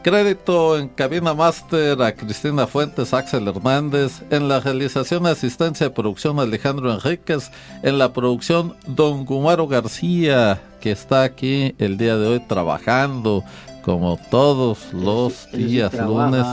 Crédito 0.03 0.78
en 0.78 0.89
cabina 0.89 1.34
máster 1.34 2.01
a 2.01 2.13
Cristina 2.13 2.67
Fuentes, 2.67 3.13
Axel 3.13 3.47
Hernández, 3.47 4.22
en 4.32 4.49
la 4.49 4.59
realización 4.59 5.26
asistencia 5.26 5.88
de 5.88 5.93
producción 5.93 6.39
Alejandro 6.39 6.91
Enríquez, 6.91 7.51
en 7.84 7.99
la 7.99 8.11
producción 8.11 8.76
Don 8.86 9.24
Gumaro 9.24 9.65
García, 9.67 10.61
que 10.82 10.91
está 10.91 11.24
aquí 11.24 11.74
el 11.78 11.97
día 11.97 12.17
de 12.17 12.28
hoy 12.28 12.41
trabajando 12.41 13.45
como 13.82 14.19
todos 14.30 14.93
los 14.93 15.51
días 15.51 15.93
lunes 15.93 16.45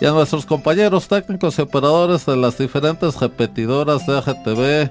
y 0.00 0.06
a 0.06 0.12
nuestros 0.12 0.46
compañeros 0.46 1.08
técnicos 1.08 1.58
y 1.58 1.62
operadores 1.62 2.26
de 2.26 2.36
las 2.36 2.58
diferentes 2.58 3.18
repetidoras 3.18 4.06
de 4.06 4.18
AGTV 4.18 4.90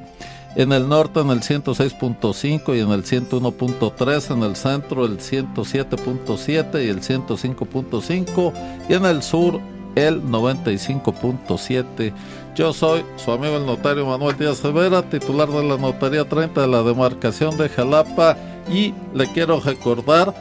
en 0.56 0.72
el 0.72 0.90
norte 0.90 1.20
en 1.20 1.30
el 1.30 1.42
106.5 1.42 2.76
y 2.76 2.80
en 2.80 2.92
el 2.92 3.04
101.3, 3.04 4.34
en 4.34 4.44
el 4.44 4.56
centro 4.56 5.06
el 5.06 5.20
107.7 5.20 6.84
y 6.84 6.90
el 6.90 7.02
105.5 7.02 8.54
y 8.90 8.94
en 8.94 9.06
el 9.06 9.22
sur 9.22 9.62
el 9.96 10.24
95.7. 10.24 12.14
Yo 12.56 12.74
soy 12.74 13.06
su 13.18 13.32
amigo 13.32 13.58
el 13.58 13.68
notario 13.68 14.08
Manuel 14.08 14.36
Díaz 14.38 14.64
Rivera, 14.64 15.04
titular 15.04 15.48
de 15.48 15.64
la 15.64 15.78
Notaría 15.78 16.28
30 16.28 16.62
de 16.62 16.68
la 16.68 16.82
demarcación 16.82 17.56
de 17.58 17.70
Jalapa 17.70 18.36
y 18.72 18.96
le 19.14 19.28
quiero 19.28 19.60
recordar 19.60 20.34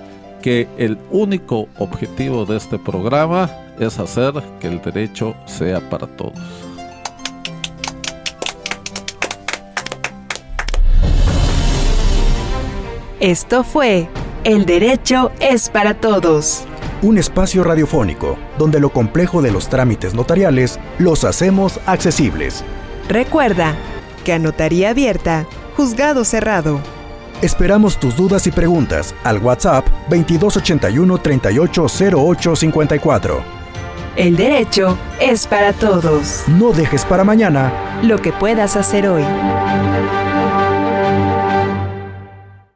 que 0.47 0.69
el 0.79 0.97
único 1.11 1.67
objetivo 1.77 2.47
de 2.47 2.57
este 2.57 2.79
programa 2.79 3.51
es 3.81 3.99
hacer 3.99 4.33
que 4.61 4.69
el 4.69 4.81
derecho 4.81 5.35
sea 5.45 5.81
para 5.91 6.07
todos. 6.07 6.39
Esto 13.19 13.65
fue 13.65 14.09
El 14.45 14.67
Derecho 14.67 15.33
es 15.41 15.69
para 15.69 15.95
Todos. 15.95 16.63
Un 17.03 17.19
espacio 17.19 17.65
radiofónico 17.65 18.39
donde 18.57 18.79
lo 18.79 18.91
complejo 18.91 19.43
de 19.43 19.51
los 19.51 19.69
trámites 19.69 20.15
notariales 20.15 20.79
los 21.01 21.25
hacemos 21.25 21.81
accesibles. 21.87 22.63
Recuerda 23.09 23.75
que 24.25 24.33
a 24.33 24.39
notaría 24.39 24.91
abierta, 24.91 25.45
juzgado 25.77 26.25
cerrado. 26.25 26.79
Esperamos 27.43 27.99
tus 27.99 28.17
dudas 28.17 28.47
y 28.47 28.51
preguntas 28.51 29.15
al 29.23 29.37
WhatsApp 29.39 29.87
2281 30.09 31.19
380854. 31.19 33.43
El 34.17 34.37
derecho 34.37 34.97
es 35.21 35.47
para 35.47 35.75
todos. 35.75 36.45
No 36.49 36.73
dejes 36.73 37.05
para 37.05 37.25
mañana 37.25 38.01
lo 38.03 38.17
que 38.17 38.33
puedas 38.33 38.77
hacer 38.77 39.07
hoy. 39.07 39.23